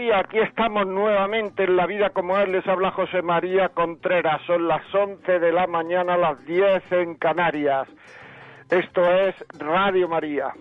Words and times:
Días. 0.00 0.24
Aquí 0.24 0.38
estamos 0.38 0.86
nuevamente 0.86 1.64
en 1.64 1.76
La 1.76 1.86
Vida 1.86 2.10
como 2.10 2.38
Él. 2.38 2.52
Les 2.52 2.66
habla 2.66 2.90
José 2.90 3.20
María 3.20 3.68
Contreras. 3.68 4.40
Son 4.46 4.66
las 4.66 4.82
11 4.94 5.38
de 5.38 5.52
la 5.52 5.66
mañana, 5.66 6.16
las 6.16 6.44
10 6.46 6.90
en 6.92 7.14
Canarias. 7.16 7.86
Esto 8.70 9.04
es 9.04 9.34
Radio 9.58 10.08
María. 10.08 10.54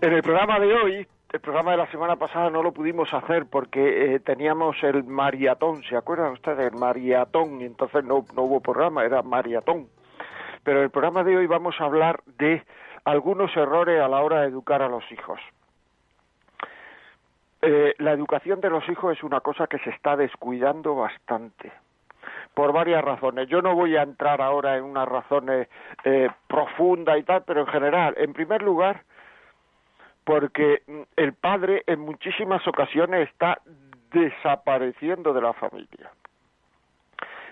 En 0.00 0.12
el 0.14 0.22
programa 0.22 0.58
de 0.58 0.74
hoy, 0.74 1.06
el 1.32 1.40
programa 1.40 1.72
de 1.72 1.76
la 1.76 1.90
semana 1.90 2.16
pasada 2.16 2.48
no 2.48 2.62
lo 2.62 2.72
pudimos 2.72 3.12
hacer 3.12 3.44
porque 3.44 4.14
eh, 4.14 4.20
teníamos 4.20 4.76
el 4.82 5.04
maratón, 5.04 5.82
¿se 5.82 5.96
acuerdan 5.96 6.32
ustedes? 6.32 6.72
El 6.72 6.78
maratón, 6.78 7.60
y 7.60 7.64
entonces 7.64 8.02
no, 8.04 8.24
no 8.34 8.42
hubo 8.42 8.60
programa, 8.60 9.04
era 9.04 9.20
maratón. 9.22 9.88
Pero 10.64 10.78
en 10.78 10.84
el 10.84 10.90
programa 10.90 11.24
de 11.24 11.36
hoy 11.36 11.46
vamos 11.46 11.74
a 11.80 11.84
hablar 11.84 12.20
de 12.38 12.64
algunos 13.04 13.54
errores 13.56 14.00
a 14.00 14.08
la 14.08 14.20
hora 14.20 14.42
de 14.42 14.48
educar 14.48 14.82
a 14.82 14.88
los 14.88 15.04
hijos. 15.10 15.40
Eh, 17.62 17.94
la 17.98 18.12
educación 18.12 18.60
de 18.60 18.70
los 18.70 18.88
hijos 18.88 19.16
es 19.16 19.22
una 19.22 19.40
cosa 19.40 19.66
que 19.66 19.78
se 19.80 19.90
está 19.90 20.16
descuidando 20.16 20.94
bastante 20.94 21.72
por 22.54 22.72
varias 22.72 23.04
razones. 23.04 23.48
Yo 23.48 23.62
no 23.62 23.74
voy 23.74 23.96
a 23.96 24.02
entrar 24.02 24.40
ahora 24.40 24.76
en 24.76 24.84
unas 24.84 25.08
razones 25.08 25.68
eh, 26.04 26.28
profundas 26.46 27.18
y 27.18 27.22
tal, 27.22 27.44
pero 27.44 27.60
en 27.60 27.66
general, 27.66 28.14
en 28.16 28.32
primer 28.32 28.62
lugar, 28.62 29.04
porque 30.24 30.82
mm, 30.86 31.00
el 31.16 31.34
padre 31.34 31.82
en 31.86 32.00
muchísimas 32.00 32.66
ocasiones 32.66 33.28
está 33.28 33.60
desapareciendo 34.12 35.32
de 35.32 35.40
la 35.40 35.52
familia. 35.52 36.10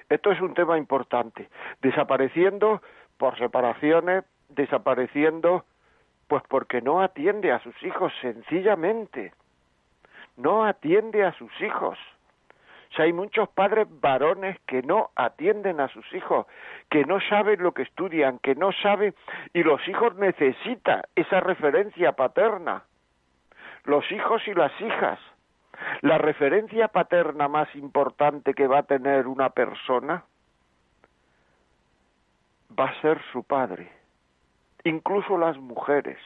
Esto 0.08 0.32
es 0.32 0.40
un 0.40 0.54
tema 0.54 0.78
importante. 0.78 1.48
Desapareciendo 1.82 2.82
por 3.18 3.36
separaciones, 3.38 4.24
desapareciendo, 4.48 5.64
pues 6.28 6.42
porque 6.48 6.80
no 6.80 7.02
atiende 7.02 7.52
a 7.52 7.58
sus 7.60 7.82
hijos 7.82 8.12
sencillamente. 8.20 9.32
No 10.36 10.64
atiende 10.64 11.24
a 11.24 11.32
sus 11.32 11.50
hijos. 11.60 11.98
O 12.90 12.94
sea, 12.94 13.04
hay 13.04 13.12
muchos 13.12 13.48
padres 13.50 13.86
varones 14.00 14.58
que 14.66 14.82
no 14.82 15.10
atienden 15.14 15.80
a 15.80 15.88
sus 15.88 16.10
hijos, 16.14 16.46
que 16.88 17.04
no 17.04 17.20
saben 17.20 17.62
lo 17.62 17.72
que 17.72 17.82
estudian, 17.82 18.38
que 18.38 18.54
no 18.54 18.72
saben, 18.72 19.14
y 19.52 19.62
los 19.62 19.86
hijos 19.88 20.14
necesitan 20.16 21.02
esa 21.14 21.40
referencia 21.40 22.12
paterna. 22.12 22.84
Los 23.84 24.10
hijos 24.10 24.46
y 24.48 24.54
las 24.54 24.72
hijas. 24.80 25.18
La 26.02 26.18
referencia 26.18 26.88
paterna 26.88 27.48
más 27.48 27.74
importante 27.74 28.54
que 28.54 28.66
va 28.66 28.80
a 28.80 28.82
tener 28.84 29.26
una 29.26 29.50
persona 29.50 30.24
va 32.78 32.86
a 32.86 33.00
ser 33.00 33.20
su 33.32 33.42
padre. 33.44 33.90
Incluso 34.84 35.36
las 35.38 35.56
mujeres. 35.56 36.18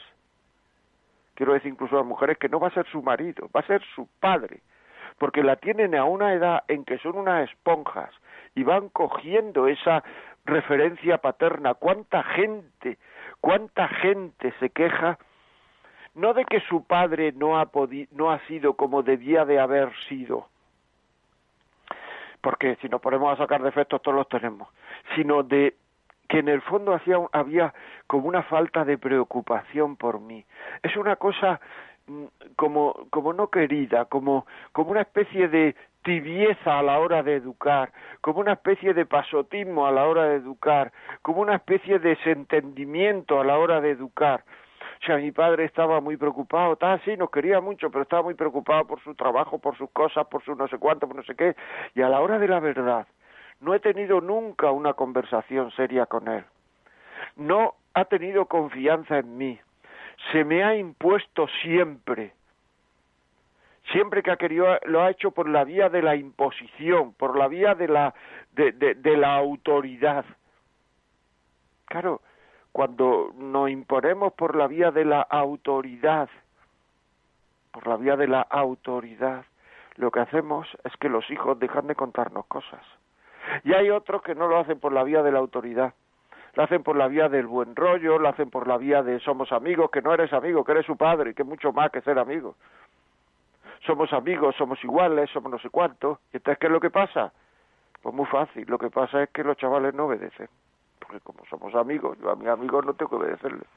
Quiero 1.35 1.55
decir, 1.55 1.73
incluso 1.73 1.97
las 1.97 2.07
mujeres 2.07 2.39
que 2.39 2.49
no 2.49 2.61
va 2.61 2.69
a 2.69 2.75
ser 2.75 2.87
su 2.89 3.03
marido, 3.03 3.49
va 3.55 3.61
a 3.61 3.67
ser 3.67 3.83
su 3.95 4.07
padre. 4.21 4.61
Porque 5.19 5.43
la 5.43 5.57
tienen 5.57 5.95
a 5.95 6.05
una 6.05 6.35
edad 6.35 6.65
en 6.69 6.85
que 6.85 6.99
son 6.99 7.17
unas 7.17 7.49
esponjas 7.49 8.11
y 8.55 8.63
van 8.65 8.89
cogiendo 8.91 9.69
esa 9.69 10.03
referencia 10.45 11.19
paterna. 11.19 11.75
¿Cuánta 11.75 12.23
gente, 12.23 12.99
cuánta 13.41 13.89
gente 13.89 14.53
se 14.61 14.71
queja? 14.71 15.19
No 16.15 16.35
de 16.35 16.45
que 16.45 16.61
su 16.61 16.85
padre 16.85 17.33
no 17.33 17.59
ha, 17.59 17.71
no 18.11 18.31
ha 18.31 18.39
sido 18.47 18.75
como 18.75 19.03
debía 19.03 19.45
de 19.45 19.59
haber 19.59 19.91
sido, 20.09 20.47
porque 22.43 22.77
si 22.83 22.89
nos 22.89 23.01
ponemos 23.01 23.33
a 23.33 23.43
sacar 23.43 23.63
defectos 23.63 24.03
todos 24.03 24.17
los 24.17 24.29
tenemos, 24.29 24.69
sino 25.15 25.43
de 25.43 25.75
que 26.29 26.41
en 26.41 26.49
el 26.49 26.61
fondo 26.63 26.95
hacía, 26.95 27.17
había 27.33 27.73
como 28.07 28.29
una 28.29 28.43
falta 28.43 28.85
de 28.85 28.99
preocupación 28.99 29.97
por 29.97 30.21
mí. 30.21 30.45
Es 30.83 30.97
una 30.97 31.17
cosa 31.17 31.61
mm, 32.07 32.25
como, 32.57 32.95
como 33.11 33.33
no 33.33 33.49
querida, 33.49 34.07
como, 34.07 34.47
como 34.73 34.91
una 34.91 35.03
especie 35.03 35.49
de 35.49 35.77
tibieza 36.03 36.79
a 36.79 36.83
la 36.83 36.99
hora 36.99 37.23
de 37.23 37.37
educar, 37.37 37.93
como 38.21 38.41
una 38.41 38.55
especie 38.55 38.93
de 38.93 39.07
pasotismo 39.07 39.87
a 39.87 39.93
la 39.93 40.07
hora 40.07 40.25
de 40.25 40.37
educar, 40.37 40.93
como 41.23 41.41
una 41.41 41.57
especie 41.57 41.99
de 41.99 42.11
desentendimiento 42.11 43.41
a 43.41 43.45
la 43.45 43.59
hora 43.59 43.81
de 43.81 43.91
educar. 43.91 44.45
Sea, 45.05 45.17
mi 45.17 45.33
padre 45.33 45.65
estaba 45.65 46.01
muy 46.01 46.17
preocupado, 46.17 46.77
tal, 46.77 47.01
sí, 47.05 47.17
nos 47.17 47.31
quería 47.31 47.61
mucho, 47.61 47.91
pero 47.91 48.03
estaba 48.03 48.23
muy 48.23 48.35
preocupado 48.35 48.87
por 48.87 49.03
su 49.03 49.17
trabajo, 49.17 49.59
por 49.59 49.77
sus 49.77 49.91
cosas, 49.91 50.29
por 50.29 50.45
su 50.45 50.55
no 50.55 50.69
sé 50.69 50.79
cuánto, 50.79 51.09
por 51.09 51.17
no 51.17 51.25
sé 51.25 51.35
qué, 51.35 51.57
y 51.97 52.03
a 52.03 52.09
la 52.09 52.21
hora 52.21 52.39
de 52.39 52.47
la 52.47 52.61
verdad, 52.61 53.07
no 53.61 53.75
he 53.75 53.81
tenido 53.81 54.21
nunca 54.21 54.71
una 54.71 54.93
conversación 54.95 55.73
seria 55.73 56.07
con 56.07 56.29
él. 56.29 56.45
No 57.35 57.75
ha 57.95 58.05
tenido 58.05 58.47
confianza 58.47 59.19
en 59.19 59.37
mí. 59.37 59.61
Se 60.31 60.45
me 60.45 60.63
ha 60.63 60.77
impuesto 60.77 61.49
siempre. 61.63 62.33
Siempre 63.91 64.23
que 64.23 64.31
ha 64.31 64.37
querido, 64.37 64.79
lo 64.85 65.03
ha 65.03 65.11
hecho 65.11 65.33
por 65.33 65.49
la 65.49 65.65
vía 65.65 65.89
de 65.89 66.03
la 66.03 66.15
imposición, 66.15 67.15
por 67.15 67.37
la 67.37 67.49
vía 67.49 67.75
de 67.75 67.89
la, 67.89 68.15
de 68.53 69.17
la 69.17 69.35
autoridad. 69.35 70.25
Claro, 71.87 72.21
cuando 72.73 73.33
nos 73.37 73.71
imponemos 73.71 74.33
por 74.33 74.57
la 74.57 74.67
vía 74.67 74.91
de 74.91 75.05
la 75.05 75.21
autoridad, 75.21 76.29
por 77.71 77.87
la 77.87 77.97
vía 77.97 78.17
de 78.17 78.29
la 78.29 78.41
autoridad, 78.41 79.45
lo 79.97 80.11
que 80.11 80.21
hacemos 80.21 80.67
es 80.85 80.97
que 80.97 81.11
los 81.11 81.31
hijos 81.31 81.59
dejan 81.59 81.87
de 81.87 81.95
contarnos 81.95 82.47
cosas. 82.47 82.81
Y 83.65 83.75
hay 83.75 83.91
otros 83.91 84.23
que 84.23 84.35
no 84.35 84.49
lo 84.49 84.59
hacen 84.59 84.81
por 84.81 84.93
la 84.93 85.05
vía 85.05 85.23
de 85.23 85.33
la 85.33 85.39
autoridad, 85.39 85.93
lo 86.55 86.63
hacen 86.63 86.83
por 86.83 86.97
la 86.97 87.09
vía 87.09 87.29
del 87.29 87.47
buen 87.47 87.77
rollo, 87.77 88.19
lo 88.19 88.29
hacen 88.29 88.51
por 88.51 88.67
la 88.67 88.79
vía 88.79 89.03
de 89.03 89.21
somos 89.21 89.53
amigos, 89.53 89.91
que 89.91 90.03
no 90.03 90.15
eres 90.15 90.33
amigo, 90.33 90.65
que 90.65 90.73
eres 90.73 90.87
su 90.87 90.97
padre, 90.97 91.35
que 91.35 91.45
mucho 91.45 91.73
más 91.73 91.91
que 91.91 92.01
ser 92.01 92.19
amigo. 92.19 92.57
Somos 93.87 94.13
amigos, 94.13 94.55
somos 94.57 94.83
iguales, 94.85 95.29
somos 95.31 95.51
no 95.51 95.59
sé 95.59 95.69
cuánto. 95.69 96.21
¿Y 96.33 96.37
entonces 96.37 96.59
qué 96.59 96.67
es 96.67 96.73
lo 96.73 96.81
que 96.81 96.91
pasa? 96.91 97.33
Pues 98.01 98.15
muy 98.15 98.27
fácil, 98.27 98.65
lo 98.69 98.79
que 98.79 98.91
pasa 98.91 99.25
es 99.25 99.31
que 99.31 99.45
los 99.45 99.57
chavales 99.57 99.95
no 99.95 100.07
obedecen. 100.07 100.49
Como 101.21 101.45
somos 101.47 101.75
amigos, 101.75 102.19
yo 102.21 102.31
a 102.31 102.37
mis 102.37 102.49
amigos 102.49 102.85
no 102.85 102.95
tengo 102.95 103.11
que 103.11 103.17
obedecerles. 103.17 103.69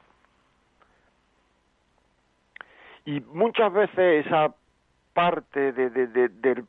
Y 3.06 3.22
muchas 3.22 3.72
veces 3.72 4.25
esa 4.25 4.53
parte 5.13 5.72
de, 5.72 5.90
de, 5.90 6.07
de, 6.07 6.66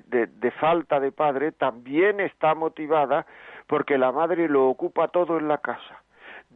de, 0.00 0.50
falta 0.52 1.00
de 1.00 1.12
padre 1.12 1.52
también 1.52 2.20
está 2.20 2.54
motivada 2.54 3.26
porque 3.66 3.98
la 3.98 4.12
madre 4.12 4.48
lo 4.48 4.68
ocupa 4.68 5.08
todo 5.08 5.36
en 5.38 5.48
la 5.48 5.58
casa 5.58 6.02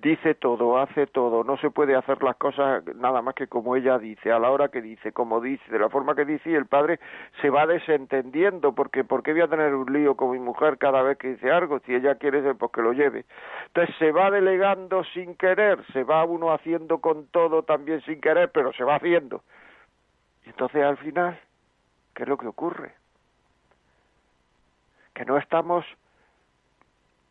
dice 0.02 0.34
todo, 0.34 0.78
hace 0.78 1.06
todo, 1.06 1.44
no 1.44 1.56
se 1.56 1.70
puede 1.70 1.96
hacer 1.96 2.22
las 2.22 2.36
cosas 2.36 2.84
nada 2.96 3.22
más 3.22 3.34
que 3.34 3.46
como 3.46 3.76
ella 3.76 3.98
dice, 3.98 4.30
a 4.30 4.38
la 4.38 4.50
hora 4.50 4.68
que 4.68 4.82
dice, 4.82 5.12
como 5.12 5.40
dice, 5.40 5.64
de 5.70 5.78
la 5.78 5.88
forma 5.88 6.14
que 6.14 6.26
dice, 6.26 6.50
y 6.50 6.54
el 6.54 6.66
padre 6.66 7.00
se 7.40 7.48
va 7.48 7.66
desentendiendo, 7.66 8.74
porque 8.74 9.04
¿por 9.04 9.22
qué 9.22 9.32
voy 9.32 9.42
a 9.42 9.48
tener 9.48 9.74
un 9.74 9.90
lío 9.90 10.14
con 10.16 10.32
mi 10.32 10.38
mujer 10.38 10.76
cada 10.76 11.02
vez 11.02 11.16
que 11.16 11.28
dice 11.28 11.50
algo? 11.50 11.78
Si 11.86 11.94
ella 11.94 12.16
quiere, 12.16 12.54
pues 12.54 12.72
que 12.72 12.82
lo 12.82 12.92
lleve. 12.92 13.24
Entonces 13.68 13.96
se 13.98 14.12
va 14.12 14.30
delegando 14.30 15.04
sin 15.14 15.36
querer, 15.36 15.82
se 15.92 16.04
va 16.04 16.24
uno 16.24 16.52
haciendo 16.52 16.98
con 16.98 17.28
todo 17.28 17.62
también 17.62 18.02
sin 18.02 18.20
querer, 18.20 18.50
pero 18.52 18.72
se 18.74 18.84
va 18.84 18.96
haciendo. 18.96 19.42
Y 20.44 20.50
entonces 20.50 20.82
al 20.82 20.98
final 20.98 21.38
¿Qué 22.14 22.24
es 22.24 22.28
lo 22.28 22.36
que 22.36 22.46
ocurre? 22.46 22.94
Que 25.14 25.24
no 25.24 25.38
estamos 25.38 25.84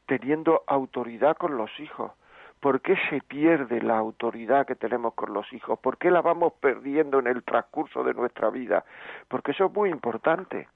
teniendo 0.08 0.64
autoridad 0.68 1.38
con 1.38 1.58
los 1.58 1.72
hijos. 1.80 2.12
¿Por 2.62 2.80
qué 2.82 2.96
se 3.10 3.22
pierde 3.22 3.82
la 3.82 3.98
autoridad 3.98 4.68
que 4.68 4.76
tenemos 4.76 5.16
con 5.16 5.34
los 5.34 5.52
hijos? 5.52 5.80
¿Por 5.80 5.98
qué 5.98 6.12
la 6.12 6.22
vamos 6.22 6.54
perdiendo 6.54 7.18
en 7.18 7.26
el 7.26 7.44
transcurso 7.44 8.04
de 8.04 8.14
nuestra 8.14 8.52
vida? 8.52 8.86
Porque 9.28 9.52
eso 9.52 9.66
es 9.66 9.74
muy 9.74 9.90
importante. 9.90 10.68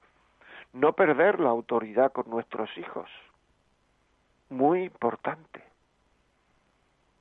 No 0.72 0.94
perder 0.94 1.38
la 1.38 1.50
autoridad 1.50 2.10
con 2.10 2.28
nuestros 2.28 2.76
hijos. 2.76 3.08
Muy 4.50 4.82
importante. 4.82 5.62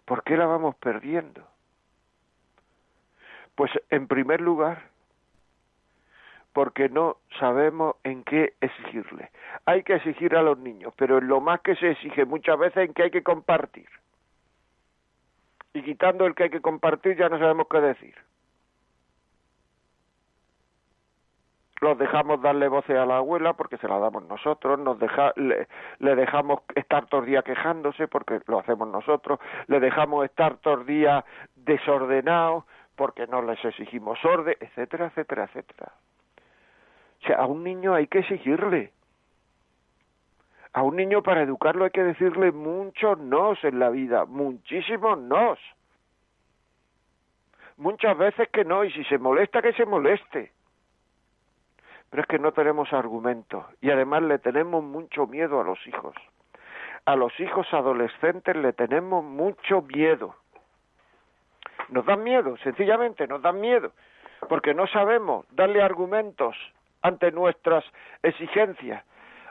¿Por 0.06 0.23
qué 0.23 0.35
la 0.35 0.47
vamos 0.47 0.75
perdiendo? 0.77 1.47
Pues 3.53 3.71
en 3.91 4.07
primer 4.07 4.41
lugar, 4.41 4.89
porque 6.53 6.89
no 6.89 7.17
sabemos 7.39 7.97
en 8.03 8.23
qué 8.23 8.56
exigirle. 8.62 9.29
Hay 9.65 9.83
que 9.83 9.94
exigir 9.94 10.35
a 10.35 10.41
los 10.41 10.57
niños, 10.57 10.91
pero 10.97 11.19
en 11.19 11.27
lo 11.27 11.39
más 11.39 11.62
que 11.62 11.75
se 11.75 11.91
exige 11.91 12.25
muchas 12.25 12.57
veces 12.57 12.88
en 12.88 12.95
que 12.95 13.03
hay 13.03 13.12
que 13.12 13.21
compartir. 13.21 13.88
Y 15.75 15.83
quitando 15.83 16.25
el 16.25 16.33
que 16.33 16.44
hay 16.44 16.50
que 16.50 16.62
compartir 16.62 17.18
ya 17.18 17.30
no 17.30 17.38
sabemos 17.38 17.68
qué 17.69 17.81
decir. 17.81 18.16
los 21.81 21.98
dejamos 22.00 22.42
darle 22.42 22.68
voces 22.68 22.98
a 22.98 23.06
la 23.06 23.18
abuela 23.18 23.54
porque 23.54 23.77
se 23.77 23.88
la 23.88 24.00
damos 24.00 24.24
nosotros, 24.24 24.80
nos 24.80 24.98
deja, 24.98 25.33
le, 25.36 26.16
dejamos 26.16 26.62
estar 26.74 27.06
todo 27.06 27.22
el 27.22 27.27
día 27.27 27.44
quejándose 27.44 28.07
porque 28.07 28.39
lo 28.48 28.60
hacemos 28.60 28.88
nosotros, 28.88 29.39
le 29.68 29.80
dejamos 29.80 30.25
estar 30.25 30.57
todo 30.57 30.75
el 30.75 30.86
día 30.88 31.24
desordenados 31.56 32.63
porque 32.95 33.27
no 33.27 33.44
les 33.44 33.63
exigimos 33.63 34.18
orden, 34.25 34.56
etcétera, 34.60 35.07
etcétera, 35.07 35.44
etcétera. 35.44 35.92
O 37.22 37.27
sea, 37.27 37.36
a 37.38 37.45
un 37.45 37.63
niño 37.63 37.94
hay 37.94 38.07
que 38.07 38.19
exigirle. 38.19 38.92
A 40.75 40.83
un 40.83 40.95
niño 40.98 41.24
para 41.24 41.42
educarlo 41.42 41.86
hay 41.86 41.92
que 41.92 42.04
decirle 42.04 42.51
muchos 42.51 43.18
nos 43.18 43.63
en 43.63 43.80
la 43.80 43.89
vida, 43.89 44.25
muchísimos 44.25 45.18
nos. 45.18 45.57
Muchas 47.77 48.18
veces 48.18 48.50
que 48.50 48.63
no, 48.63 48.83
y 48.83 48.92
si 48.92 49.04
se 49.06 49.18
molesta, 49.18 49.62
que 49.62 49.74
se 49.74 49.86
moleste 49.86 50.51
pero 52.16 52.24
es 52.24 52.30
que 52.30 52.39
no 52.39 52.54
tenemos 52.54 52.94
argumentos 52.94 53.66
y 53.81 53.92
además 53.92 54.24
le 54.24 54.39
tenemos 54.39 54.81
mucho 54.81 55.27
miedo 55.27 55.60
a 55.60 55.66
los 55.66 55.86
hijos. 55.86 56.16
A 57.04 57.18
los 57.18 57.38
hijos 57.42 57.68
adolescentes 57.74 58.56
le 58.56 58.72
tenemos 58.72 59.22
mucho 59.22 59.81
miedo. 59.81 60.33
Nos 61.89 62.06
dan 62.06 62.24
miedo, 62.24 62.56
sencillamente 62.63 63.27
nos 63.27 63.42
dan 63.42 63.60
miedo, 63.60 63.92
porque 64.48 64.74
no 64.74 64.88
sabemos 64.88 65.45
darle 65.51 65.81
argumentos 65.81 66.56
ante 67.01 67.33
nuestras 67.33 67.83
exigencias. 68.24 69.04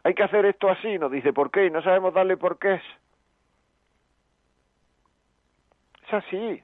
Hay 0.05 0.15
que 0.15 0.23
hacer 0.23 0.45
esto 0.45 0.69
así, 0.69 0.99
nos 0.99 1.11
dice 1.11 1.33
por 1.33 1.51
qué 1.51 1.67
y 1.67 1.71
no 1.71 1.83
sabemos 1.83 2.13
darle 2.13 2.37
por 2.37 2.59
qué 2.59 2.75
es. 2.75 2.83
Es 6.07 6.15
así. 6.15 6.63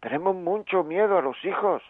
Tenemos 0.00 0.34
mucho 0.34 0.82
miedo 0.82 1.16
a 1.16 1.22
los 1.22 1.42
hijos. 1.44 1.82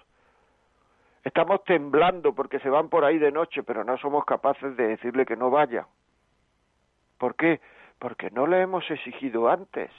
Estamos 1.24 1.64
temblando 1.64 2.34
porque 2.34 2.60
se 2.60 2.68
van 2.68 2.90
por 2.90 3.04
ahí 3.04 3.18
de 3.18 3.32
noche, 3.32 3.62
pero 3.62 3.82
no 3.82 3.96
somos 3.96 4.26
capaces 4.26 4.76
de 4.76 4.88
decirle 4.88 5.24
que 5.24 5.36
no 5.36 5.50
vaya. 5.50 5.86
¿Por 7.18 7.34
qué? 7.34 7.60
Porque 7.98 8.30
no 8.30 8.46
le 8.46 8.60
hemos 8.60 8.88
exigido 8.90 9.48
antes, 9.48 9.90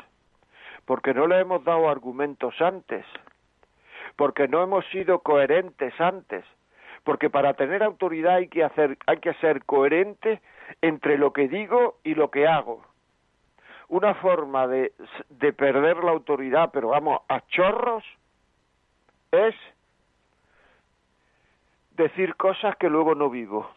porque 0.86 1.16
no 1.16 1.26
le 1.26 1.40
hemos 1.40 1.64
dado 1.64 1.90
argumentos 1.90 2.54
antes, 2.62 3.06
porque 4.16 4.48
no 4.48 4.62
hemos 4.62 4.86
sido 4.88 5.20
coherentes 5.20 6.00
antes, 6.00 6.46
porque 7.08 7.30
para 7.30 7.54
tener 7.54 7.84
autoridad 7.84 8.36
hay 8.36 8.50
que 8.50 8.66
hacer, 8.66 8.98
hay 9.06 9.20
que 9.20 9.34
ser 9.36 9.64
coherente 9.64 10.42
entre 10.82 11.18
lo 11.18 11.32
que 11.32 11.48
digo 11.48 12.00
y 12.04 12.16
lo 12.16 12.30
que 12.30 12.46
hago. 12.46 12.84
Una 13.88 14.14
forma 14.16 14.68
de, 14.68 14.92
de 15.30 15.54
perder 15.54 16.04
la 16.04 16.12
autoridad, 16.12 16.70
pero 16.74 16.90
vamos, 16.90 17.22
a 17.30 17.40
chorros, 17.48 18.04
es 19.32 19.56
decir 21.92 22.36
cosas 22.36 22.76
que 22.76 22.90
luego 22.90 23.16
no 23.16 23.30
vivo. 23.30 23.72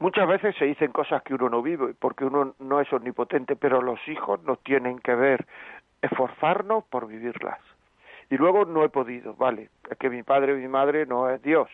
Muchas 0.00 0.26
veces 0.26 0.56
se 0.56 0.64
dicen 0.64 0.90
cosas 0.90 1.22
que 1.22 1.34
uno 1.34 1.50
no 1.50 1.62
vive, 1.62 1.94
porque 1.94 2.24
uno 2.24 2.56
no 2.58 2.80
es 2.80 2.92
omnipotente, 2.92 3.54
pero 3.54 3.80
los 3.80 4.00
hijos 4.08 4.42
nos 4.42 4.58
tienen 4.64 4.98
que 4.98 5.14
ver, 5.14 5.46
esforzarnos 6.00 6.82
por 6.86 7.06
vivirlas. 7.06 7.60
Y 8.32 8.38
luego 8.38 8.64
no 8.64 8.82
he 8.82 8.88
podido, 8.88 9.34
vale, 9.34 9.68
es 9.90 9.98
que 9.98 10.08
mi 10.08 10.22
padre 10.22 10.54
o 10.54 10.56
mi 10.56 10.66
madre 10.66 11.04
no 11.04 11.28
es 11.28 11.42
Dios. 11.42 11.68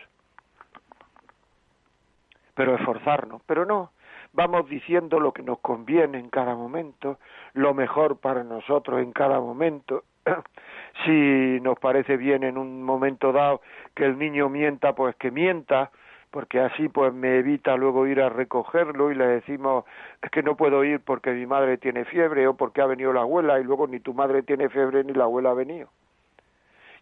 Pero 2.57 2.75
esforzarnos, 2.75 3.41
pero 3.47 3.65
no, 3.65 3.93
vamos 4.33 4.69
diciendo 4.69 5.21
lo 5.21 5.33
que 5.33 5.45
nos 5.45 5.61
conviene 5.61 6.19
en 6.19 6.31
cada 6.31 6.57
momento, 6.57 7.21
lo 7.53 7.75
mejor 7.75 8.19
para 8.19 8.43
nosotros 8.43 9.01
en 9.01 9.13
cada 9.13 9.39
momento, 9.39 10.03
si 11.05 11.61
nos 11.61 11.79
parece 11.79 12.17
bien 12.17 12.43
en 12.43 12.59
un 12.59 12.83
momento 12.83 13.31
dado 13.31 13.61
que 13.95 14.07
el 14.07 14.19
niño 14.19 14.49
mienta, 14.49 14.97
pues 14.97 15.15
que 15.15 15.31
mienta, 15.31 15.93
porque 16.33 16.59
así 16.59 16.89
pues 16.89 17.15
me 17.15 17.39
evita 17.39 17.77
luego 17.77 18.05
ir 18.09 18.21
a 18.21 18.31
recogerlo 18.31 19.13
y 19.13 19.15
le 19.15 19.29
decimos 19.29 19.85
es 20.21 20.31
que 20.33 20.43
no 20.43 20.57
puedo 20.57 20.83
ir 20.83 20.99
porque 21.05 21.31
mi 21.31 21.47
madre 21.47 21.79
tiene 21.79 22.05
fiebre 22.05 22.49
o 22.49 22.55
porque 22.55 22.83
ha 22.83 22.87
venido 22.87 23.13
la 23.13 23.21
abuela 23.21 23.61
y 23.61 23.63
luego 23.63 23.87
ni 23.87 24.01
tu 24.01 24.13
madre 24.13 24.43
tiene 24.43 24.69
fiebre 24.69 25.05
ni 25.05 25.13
la 25.13 25.23
abuela 25.23 25.51
ha 25.51 25.55
venido. 25.55 25.89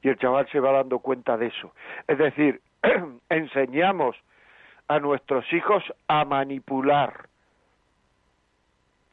Y 0.03 0.09
el 0.09 0.19
chaval 0.19 0.49
se 0.51 0.61
va 0.61 0.73
dando 0.73 0.99
cuenta 0.99 1.37
de 1.37 1.47
eso. 1.47 1.73
Es 2.07 2.19
decir, 2.19 2.61
enseñamos 3.29 4.17
a 4.89 5.01
nuestros 5.01 5.51
hijos 5.53 5.83
a 6.09 6.25
manipular 6.25 7.29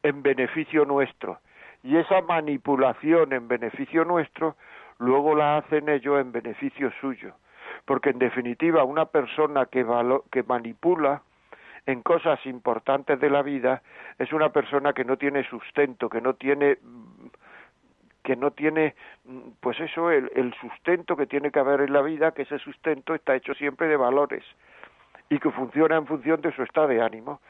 en 0.02 0.22
beneficio 0.22 0.84
nuestro 0.84 1.38
y 1.82 1.96
esa 1.96 2.22
manipulación 2.22 3.32
en 3.32 3.48
beneficio 3.48 4.04
nuestro 4.04 4.56
luego 4.98 5.34
la 5.34 5.58
hacen 5.58 5.88
ellos 5.88 6.20
en 6.20 6.32
beneficio 6.32 6.90
suyo. 7.00 7.34
Porque 7.84 8.10
en 8.10 8.18
definitiva 8.18 8.84
una 8.84 9.06
persona 9.06 9.66
que, 9.66 9.84
manipula 10.46 11.22
en 11.86 12.02
cosas 12.02 12.44
importantes 12.46 13.20
de 13.20 13.28
la 13.28 13.42
vida 13.42 13.82
es 14.18 14.32
una 14.32 14.50
persona 14.50 14.94
que 14.94 15.04
no 15.04 15.18
tiene 15.18 15.46
sustento, 15.48 16.08
que 16.08 16.22
no 16.22 16.34
tiene 16.34 16.78
que 18.24 18.34
no 18.34 18.50
tiene 18.50 18.96
pues 19.60 19.78
eso 19.78 20.10
el, 20.10 20.30
el 20.34 20.52
sustento 20.54 21.16
que 21.16 21.26
tiene 21.26 21.52
que 21.52 21.60
haber 21.60 21.82
en 21.82 21.92
la 21.92 22.02
vida, 22.02 22.32
que 22.32 22.42
ese 22.42 22.58
sustento 22.58 23.14
está 23.14 23.36
hecho 23.36 23.54
siempre 23.54 23.86
de 23.86 23.96
valores 23.96 24.42
y 25.28 25.38
que 25.38 25.50
funciona 25.52 25.96
en 25.96 26.06
función 26.06 26.40
de 26.40 26.52
su 26.52 26.62
estado 26.64 26.88
de 26.88 27.00
ánimo 27.00 27.40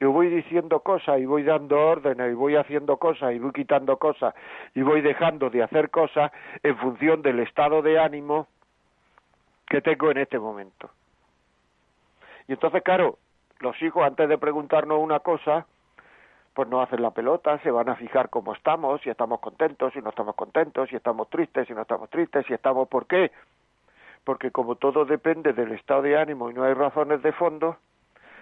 yo 0.00 0.10
voy 0.10 0.28
diciendo 0.28 0.80
cosas 0.80 1.18
y 1.20 1.26
voy 1.26 1.44
dando 1.44 1.78
órdenes 1.78 2.32
y 2.32 2.34
voy 2.34 2.56
haciendo 2.56 2.96
cosas 2.96 3.32
y 3.32 3.38
voy 3.38 3.52
quitando 3.52 3.96
cosas 3.96 4.34
y 4.74 4.82
voy 4.82 5.00
dejando 5.00 5.50
de 5.50 5.62
hacer 5.62 5.90
cosas 5.90 6.32
en 6.62 6.76
función 6.78 7.22
del 7.22 7.40
estado 7.40 7.82
de 7.82 7.98
ánimo 7.98 8.48
que 9.66 9.80
tengo 9.80 10.10
en 10.10 10.18
este 10.18 10.38
momento. 10.38 10.90
Y 12.48 12.52
entonces, 12.52 12.82
claro, 12.82 13.18
los 13.60 13.80
hijos 13.82 14.04
antes 14.04 14.28
de 14.28 14.36
preguntarnos 14.36 14.98
una 14.98 15.20
cosa, 15.20 15.66
pues 16.54 16.68
no 16.68 16.80
hacen 16.80 17.02
la 17.02 17.10
pelota, 17.10 17.58
se 17.58 17.70
van 17.70 17.88
a 17.88 17.96
fijar 17.96 18.30
cómo 18.30 18.54
estamos, 18.54 19.00
si 19.02 19.10
estamos 19.10 19.40
contentos, 19.40 19.92
si 19.92 20.00
no 20.00 20.10
estamos 20.10 20.36
contentos, 20.36 20.88
si 20.88 20.96
estamos 20.96 21.28
tristes, 21.28 21.66
si 21.66 21.74
no 21.74 21.82
estamos 21.82 22.08
tristes, 22.08 22.46
si 22.46 22.54
estamos 22.54 22.88
por 22.88 23.06
qué. 23.06 23.32
Porque 24.22 24.52
como 24.52 24.76
todo 24.76 25.04
depende 25.04 25.52
del 25.52 25.72
estado 25.72 26.02
de 26.02 26.16
ánimo 26.16 26.50
y 26.50 26.54
no 26.54 26.62
hay 26.62 26.74
razones 26.74 27.22
de 27.22 27.32
fondo, 27.32 27.76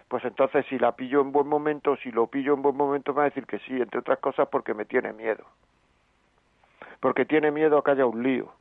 pues 0.09 0.25
entonces 0.27 0.67
si 0.69 0.79
la 0.79 0.93
pillo 0.93 1.23
en 1.23 1.33
buen 1.33 1.49
momento, 1.49 1.97
si 1.97 2.13
lo 2.13 2.27
pillo 2.27 2.53
en 2.53 2.61
buen 2.61 2.77
momento, 2.77 3.13
me 3.13 3.19
va 3.19 3.23
a 3.23 3.31
decir 3.31 3.47
que 3.47 3.59
sí, 3.61 3.81
entre 3.81 4.01
otras 4.01 4.19
cosas 4.19 4.47
porque 4.49 4.75
me 4.75 4.85
tiene 4.85 5.15
miedo. 5.15 5.45
Porque 7.01 7.25
tiene 7.25 7.51
miedo 7.51 7.79
a 7.79 7.83
que 7.83 7.93
haya 7.93 8.05
un 8.05 8.23
lío 8.23 8.53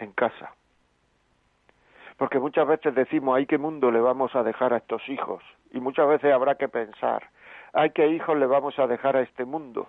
en 0.00 0.10
casa. 0.12 0.52
Porque 2.16 2.40
muchas 2.40 2.66
veces 2.66 2.96
decimos, 2.96 3.36
¿ay 3.36 3.46
qué 3.46 3.58
mundo 3.58 3.92
le 3.92 4.00
vamos 4.00 4.34
a 4.34 4.42
dejar 4.42 4.74
a 4.74 4.78
estos 4.78 5.08
hijos? 5.08 5.42
Y 5.70 5.78
muchas 5.78 6.08
veces 6.08 6.34
habrá 6.34 6.56
que 6.56 6.68
pensar, 6.68 7.30
¿ay 7.72 7.90
qué 7.90 8.08
hijos 8.08 8.36
le 8.36 8.46
vamos 8.46 8.78
a 8.78 8.86
dejar 8.86 9.16
a 9.16 9.22
este 9.22 9.44
mundo? 9.44 9.88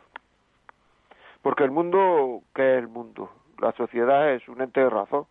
Porque 1.41 1.63
el 1.63 1.71
mundo, 1.71 2.41
¿qué 2.53 2.73
es 2.73 2.79
el 2.79 2.87
mundo? 2.87 3.29
La 3.59 3.71
sociedad 3.73 4.31
es 4.31 4.47
un 4.47 4.61
ente 4.61 4.81
de 4.81 4.89
razón 4.89 5.25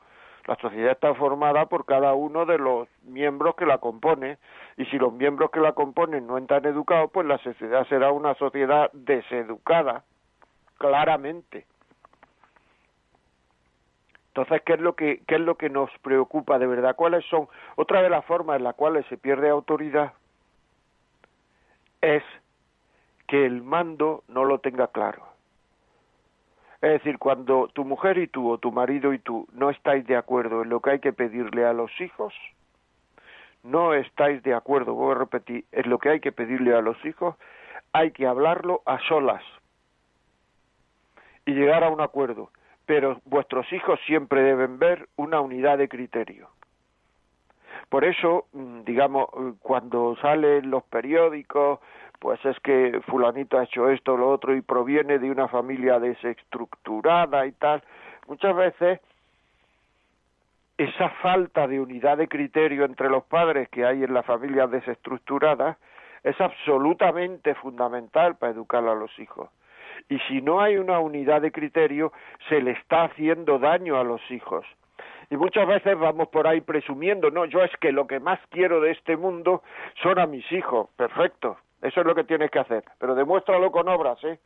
la 0.49 0.57
sociedad 0.57 0.93
está 0.93 1.14
formada 1.14 1.67
por 1.67 1.85
cada 1.85 2.14
uno 2.14 2.47
de 2.47 2.57
los 2.57 2.88
miembros 3.02 3.55
que 3.55 3.67
la 3.67 3.76
compone 3.76 4.38
y 4.78 4.87
si 4.87 4.99
los 4.99 5.12
miembros 5.12 5.50
que 5.50 5.61
la 5.61 5.73
componen 5.73 6.26
no 6.26 6.38
están 6.38 6.64
educados, 6.64 7.11
pues 7.12 7.26
la 7.26 7.37
sociedad 7.37 7.87
será 7.87 8.12
una 8.12 8.35
sociedad 8.37 8.90
deseducada, 8.95 10.05
claramente. 10.78 11.67
Entonces, 14.28 14.62
¿qué 14.64 14.73
es 14.73 14.81
lo 14.81 14.95
que 14.95 15.21
qué 15.26 15.35
es 15.35 15.43
lo 15.43 15.57
que 15.57 15.69
nos 15.69 15.90
preocupa 15.99 16.59
de 16.59 16.67
verdad? 16.67 16.97
¿Cuáles 16.97 17.26
son 17.26 17.47
otra 17.76 18.00
de 18.00 18.09
las 18.09 18.25
formas 18.25 18.57
en 18.57 18.64
las 18.64 18.75
cuales 18.75 19.05
se 19.11 19.19
pierde 19.19 19.50
autoridad? 19.50 20.14
Es 22.00 22.23
que 23.26 23.45
el 23.45 23.62
mando 23.62 24.25
no 24.28 24.45
lo 24.45 24.59
tenga 24.61 24.88
claro. 24.88 25.26
Es 26.81 26.93
decir, 26.93 27.19
cuando 27.19 27.69
tu 27.73 27.85
mujer 27.85 28.19
y 28.19 28.28
tú 28.28 28.50
o 28.50 28.59
tu 28.59 28.71
marido 28.71 29.12
y 29.12 29.19
tú 29.19 29.49
no 29.52 29.71
estáis 29.71 30.07
de 30.07 30.17
acuerdo 30.17 30.62
en 30.62 30.69
lo 30.69 30.81
que 30.81 30.90
hay 30.90 30.99
que 31.00 31.12
pedirle 31.12 31.67
a 31.67 31.73
los 31.73 31.90
hijos, 32.00 32.33
no 33.64 33.95
estáis 33.95 34.43
de 34.45 34.55
acuerdo, 34.55 34.95
voy 34.95 35.14
a 35.14 35.19
repetir, 35.19 35.64
en 35.73 35.90
lo 35.90 35.99
que 35.99 36.11
hay 36.11 36.21
que 36.21 36.31
pedirle 36.31 36.75
a 36.75 36.81
los 36.81 37.02
hijos, 37.05 37.35
hay 37.93 38.12
que 38.12 38.26
hablarlo 38.26 38.83
a 38.87 38.99
solas 39.09 39.43
y 41.47 41.52
llegar 41.52 41.83
a 41.83 41.90
un 41.90 42.00
acuerdo. 42.00 42.50
Pero 42.87 43.21
vuestros 43.25 43.71
hijos 43.73 43.99
siempre 44.07 44.43
deben 44.43 44.78
ver 44.78 45.09
una 45.17 45.40
unidad 45.40 45.78
de 45.78 45.88
criterio. 45.88 46.49
Por 47.88 48.04
eso, 48.04 48.47
mm, 48.52 48.80
digamos, 48.83 49.28
cuando 49.61 50.16
salen 50.21 50.71
los 50.71 50.85
periódicos 50.85 51.80
pues 52.18 52.45
es 52.45 52.59
que 52.61 53.00
fulanito 53.07 53.59
ha 53.59 53.64
hecho 53.64 53.88
esto, 53.90 54.16
lo 54.16 54.30
otro, 54.30 54.54
y 54.54 54.61
proviene 54.61 55.18
de 55.18 55.30
una 55.30 55.49
familia 55.49 55.99
desestructurada 56.00 57.47
y 57.47 57.52
tal. 57.52 57.83
Muchas 58.26 58.57
veces 58.57 59.00
esa 60.76 61.11
falta 61.23 61.66
de 61.66 61.80
unidad 61.80 62.18
de 62.18 62.28
criterio 62.28 62.85
entre 62.85 63.09
los 63.09 63.25
padres 63.25 63.68
que 63.68 63.85
hay 63.85 64.02
en 64.04 64.14
las 64.14 64.26
familias 64.26 64.71
desestructuradas 64.71 65.76
es 66.23 66.40
absolutamente 66.40 67.54
fundamental 67.57 68.37
para 68.37 68.52
educar 68.52 68.85
a 68.87 68.95
los 68.95 69.16
hijos. 69.18 69.50
Y 70.09 70.18
si 70.21 70.40
no 70.40 70.61
hay 70.61 70.76
una 70.76 71.00
unidad 71.00 71.42
de 71.42 71.52
criterio, 71.52 72.12
se 72.49 72.61
le 72.61 72.73
está 72.73 73.04
haciendo 73.04 73.59
daño 73.59 73.99
a 73.99 74.04
los 74.04 74.21
hijos. 74.30 74.64
Y 75.30 75.37
muchas 75.37 75.66
veces 75.66 75.99
vamos 75.99 76.28
por 76.28 76.47
ahí 76.47 76.61
presumiendo, 76.62 77.30
no, 77.30 77.44
yo 77.44 77.62
es 77.62 77.70
que 77.80 77.92
lo 77.92 78.06
que 78.06 78.18
más 78.18 78.40
quiero 78.50 78.80
de 78.80 78.92
este 78.92 79.16
mundo 79.16 79.62
son 80.02 80.18
a 80.18 80.26
mis 80.26 80.50
hijos. 80.52 80.88
Perfecto, 80.97 81.58
eso 81.82 82.00
es 82.00 82.06
lo 82.06 82.14
que 82.14 82.25
tienes 82.25 82.50
que 82.50 82.58
hacer. 82.58 82.85
Pero 82.99 83.14
demuéstralo 83.14 83.70
con 83.70 83.88
obras, 83.88 84.23
¿eh? 84.25 84.38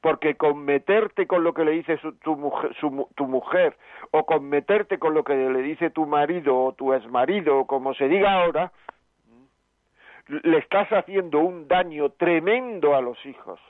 Porque 0.00 0.34
con 0.34 0.64
meterte 0.64 1.26
con 1.26 1.44
lo 1.44 1.54
que 1.54 1.64
le 1.64 1.70
dice 1.70 1.98
tu, 2.22 2.36
mujer, 2.36 2.72
tu 3.14 3.26
mujer, 3.26 3.76
o 4.10 4.26
con 4.26 4.48
meterte 4.48 4.98
con 4.98 5.14
lo 5.14 5.22
que 5.22 5.34
le 5.34 5.62
dice 5.62 5.90
tu 5.90 6.04
marido 6.04 6.58
o 6.58 6.72
tu 6.72 6.92
exmarido, 6.92 7.60
o 7.60 7.66
como 7.66 7.94
se 7.94 8.08
diga 8.08 8.32
ahora, 8.42 8.72
le 10.28 10.58
estás 10.58 10.88
haciendo 10.90 11.38
un 11.38 11.68
daño 11.68 12.10
tremendo 12.10 12.96
a 12.96 13.00
los 13.00 13.24
hijos. 13.24 13.60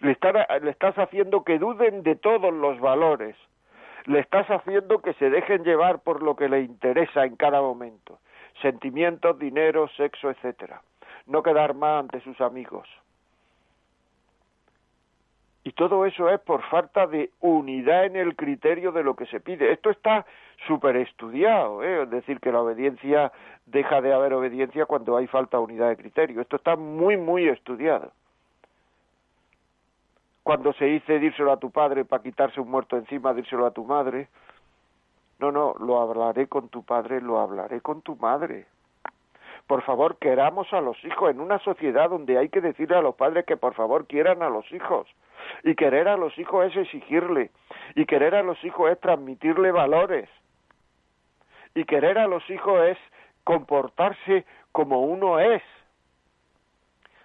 Le, 0.00 0.18
le 0.62 0.70
estás 0.70 0.98
haciendo 0.98 1.44
que 1.44 1.58
duden 1.58 2.02
de 2.02 2.16
todos 2.16 2.52
los 2.52 2.80
valores 2.80 3.36
le 4.06 4.20
estás 4.20 4.46
haciendo 4.48 5.00
que 5.00 5.14
se 5.14 5.30
dejen 5.30 5.64
llevar 5.64 6.00
por 6.00 6.22
lo 6.22 6.36
que 6.36 6.48
le 6.48 6.60
interesa 6.60 7.24
en 7.24 7.36
cada 7.36 7.60
momento, 7.60 8.18
sentimientos, 8.60 9.38
dinero, 9.38 9.88
sexo, 9.96 10.30
etcétera, 10.30 10.82
no 11.26 11.42
quedar 11.42 11.74
más 11.74 12.00
ante 12.00 12.20
sus 12.20 12.40
amigos. 12.40 12.88
Y 15.66 15.72
todo 15.72 16.04
eso 16.04 16.28
es 16.28 16.38
por 16.40 16.62
falta 16.64 17.06
de 17.06 17.30
unidad 17.40 18.04
en 18.04 18.16
el 18.16 18.36
criterio 18.36 18.92
de 18.92 19.02
lo 19.02 19.16
que 19.16 19.24
se 19.24 19.40
pide. 19.40 19.72
Esto 19.72 19.88
está 19.88 20.26
súper 20.66 20.96
estudiado, 20.96 21.82
¿eh? 21.82 22.02
es 22.02 22.10
decir, 22.10 22.38
que 22.38 22.52
la 22.52 22.60
obediencia 22.60 23.32
deja 23.64 24.02
de 24.02 24.12
haber 24.12 24.34
obediencia 24.34 24.84
cuando 24.84 25.16
hay 25.16 25.26
falta 25.26 25.56
de 25.56 25.64
unidad 25.64 25.88
de 25.88 25.96
criterio. 25.96 26.42
Esto 26.42 26.56
está 26.56 26.76
muy, 26.76 27.16
muy 27.16 27.48
estudiado 27.48 28.12
cuando 30.44 30.74
se 30.74 30.84
dice 30.84 31.18
dírselo 31.18 31.50
a 31.52 31.56
tu 31.56 31.70
padre 31.70 32.04
para 32.04 32.22
quitarse 32.22 32.60
un 32.60 32.70
muerto 32.70 32.96
encima, 32.98 33.32
dírselo 33.32 33.64
a 33.66 33.72
tu 33.72 33.84
madre. 33.84 34.28
No, 35.40 35.50
no, 35.50 35.74
lo 35.80 36.00
hablaré 36.00 36.46
con 36.46 36.68
tu 36.68 36.84
padre, 36.84 37.20
lo 37.22 37.40
hablaré 37.40 37.80
con 37.80 38.02
tu 38.02 38.14
madre. 38.16 38.66
Por 39.66 39.82
favor, 39.82 40.18
queramos 40.18 40.70
a 40.74 40.82
los 40.82 41.02
hijos 41.02 41.30
en 41.30 41.40
una 41.40 41.58
sociedad 41.60 42.10
donde 42.10 42.36
hay 42.36 42.50
que 42.50 42.60
decirle 42.60 42.96
a 42.96 43.00
los 43.00 43.14
padres 43.14 43.46
que 43.46 43.56
por 43.56 43.72
favor 43.74 44.06
quieran 44.06 44.42
a 44.42 44.50
los 44.50 44.70
hijos. 44.70 45.08
Y 45.62 45.74
querer 45.74 46.08
a 46.08 46.18
los 46.18 46.38
hijos 46.38 46.66
es 46.66 46.76
exigirle. 46.76 47.50
Y 47.94 48.04
querer 48.04 48.34
a 48.34 48.42
los 48.42 48.62
hijos 48.64 48.90
es 48.90 49.00
transmitirle 49.00 49.72
valores. 49.72 50.28
Y 51.74 51.84
querer 51.84 52.18
a 52.18 52.26
los 52.26 52.48
hijos 52.50 52.84
es 52.84 52.98
comportarse 53.44 54.44
como 54.72 55.00
uno 55.00 55.40
es 55.40 55.62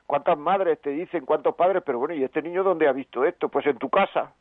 ¿Cuántas 0.09 0.39
madres 0.39 0.81
te 0.81 0.89
dicen, 0.89 1.23
cuántos 1.23 1.53
padres? 1.53 1.83
Pero 1.85 1.99
bueno, 1.99 2.15
¿y 2.15 2.23
este 2.23 2.41
niño 2.41 2.63
dónde 2.63 2.87
ha 2.87 2.91
visto 2.91 3.25
esto? 3.25 3.47
Pues 3.47 3.67
en 3.67 3.77
tu 3.77 3.91
casa. 3.91 4.33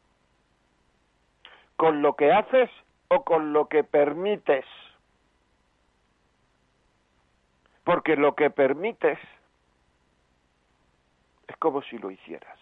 ¿Con 1.76 2.00
lo 2.00 2.16
que 2.16 2.32
haces 2.32 2.70
o 3.08 3.22
con 3.22 3.52
lo 3.52 3.68
que 3.68 3.84
permites? 3.84 4.64
Porque 7.84 8.16
lo 8.16 8.34
que 8.34 8.48
permites 8.48 9.18
es 11.48 11.56
como 11.58 11.82
si 11.82 11.98
lo 11.98 12.10
hicieras. 12.10 12.58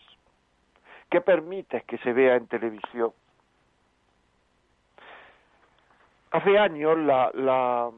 ¿Qué 1.09 1.21
permites 1.21 1.85
que 1.85 1.99
se 1.99 2.13
vea 2.13 2.35
en 2.35 2.49
televisión? 2.49 3.13
Hace 6.33 6.59
años 6.59 6.99
la, 6.99 7.31
la 7.35 7.89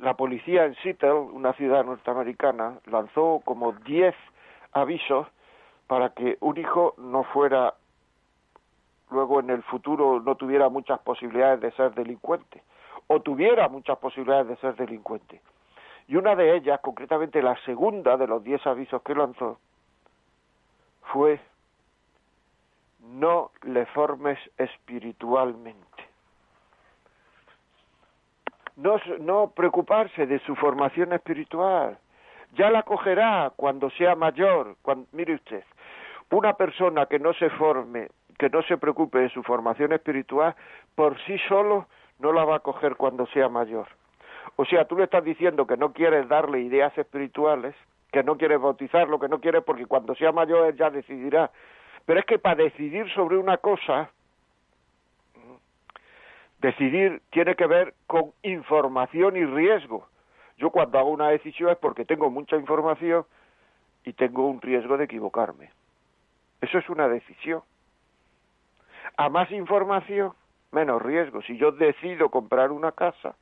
la 0.00 0.14
policía 0.14 0.64
en 0.64 0.74
Seattle, 0.76 1.12
una 1.12 1.52
ciudad 1.54 1.84
norteamericana, 1.84 2.78
lanzó 2.86 3.40
como 3.44 3.72
10 3.72 4.14
avisos 4.72 5.26
para 5.86 6.10
que 6.10 6.36
un 6.40 6.58
hijo 6.58 6.94
no 6.98 7.24
fuera 7.24 7.74
luego 9.10 9.40
en 9.40 9.50
el 9.50 9.62
futuro 9.62 10.20
no 10.20 10.34
tuviera 10.34 10.68
muchas 10.68 10.98
posibilidades 11.00 11.60
de 11.60 11.70
ser 11.72 11.94
delincuente 11.94 12.62
o 13.06 13.20
tuviera 13.20 13.68
muchas 13.68 13.98
posibilidades 13.98 14.48
de 14.48 14.56
ser 14.56 14.74
delincuente. 14.74 15.40
Y 16.08 16.16
una 16.16 16.34
de 16.34 16.56
ellas, 16.56 16.80
concretamente 16.80 17.42
la 17.42 17.56
segunda 17.64 18.16
de 18.16 18.26
los 18.26 18.42
10 18.42 18.66
avisos 18.66 19.02
que 19.02 19.14
lanzó, 19.14 19.58
fue 21.12 21.40
no 23.00 23.52
le 23.62 23.86
formes 23.86 24.38
espiritualmente 24.58 26.05
no, 28.76 29.00
no 29.20 29.52
preocuparse 29.54 30.26
de 30.26 30.38
su 30.40 30.54
formación 30.56 31.12
espiritual. 31.12 31.98
Ya 32.54 32.70
la 32.70 32.82
cogerá 32.82 33.52
cuando 33.56 33.90
sea 33.90 34.14
mayor. 34.14 34.76
Cuando, 34.82 35.06
mire 35.12 35.34
usted, 35.34 35.64
una 36.30 36.54
persona 36.54 37.06
que 37.06 37.18
no 37.18 37.32
se 37.34 37.50
forme, 37.50 38.08
que 38.38 38.48
no 38.48 38.62
se 38.62 38.76
preocupe 38.78 39.18
de 39.18 39.30
su 39.30 39.42
formación 39.42 39.92
espiritual, 39.92 40.54
por 40.94 41.18
sí 41.24 41.38
solo 41.48 41.86
no 42.18 42.32
la 42.32 42.44
va 42.44 42.56
a 42.56 42.60
coger 42.60 42.96
cuando 42.96 43.26
sea 43.26 43.48
mayor. 43.48 43.88
O 44.56 44.64
sea, 44.64 44.86
tú 44.86 44.96
le 44.96 45.04
estás 45.04 45.24
diciendo 45.24 45.66
que 45.66 45.76
no 45.76 45.92
quieres 45.92 46.28
darle 46.28 46.60
ideas 46.60 46.96
espirituales, 46.96 47.74
que 48.12 48.22
no 48.22 48.36
quieres 48.36 48.60
bautizarlo, 48.60 49.18
que 49.18 49.28
no 49.28 49.40
quieres 49.40 49.62
porque 49.64 49.86
cuando 49.86 50.14
sea 50.14 50.32
mayor 50.32 50.74
ya 50.76 50.90
decidirá. 50.90 51.50
Pero 52.06 52.20
es 52.20 52.26
que 52.26 52.38
para 52.38 52.62
decidir 52.62 53.10
sobre 53.12 53.36
una 53.36 53.58
cosa 53.58 54.10
Decidir 56.66 57.22
tiene 57.30 57.54
que 57.54 57.68
ver 57.68 57.94
con 58.08 58.32
información 58.42 59.36
y 59.36 59.44
riesgo. 59.44 60.08
Yo 60.56 60.70
cuando 60.70 60.98
hago 60.98 61.10
una 61.10 61.28
decisión 61.28 61.70
es 61.70 61.76
porque 61.76 62.04
tengo 62.04 62.28
mucha 62.28 62.56
información 62.56 63.24
y 64.04 64.12
tengo 64.14 64.48
un 64.48 64.60
riesgo 64.60 64.96
de 64.96 65.04
equivocarme. 65.04 65.70
Eso 66.60 66.78
es 66.78 66.88
una 66.88 67.06
decisión. 67.06 67.62
A 69.16 69.28
más 69.28 69.48
información, 69.52 70.32
menos 70.72 71.00
riesgo. 71.02 71.40
Si 71.42 71.56
yo 71.56 71.70
decido 71.70 72.30
comprar 72.30 72.72
una 72.72 72.90
casa, 72.90 73.36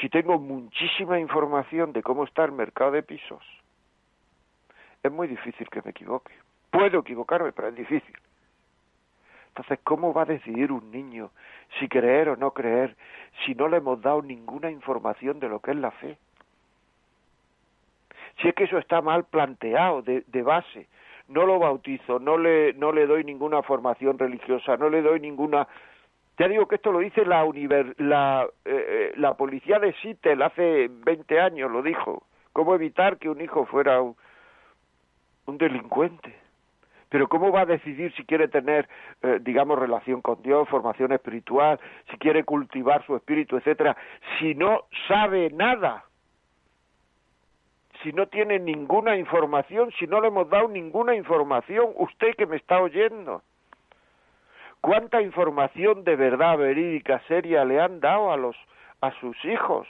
si 0.00 0.08
tengo 0.08 0.36
muchísima 0.36 1.20
información 1.20 1.92
de 1.92 2.02
cómo 2.02 2.24
está 2.24 2.44
el 2.44 2.50
mercado 2.50 2.90
de 2.90 3.04
pisos, 3.04 3.44
es 5.00 5.12
muy 5.12 5.28
difícil 5.28 5.68
que 5.70 5.80
me 5.82 5.92
equivoque. 5.92 6.32
Puedo 6.72 6.98
equivocarme, 6.98 7.52
pero 7.52 7.68
es 7.68 7.76
difícil. 7.76 8.16
Entonces, 9.50 9.80
¿cómo 9.82 10.12
va 10.12 10.22
a 10.22 10.26
decidir 10.26 10.70
un 10.70 10.90
niño 10.90 11.30
si 11.78 11.88
creer 11.88 12.28
o 12.28 12.36
no 12.36 12.52
creer 12.52 12.96
si 13.44 13.54
no 13.54 13.68
le 13.68 13.78
hemos 13.78 14.00
dado 14.00 14.22
ninguna 14.22 14.70
información 14.70 15.40
de 15.40 15.48
lo 15.48 15.60
que 15.60 15.72
es 15.72 15.76
la 15.76 15.90
fe? 15.90 16.16
Si 18.40 18.48
es 18.48 18.54
que 18.54 18.64
eso 18.64 18.78
está 18.78 19.02
mal 19.02 19.24
planteado 19.24 20.02
de, 20.02 20.42
base, 20.42 20.86
no 21.28 21.46
lo 21.46 21.58
bautizo, 21.58 22.20
no 22.20 22.38
le, 22.38 22.72
no 22.74 22.92
le 22.92 23.06
doy 23.06 23.24
ninguna 23.24 23.62
formación 23.62 24.18
religiosa, 24.18 24.76
no 24.76 24.88
le 24.88 25.02
doy 25.02 25.20
ninguna... 25.20 25.66
Ya 26.38 26.48
digo 26.48 26.66
que 26.66 26.76
esto 26.76 26.90
lo 26.90 27.00
dice 27.00 27.26
la, 27.26 27.44
eh, 27.44 28.48
eh, 28.64 29.12
la 29.16 29.34
policía 29.34 29.78
de 29.78 29.92
Seattle 29.94 30.42
hace 30.42 30.88
20 30.88 31.40
años, 31.40 31.70
lo 31.70 31.82
dijo. 31.82 32.22
¿Cómo 32.52 32.74
evitar 32.74 33.18
que 33.18 33.28
un 33.28 33.40
hijo 33.42 33.66
fuera 33.66 34.00
un 34.00 34.16
delincuente? 35.58 36.39
Pero 37.10 37.28
¿cómo 37.28 37.50
va 37.50 37.62
a 37.62 37.66
decidir 37.66 38.14
si 38.14 38.24
quiere 38.24 38.46
tener, 38.46 38.88
eh, 39.22 39.38
digamos, 39.42 39.78
relación 39.78 40.22
con 40.22 40.40
Dios, 40.42 40.68
formación 40.68 41.12
espiritual, 41.12 41.78
si 42.08 42.16
quiere 42.18 42.44
cultivar 42.44 43.04
su 43.04 43.16
espíritu, 43.16 43.56
etcétera, 43.56 43.96
si 44.38 44.54
no 44.54 44.84
sabe 45.08 45.50
nada? 45.50 46.04
Si 48.02 48.12
no 48.12 48.28
tiene 48.28 48.60
ninguna 48.60 49.16
información, 49.16 49.90
si 49.98 50.06
no 50.06 50.20
le 50.20 50.28
hemos 50.28 50.48
dado 50.48 50.68
ninguna 50.68 51.16
información, 51.16 51.90
usted 51.96 52.34
que 52.36 52.46
me 52.46 52.56
está 52.56 52.80
oyendo. 52.80 53.42
¿Cuánta 54.80 55.20
información 55.20 56.04
de 56.04 56.14
verdad 56.14 56.56
verídica, 56.56 57.20
seria 57.26 57.64
le 57.64 57.80
han 57.80 58.00
dado 58.00 58.32
a 58.32 58.36
los 58.36 58.56
a 59.00 59.10
sus 59.20 59.36
hijos? 59.44 59.88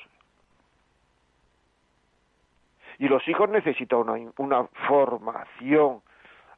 Y 2.98 3.08
los 3.08 3.26
hijos 3.28 3.48
necesitan 3.50 4.00
una, 4.00 4.32
una 4.38 4.64
formación 4.88 6.00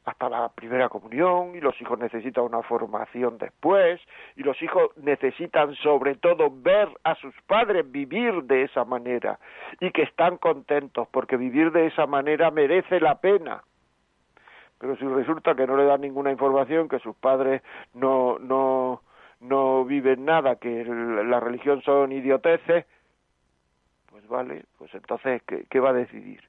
hasta 0.05 0.29
la 0.29 0.49
primera 0.49 0.89
comunión 0.89 1.55
y 1.55 1.61
los 1.61 1.79
hijos 1.81 1.97
necesitan 1.97 2.43
una 2.43 2.61
formación 2.61 3.37
después 3.37 4.01
y 4.35 4.43
los 4.43 4.61
hijos 4.61 4.89
necesitan 4.97 5.73
sobre 5.75 6.15
todo 6.15 6.49
ver 6.51 6.89
a 7.03 7.15
sus 7.15 7.33
padres 7.47 7.89
vivir 7.89 8.43
de 8.43 8.63
esa 8.63 8.83
manera 8.83 9.39
y 9.79 9.91
que 9.91 10.03
están 10.03 10.37
contentos 10.37 11.07
porque 11.09 11.37
vivir 11.37 11.71
de 11.71 11.87
esa 11.87 12.05
manera 12.05 12.51
merece 12.51 12.99
la 12.99 13.19
pena. 13.19 13.63
Pero 14.77 14.97
si 14.97 15.05
resulta 15.05 15.55
que 15.55 15.65
no 15.65 15.77
le 15.77 15.85
dan 15.85 16.01
ninguna 16.01 16.31
información, 16.31 16.89
que 16.89 16.99
sus 16.99 17.15
padres 17.15 17.61
no, 17.93 18.37
no, 18.39 19.01
no 19.39 19.85
viven 19.85 20.25
nada, 20.25 20.57
que 20.57 20.83
la 20.83 21.39
religión 21.39 21.81
son 21.83 22.11
idioteces, 22.11 22.85
pues 24.09 24.27
vale, 24.27 24.65
pues 24.77 24.93
entonces, 24.93 25.41
¿qué, 25.47 25.65
qué 25.69 25.79
va 25.79 25.91
a 25.91 25.93
decidir? 25.93 26.41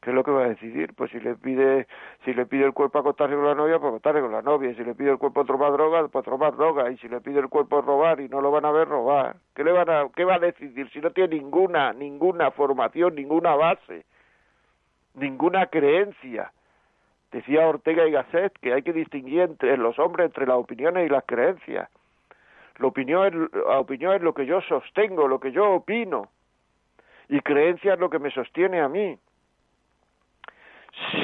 ¿Qué 0.00 0.10
es 0.10 0.14
lo 0.14 0.22
que 0.22 0.30
va 0.30 0.44
a 0.44 0.48
decidir? 0.48 0.94
Pues 0.94 1.10
si 1.10 1.18
le 1.18 1.34
pide, 1.34 1.88
si 2.24 2.32
le 2.32 2.46
pide 2.46 2.64
el 2.64 2.72
cuerpo 2.72 3.00
acostarse 3.00 3.34
con 3.34 3.44
la 3.44 3.54
novia, 3.54 3.78
pues 3.78 3.88
acostarse 3.88 4.20
con 4.20 4.30
la 4.30 4.42
novia. 4.42 4.72
Si 4.74 4.84
le 4.84 4.94
pide 4.94 5.10
el 5.10 5.18
cuerpo 5.18 5.44
tomar 5.44 5.72
droga, 5.72 6.06
pues 6.06 6.24
tomar 6.24 6.56
droga. 6.56 6.90
Y 6.90 6.98
si 6.98 7.08
le 7.08 7.20
pide 7.20 7.40
el 7.40 7.48
cuerpo 7.48 7.80
robar 7.80 8.20
y 8.20 8.28
no 8.28 8.40
lo 8.40 8.52
van 8.52 8.64
a 8.64 8.70
ver, 8.70 8.88
robar. 8.88 9.36
¿Qué 9.54 9.64
le 9.64 9.72
van 9.72 9.90
a, 9.90 10.08
qué 10.14 10.24
va 10.24 10.36
a 10.36 10.38
decidir 10.38 10.88
si 10.90 11.00
no 11.00 11.10
tiene 11.10 11.36
ninguna, 11.36 11.92
ninguna 11.92 12.52
formación, 12.52 13.16
ninguna 13.16 13.56
base, 13.56 14.04
ninguna 15.14 15.66
creencia? 15.66 16.52
Decía 17.32 17.66
Ortega 17.66 18.06
y 18.06 18.12
Gasset 18.12 18.52
que 18.60 18.72
hay 18.72 18.82
que 18.82 18.92
distinguir 18.92 19.40
entre 19.40 19.76
los 19.76 19.98
hombres 19.98 20.26
entre 20.26 20.46
las 20.46 20.56
opiniones 20.56 21.06
y 21.06 21.08
las 21.08 21.24
creencias. 21.26 21.90
La 22.78 22.86
opinión 22.86 23.26
es, 23.26 23.34
la 23.52 23.80
opinión 23.80 24.14
es 24.14 24.22
lo 24.22 24.32
que 24.32 24.46
yo 24.46 24.60
sostengo, 24.62 25.26
lo 25.26 25.40
que 25.40 25.50
yo 25.50 25.72
opino. 25.72 26.28
Y 27.28 27.40
creencia 27.40 27.94
es 27.94 27.98
lo 28.00 28.08
que 28.08 28.20
me 28.20 28.30
sostiene 28.30 28.80
a 28.80 28.88
mí. 28.88 29.18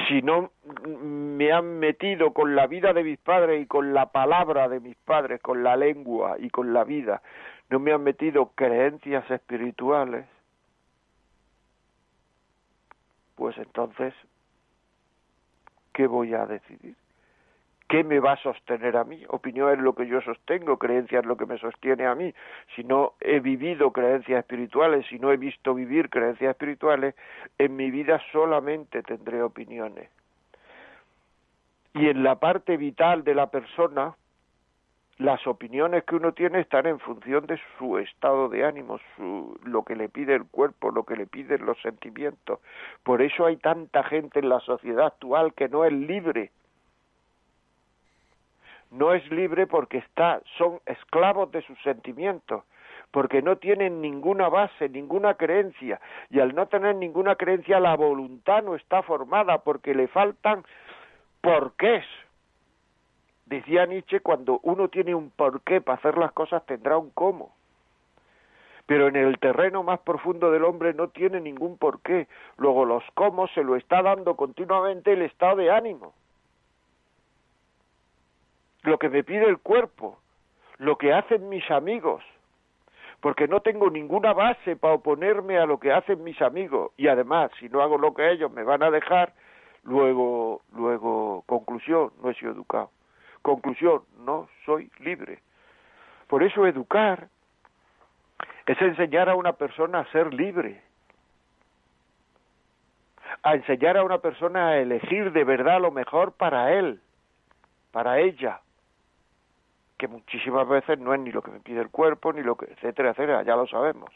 Si 0.08 0.22
no 0.22 0.50
me 0.86 1.52
han 1.52 1.78
metido 1.78 2.32
con 2.32 2.54
la 2.54 2.66
vida 2.66 2.92
de 2.92 3.02
mis 3.02 3.18
padres 3.18 3.62
y 3.62 3.66
con 3.66 3.92
la 3.92 4.12
palabra 4.12 4.68
de 4.68 4.80
mis 4.80 4.96
padres, 4.96 5.40
con 5.40 5.62
la 5.62 5.76
lengua 5.76 6.36
y 6.38 6.50
con 6.50 6.72
la 6.72 6.84
vida, 6.84 7.22
no 7.70 7.78
me 7.80 7.92
han 7.92 8.02
metido 8.02 8.52
creencias 8.54 9.28
espirituales, 9.30 10.26
pues 13.34 13.56
entonces 13.58 14.14
¿qué 15.94 16.06
voy 16.06 16.34
a 16.34 16.44
decidir? 16.44 16.96
¿Qué 17.94 18.02
me 18.02 18.18
va 18.18 18.32
a 18.32 18.42
sostener 18.42 18.96
a 18.96 19.04
mí? 19.04 19.22
Opinión 19.28 19.70
es 19.70 19.78
lo 19.78 19.94
que 19.94 20.08
yo 20.08 20.20
sostengo, 20.20 20.80
creencia 20.80 21.20
es 21.20 21.26
lo 21.26 21.36
que 21.36 21.46
me 21.46 21.58
sostiene 21.58 22.06
a 22.06 22.16
mí. 22.16 22.34
Si 22.74 22.82
no 22.82 23.12
he 23.20 23.38
vivido 23.38 23.92
creencias 23.92 24.40
espirituales, 24.40 25.06
si 25.06 25.20
no 25.20 25.30
he 25.30 25.36
visto 25.36 25.74
vivir 25.74 26.10
creencias 26.10 26.50
espirituales, 26.50 27.14
en 27.56 27.76
mi 27.76 27.92
vida 27.92 28.20
solamente 28.32 29.04
tendré 29.04 29.44
opiniones. 29.44 30.10
Y 31.92 32.08
en 32.08 32.24
la 32.24 32.40
parte 32.40 32.76
vital 32.76 33.22
de 33.22 33.36
la 33.36 33.46
persona, 33.52 34.16
las 35.18 35.46
opiniones 35.46 36.02
que 36.02 36.16
uno 36.16 36.32
tiene 36.32 36.62
están 36.62 36.86
en 36.86 36.98
función 36.98 37.46
de 37.46 37.60
su 37.78 37.98
estado 37.98 38.48
de 38.48 38.64
ánimo, 38.64 38.98
su, 39.14 39.56
lo 39.62 39.84
que 39.84 39.94
le 39.94 40.08
pide 40.08 40.34
el 40.34 40.46
cuerpo, 40.46 40.90
lo 40.90 41.04
que 41.04 41.14
le 41.14 41.28
piden 41.28 41.64
los 41.64 41.80
sentimientos. 41.80 42.58
Por 43.04 43.22
eso 43.22 43.46
hay 43.46 43.56
tanta 43.56 44.02
gente 44.02 44.40
en 44.40 44.48
la 44.48 44.58
sociedad 44.58 45.06
actual 45.06 45.54
que 45.54 45.68
no 45.68 45.84
es 45.84 45.92
libre. 45.92 46.50
No 48.94 49.12
es 49.12 49.28
libre 49.30 49.66
porque 49.66 49.98
está, 49.98 50.40
son 50.56 50.80
esclavos 50.86 51.50
de 51.52 51.62
sus 51.62 51.80
sentimientos, 51.82 52.64
porque 53.10 53.42
no 53.42 53.56
tienen 53.56 54.00
ninguna 54.00 54.48
base, 54.48 54.88
ninguna 54.88 55.34
creencia, 55.34 56.00
y 56.30 56.40
al 56.40 56.54
no 56.54 56.66
tener 56.66 56.96
ninguna 56.96 57.36
creencia 57.36 57.80
la 57.80 57.96
voluntad 57.96 58.62
no 58.62 58.74
está 58.74 59.02
formada 59.02 59.58
porque 59.58 59.94
le 59.94 60.08
faltan 60.08 60.64
porqués 61.40 62.04
Decía 63.46 63.84
Nietzsche, 63.84 64.20
cuando 64.20 64.58
uno 64.62 64.88
tiene 64.88 65.14
un 65.14 65.30
porqué 65.30 65.80
para 65.80 65.98
hacer 65.98 66.16
las 66.16 66.32
cosas 66.32 66.64
tendrá 66.64 66.96
un 66.96 67.10
cómo. 67.10 67.54
Pero 68.86 69.08
en 69.08 69.16
el 69.16 69.38
terreno 69.38 69.82
más 69.82 70.00
profundo 70.00 70.50
del 70.50 70.64
hombre 70.64 70.94
no 70.94 71.08
tiene 71.08 71.40
ningún 71.40 71.76
porqué. 71.76 72.26
Luego 72.56 72.84
los 72.84 73.02
cómo 73.14 73.46
se 73.48 73.62
lo 73.62 73.76
está 73.76 74.02
dando 74.02 74.34
continuamente 74.34 75.12
el 75.12 75.22
estado 75.22 75.56
de 75.56 75.70
ánimo. 75.70 76.14
Lo 78.84 78.98
que 78.98 79.08
me 79.08 79.24
pide 79.24 79.46
el 79.46 79.58
cuerpo, 79.58 80.18
lo 80.78 80.96
que 80.96 81.12
hacen 81.12 81.48
mis 81.48 81.68
amigos, 81.70 82.22
porque 83.20 83.48
no 83.48 83.60
tengo 83.60 83.88
ninguna 83.88 84.34
base 84.34 84.76
para 84.76 84.94
oponerme 84.94 85.58
a 85.58 85.64
lo 85.64 85.80
que 85.80 85.92
hacen 85.92 86.22
mis 86.22 86.40
amigos 86.42 86.92
y 86.98 87.08
además 87.08 87.50
si 87.58 87.70
no 87.70 87.80
hago 87.80 87.96
lo 87.96 88.12
que 88.12 88.30
ellos 88.30 88.52
me 88.52 88.62
van 88.62 88.82
a 88.82 88.90
dejar, 88.90 89.32
luego 89.84 90.60
luego 90.74 91.42
conclusión, 91.46 92.12
no 92.22 92.30
he 92.30 92.34
sido 92.34 92.52
educado. 92.52 92.90
Conclusión, 93.40 94.02
no 94.18 94.48
soy 94.66 94.90
libre. 94.98 95.40
Por 96.28 96.42
eso 96.42 96.66
educar 96.66 97.28
es 98.66 98.80
enseñar 98.82 99.30
a 99.30 99.34
una 99.34 99.54
persona 99.54 100.00
a 100.00 100.12
ser 100.12 100.34
libre, 100.34 100.82
a 103.42 103.54
enseñar 103.54 103.96
a 103.96 104.04
una 104.04 104.18
persona 104.18 104.68
a 104.68 104.78
elegir 104.78 105.32
de 105.32 105.44
verdad 105.44 105.80
lo 105.80 105.90
mejor 105.90 106.32
para 106.32 106.74
él, 106.74 107.00
para 107.90 108.18
ella, 108.18 108.60
que 109.98 110.08
muchísimas 110.08 110.68
veces 110.68 110.98
no 110.98 111.14
es 111.14 111.20
ni 111.20 111.30
lo 111.30 111.42
que 111.42 111.50
me 111.50 111.60
pide 111.60 111.80
el 111.80 111.90
cuerpo, 111.90 112.32
ni 112.32 112.42
lo 112.42 112.56
que, 112.56 112.66
etcétera, 112.66 113.10
etcétera, 113.10 113.42
ya 113.42 113.56
lo 113.56 113.66
sabemos. 113.66 114.10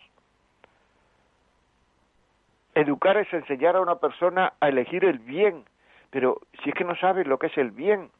Educar 2.74 3.16
es 3.16 3.32
enseñar 3.32 3.76
a 3.76 3.80
una 3.80 3.96
persona 3.96 4.52
a 4.60 4.68
elegir 4.68 5.04
el 5.04 5.18
bien, 5.18 5.64
pero 6.10 6.40
si 6.62 6.70
es 6.70 6.74
que 6.74 6.84
no 6.84 6.96
sabe 6.96 7.24
lo 7.24 7.38
que 7.38 7.48
es 7.48 7.58
el 7.58 7.70
bien, 7.70 8.10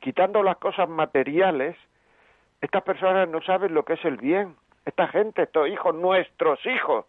quitando 0.00 0.42
las 0.42 0.56
cosas 0.58 0.88
materiales, 0.88 1.76
estas 2.60 2.82
personas 2.82 3.28
no 3.28 3.40
saben 3.42 3.74
lo 3.74 3.84
que 3.84 3.94
es 3.94 4.04
el 4.04 4.16
bien. 4.16 4.56
Esta 4.84 5.08
gente, 5.08 5.42
estos 5.42 5.68
hijos, 5.68 5.94
nuestros 5.94 6.64
hijos, 6.66 7.06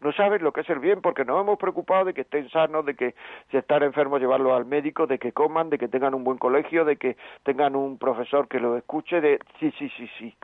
no 0.00 0.12
saben 0.12 0.42
lo 0.42 0.52
que 0.52 0.62
es 0.62 0.70
el 0.70 0.78
bien 0.78 1.00
porque 1.00 1.24
nos 1.24 1.40
hemos 1.40 1.58
preocupado 1.58 2.06
de 2.06 2.14
que 2.14 2.22
estén 2.22 2.48
sanos, 2.50 2.86
de 2.86 2.94
que 2.94 3.14
si 3.50 3.56
están 3.56 3.82
enfermos 3.82 4.20
llevarlos 4.20 4.52
al 4.52 4.64
médico, 4.64 5.06
de 5.06 5.18
que 5.18 5.32
coman, 5.32 5.70
de 5.70 5.78
que 5.78 5.88
tengan 5.88 6.14
un 6.14 6.24
buen 6.24 6.38
colegio, 6.38 6.84
de 6.84 6.96
que 6.96 7.16
tengan 7.42 7.76
un 7.76 7.98
profesor 7.98 8.48
que 8.48 8.60
los 8.60 8.78
escuche, 8.78 9.20
de 9.20 9.38
sí, 9.58 9.72
sí, 9.78 9.90
sí, 9.96 10.10
sí. 10.18 10.34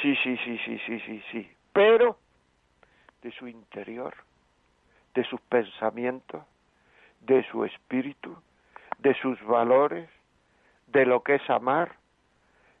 Sí, 0.00 0.16
sí, 0.22 0.36
sí, 0.38 0.58
sí, 0.64 0.78
sí, 0.86 1.00
sí, 1.00 1.22
sí. 1.30 1.50
Pero 1.72 2.16
de 3.22 3.30
su 3.32 3.46
interior, 3.46 4.14
de 5.14 5.24
sus 5.24 5.40
pensamientos, 5.42 6.42
de 7.20 7.44
su 7.50 7.64
espíritu, 7.64 8.36
de 8.98 9.14
sus 9.14 9.40
valores, 9.44 10.08
de 10.86 11.06
lo 11.06 11.22
que 11.22 11.36
es 11.36 11.50
amar, 11.50 11.92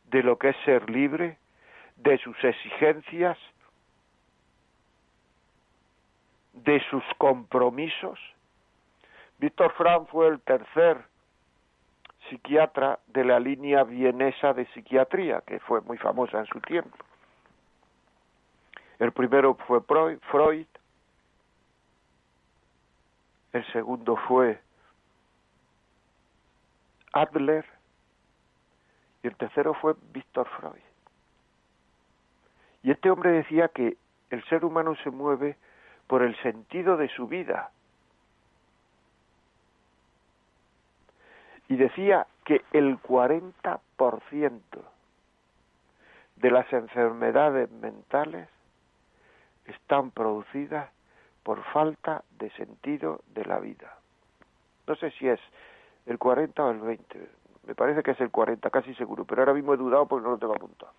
de 0.04 0.22
lo 0.22 0.38
que 0.38 0.50
es 0.50 0.56
ser 0.64 0.88
libre, 0.90 1.38
de 1.96 2.18
sus 2.18 2.36
exigencias, 2.42 3.38
de 6.52 6.80
sus 6.90 7.04
compromisos. 7.18 8.18
Víctor 9.38 9.72
Frank 9.72 10.08
fue 10.08 10.28
el 10.28 10.40
tercer 10.40 11.04
psiquiatra 12.28 12.98
de 13.08 13.24
la 13.24 13.40
línea 13.40 13.84
vienesa 13.84 14.52
de 14.52 14.66
psiquiatría, 14.66 15.42
que 15.46 15.58
fue 15.60 15.80
muy 15.80 15.98
famosa 15.98 16.38
en 16.38 16.46
su 16.46 16.60
tiempo. 16.60 16.96
El 18.98 19.12
primero 19.12 19.54
fue 19.66 19.80
Freud, 19.80 20.66
el 23.52 23.72
segundo 23.72 24.16
fue 24.28 24.60
Adler, 27.12 27.66
y 29.22 29.28
el 29.28 29.36
tercero 29.36 29.74
fue 29.74 29.94
Víctor 30.12 30.48
Freud. 30.58 30.82
Y 32.82 32.90
este 32.90 33.10
hombre 33.10 33.30
decía 33.30 33.68
que 33.68 33.96
el 34.30 34.44
ser 34.44 34.64
humano 34.64 34.94
se 35.02 35.10
mueve 35.10 35.56
por 36.12 36.22
el 36.22 36.36
sentido 36.42 36.98
de 36.98 37.08
su 37.08 37.26
vida. 37.26 37.70
Y 41.68 41.76
decía 41.76 42.26
que 42.44 42.60
el 42.74 43.00
40% 43.00 44.60
de 46.36 46.50
las 46.50 46.70
enfermedades 46.70 47.70
mentales 47.70 48.46
están 49.64 50.10
producidas 50.10 50.90
por 51.44 51.64
falta 51.72 52.22
de 52.38 52.50
sentido 52.50 53.22
de 53.28 53.46
la 53.46 53.58
vida. 53.58 53.96
No 54.86 54.94
sé 54.96 55.12
si 55.12 55.28
es 55.28 55.40
el 56.04 56.18
40 56.18 56.62
o 56.62 56.70
el 56.72 56.80
20, 56.80 57.28
me 57.68 57.74
parece 57.74 58.02
que 58.02 58.10
es 58.10 58.20
el 58.20 58.30
40, 58.30 58.68
casi 58.68 58.94
seguro, 58.96 59.24
pero 59.24 59.40
ahora 59.40 59.54
mismo 59.54 59.72
he 59.72 59.78
dudado 59.78 60.04
porque 60.04 60.24
no 60.24 60.32
lo 60.32 60.38
tengo 60.38 60.56
apuntado. 60.56 60.92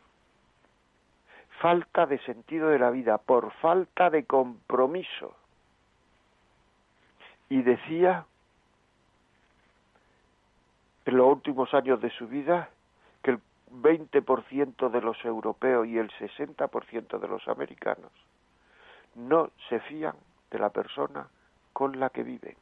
Falta 1.63 2.05
de 2.05 2.19
sentido 2.25 2.67
de 2.67 2.77
la 2.77 2.89
vida, 2.89 3.17
por 3.19 3.53
falta 3.53 4.09
de 4.09 4.25
compromiso. 4.25 5.33
Y 7.47 7.61
decía 7.61 8.25
en 11.05 11.15
los 11.15 11.25
últimos 11.25 11.73
años 11.73 12.01
de 12.01 12.09
su 12.09 12.27
vida 12.27 12.69
que 13.21 13.31
el 13.31 13.39
20% 13.71 14.89
de 14.89 14.99
los 14.99 15.23
europeos 15.23 15.87
y 15.87 15.97
el 15.97 16.11
60% 16.11 17.17
de 17.17 17.27
los 17.29 17.47
americanos 17.47 18.11
no 19.15 19.49
se 19.69 19.79
fían 19.79 20.15
de 20.51 20.59
la 20.59 20.69
persona 20.69 21.29
con 21.71 21.97
la 21.97 22.09
que 22.09 22.23
viven. 22.23 22.57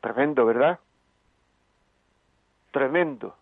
Tremendo, 0.00 0.46
¿verdad? 0.46 0.78
tremendo. 2.74 3.36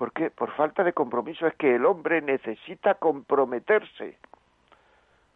¿Por 0.00 0.12
qué? 0.12 0.30
Por 0.30 0.50
falta 0.52 0.82
de 0.82 0.94
compromiso. 0.94 1.46
Es 1.46 1.54
que 1.56 1.74
el 1.74 1.84
hombre 1.84 2.22
necesita 2.22 2.94
comprometerse 2.94 4.16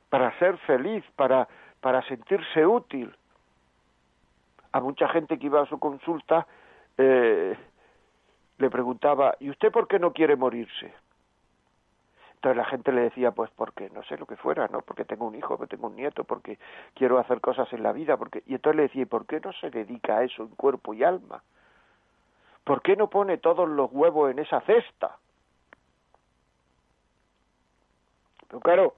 para 0.09 0.33
ser 0.39 0.57
feliz, 0.61 1.05
para, 1.17 1.47
para 1.83 2.01
sentirse 2.09 2.65
útil. 2.65 3.15
A 4.73 4.81
mucha 4.81 5.07
gente 5.09 5.39
que 5.39 5.49
iba 5.49 5.61
a 5.61 5.67
su 5.67 5.79
consulta 5.79 6.47
eh, 6.97 7.55
le 8.57 8.71
preguntaba, 8.71 9.35
¿y 9.39 9.51
usted 9.51 9.71
por 9.71 9.87
qué 9.87 9.99
no 9.99 10.15
quiere 10.15 10.35
morirse? 10.35 10.95
Entonces 12.37 12.57
la 12.57 12.65
gente 12.65 12.91
le 12.91 13.03
decía, 13.03 13.33
pues 13.33 13.51
porque 13.51 13.91
no 13.91 14.03
sé 14.05 14.17
lo 14.17 14.25
que 14.25 14.37
fuera, 14.37 14.67
¿no? 14.69 14.81
Porque 14.81 15.05
tengo 15.05 15.27
un 15.27 15.35
hijo, 15.35 15.59
porque 15.59 15.77
tengo 15.77 15.89
un 15.89 15.97
nieto, 15.97 16.25
porque 16.25 16.59
quiero 16.95 17.19
hacer 17.19 17.43
cosas 17.43 17.71
en 17.75 17.83
la 17.83 17.93
vida, 17.93 18.17
porque 18.17 18.43
y 18.47 18.55
entonces 18.55 18.77
le 18.79 18.83
decía, 18.85 19.03
¿y 19.03 19.05
por 19.05 19.27
qué 19.27 19.41
no 19.41 19.53
se 19.53 19.69
dedica 19.69 20.17
a 20.17 20.25
eso 20.25 20.43
en 20.43 20.57
cuerpo 20.57 20.95
y 20.95 21.05
alma? 21.05 21.43
¿Por 22.65 22.81
qué 22.83 22.97
no 22.97 23.09
pone 23.09 23.39
todos 23.39 23.69
los 23.69 23.93
huevos 23.93 24.31
en 24.31 24.39
esa 24.39 24.61
cesta? 24.63 25.19
Pero 28.49 28.61
claro, 28.61 28.95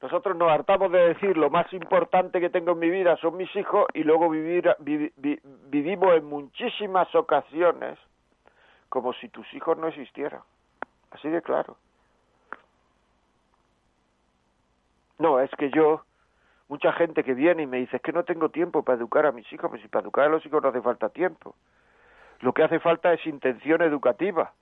nosotros 0.00 0.36
nos 0.36 0.50
hartamos 0.50 0.90
de 0.90 1.08
decir 1.08 1.36
lo 1.36 1.50
más 1.50 1.72
importante 1.72 2.40
que 2.40 2.50
tengo 2.50 2.72
en 2.72 2.78
mi 2.78 2.90
vida 2.90 3.16
son 3.18 3.36
mis 3.36 3.54
hijos 3.54 3.86
y 3.94 4.02
luego 4.02 4.28
vivir, 4.30 4.74
vivimos 4.78 6.14
en 6.14 6.24
muchísimas 6.24 7.14
ocasiones 7.14 7.98
como 8.88 9.12
si 9.14 9.28
tus 9.28 9.46
hijos 9.54 9.78
no 9.78 9.88
existieran. 9.88 10.40
Así 11.12 11.28
de 11.28 11.40
claro. 11.40 11.76
No, 15.18 15.40
es 15.40 15.50
que 15.52 15.70
yo, 15.70 16.02
mucha 16.68 16.92
gente 16.94 17.22
que 17.22 17.34
viene 17.34 17.62
y 17.62 17.66
me 17.66 17.78
dice, 17.78 17.96
es 17.96 18.02
que 18.02 18.12
no 18.12 18.24
tengo 18.24 18.48
tiempo 18.48 18.82
para 18.82 18.98
educar 18.98 19.24
a 19.26 19.32
mis 19.32 19.50
hijos, 19.52 19.70
pues 19.70 19.82
si 19.82 19.88
para 19.88 20.02
educar 20.02 20.24
a 20.24 20.30
los 20.30 20.44
hijos 20.44 20.62
no 20.62 20.70
hace 20.70 20.82
falta 20.82 21.10
tiempo. 21.10 21.54
Lo 22.42 22.52
que 22.52 22.64
hace 22.64 22.80
falta 22.80 23.12
es 23.12 23.24
intención 23.24 23.82
educativa. 23.82 24.52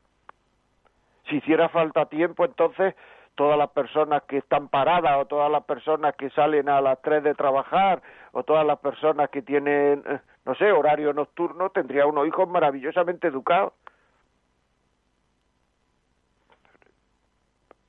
Si 1.29 1.37
hiciera 1.37 1.71
falta 1.71 2.07
tiempo, 2.07 2.45
entonces 2.45 2.95
todas 3.35 3.57
las 3.57 3.71
personas 3.71 4.23
que 4.25 4.37
están 4.37 4.69
paradas 4.69 5.17
o 5.19 5.25
todas 5.25 5.51
las 5.51 5.65
personas 5.65 6.15
que 6.17 6.29
salen 6.31 6.69
a 6.69 6.83
las 6.83 7.01
tres 7.01 7.23
de 7.25 7.35
trabajar 7.35 8.03
o 8.33 8.43
todas 8.43 8.67
las 8.67 8.79
personas 8.81 9.31
que 9.31 9.41
tienen, 9.41 10.05
eh, 10.07 10.21
no 10.45 10.55
sé, 10.57 10.71
horario 10.71 11.15
nocturno, 11.15 11.71
tendría 11.71 12.05
unos 12.05 12.29
hijos 12.29 12.47
maravillosamente 12.49 13.29
educados. 13.29 13.73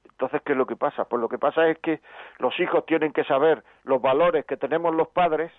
Entonces, 0.05 0.41
¿qué 0.45 0.53
es 0.53 0.57
lo 0.57 0.67
que 0.67 0.77
pasa? 0.77 1.03
Pues 1.03 1.19
lo 1.19 1.27
que 1.27 1.37
pasa 1.37 1.67
es 1.67 1.79
que 1.79 1.99
los 2.37 2.57
hijos 2.61 2.85
tienen 2.85 3.11
que 3.11 3.25
saber 3.25 3.61
los 3.83 4.01
valores 4.01 4.45
que 4.45 4.55
tenemos 4.55 4.95
los 4.95 5.09
padres 5.09 5.51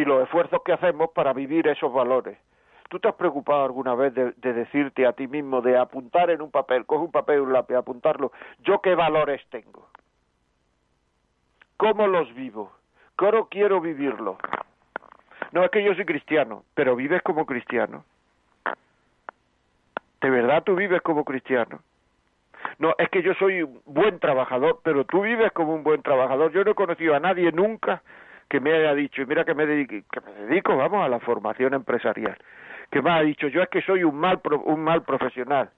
y 0.00 0.04
los 0.04 0.22
esfuerzos 0.22 0.62
que 0.64 0.72
hacemos 0.72 1.10
para 1.10 1.32
vivir 1.34 1.68
esos 1.68 1.92
valores. 1.92 2.38
¿Tú 2.88 2.98
te 2.98 3.08
has 3.08 3.14
preocupado 3.14 3.64
alguna 3.64 3.94
vez 3.94 4.14
de, 4.14 4.32
decirte 4.32 5.06
a 5.06 5.12
ti 5.12 5.28
mismo, 5.28 5.60
de 5.60 5.76
apuntar 5.76 6.30
en 6.30 6.40
un 6.40 6.50
papel, 6.50 6.86
coge 6.86 7.04
un 7.04 7.12
papel 7.12 7.36
y 7.36 7.40
un 7.40 7.52
lápiz, 7.52 7.74
apuntarlo, 7.74 8.32
yo 8.60 8.80
qué 8.80 8.94
valores 8.94 9.42
tengo? 9.50 9.88
¿Cómo 11.76 12.06
los 12.06 12.34
vivo? 12.34 12.72
¿Cómo 13.16 13.48
quiero 13.48 13.80
vivirlo? 13.80 14.38
No 15.52 15.64
es 15.64 15.70
que 15.70 15.84
yo 15.84 15.94
soy 15.94 16.04
cristiano, 16.04 16.64
pero 16.74 16.96
vives 16.96 17.22
como 17.22 17.44
cristiano. 17.44 18.04
¿De 20.20 20.30
verdad 20.30 20.62
tú 20.64 20.74
vives 20.74 21.02
como 21.02 21.24
cristiano? 21.24 21.80
No, 22.78 22.94
es 22.98 23.08
que 23.10 23.22
yo 23.22 23.34
soy 23.34 23.62
un 23.62 23.80
buen 23.84 24.18
trabajador, 24.18 24.80
pero 24.82 25.04
tú 25.04 25.22
vives 25.22 25.52
como 25.52 25.74
un 25.74 25.82
buen 25.82 26.02
trabajador. 26.02 26.52
Yo 26.52 26.64
no 26.64 26.70
he 26.70 26.74
conocido 26.74 27.14
a 27.14 27.20
nadie 27.20 27.52
nunca 27.52 28.02
que 28.50 28.60
me 28.60 28.74
haya 28.74 28.94
dicho, 28.94 29.22
y 29.22 29.26
mira 29.26 29.44
que 29.44 29.54
me, 29.54 29.64
dedico, 29.64 29.94
que 30.10 30.20
me 30.20 30.32
dedico, 30.32 30.76
vamos, 30.76 31.04
a 31.04 31.08
la 31.08 31.20
formación 31.20 31.72
empresarial, 31.72 32.36
que 32.90 33.00
me 33.00 33.10
ha 33.10 33.20
dicho, 33.22 33.46
yo 33.46 33.62
es 33.62 33.68
que 33.68 33.80
soy 33.80 34.04
un 34.04 34.16
mal, 34.16 34.40
un 34.64 34.80
mal 34.80 35.02
profesional. 35.02 35.70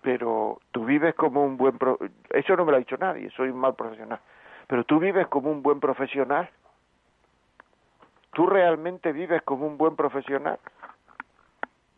Pero 0.00 0.58
tú 0.72 0.84
vives 0.84 1.14
como 1.14 1.44
un 1.44 1.56
buen... 1.56 1.78
Pro... 1.78 1.98
Eso 2.30 2.56
no 2.56 2.64
me 2.64 2.72
lo 2.72 2.76
ha 2.78 2.80
dicho 2.80 2.96
nadie, 2.96 3.30
soy 3.36 3.50
un 3.50 3.60
mal 3.60 3.76
profesional. 3.76 4.18
Pero 4.66 4.82
tú 4.82 4.98
vives 4.98 5.28
como 5.28 5.52
un 5.52 5.62
buen 5.62 5.78
profesional. 5.78 6.48
¿Tú 8.32 8.46
realmente 8.46 9.12
vives 9.12 9.42
como 9.42 9.66
un 9.66 9.76
buen 9.76 9.94
profesional? 9.94 10.58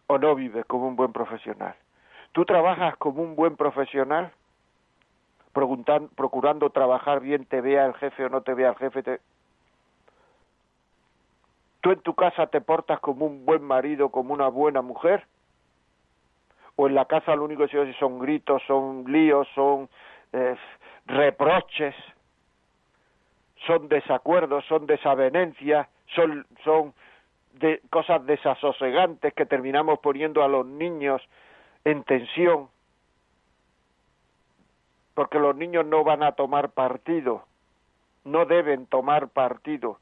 o 0.06 0.18
no 0.18 0.34
vives 0.34 0.64
como 0.66 0.88
un 0.88 0.96
buen 0.96 1.12
profesional? 1.12 1.74
¿Tú 2.32 2.44
trabajas 2.44 2.96
como 2.96 3.22
un 3.22 3.36
buen 3.36 3.56
profesional? 3.56 4.32
Procurando 5.54 6.70
trabajar 6.70 7.20
bien, 7.20 7.46
te 7.46 7.60
vea 7.60 7.86
el 7.86 7.94
jefe 7.94 8.26
o 8.26 8.28
no 8.28 8.42
te 8.42 8.52
vea 8.52 8.70
el 8.70 8.76
jefe. 8.76 9.02
Te... 9.02 9.20
¿Tú 11.80 11.92
en 11.92 12.00
tu 12.00 12.14
casa 12.14 12.48
te 12.48 12.60
portas 12.60 13.00
como 13.00 13.24
un 13.24 13.46
buen 13.46 13.62
marido, 13.62 14.10
como 14.10 14.34
una 14.34 14.48
buena 14.48 14.82
mujer? 14.82 15.24
¿O 16.76 16.88
en 16.88 16.94
la 16.94 17.04
casa 17.04 17.36
lo 17.36 17.44
único 17.44 17.62
que 17.62 17.68
se 17.70 17.78
oye 17.78 17.94
son 17.98 18.18
gritos, 18.18 18.62
son 18.66 19.04
líos, 19.06 19.46
son 19.54 19.88
eh, 20.32 20.56
reproches, 21.06 21.94
son 23.66 23.88
desacuerdos, 23.88 24.64
son 24.66 24.86
desavenencias, 24.86 25.88
son, 26.14 26.46
son 26.64 26.92
de 27.54 27.80
cosas 27.90 28.26
desasosegantes 28.26 29.32
que 29.34 29.46
terminamos 29.46 30.00
poniendo 30.00 30.42
a 30.42 30.48
los 30.48 30.66
niños 30.66 31.22
en 31.84 32.02
tensión, 32.02 32.68
porque 35.14 35.38
los 35.38 35.56
niños 35.56 35.86
no 35.86 36.04
van 36.04 36.22
a 36.22 36.32
tomar 36.32 36.70
partido, 36.70 37.44
no 38.24 38.46
deben 38.46 38.86
tomar 38.86 39.28
partido, 39.28 39.98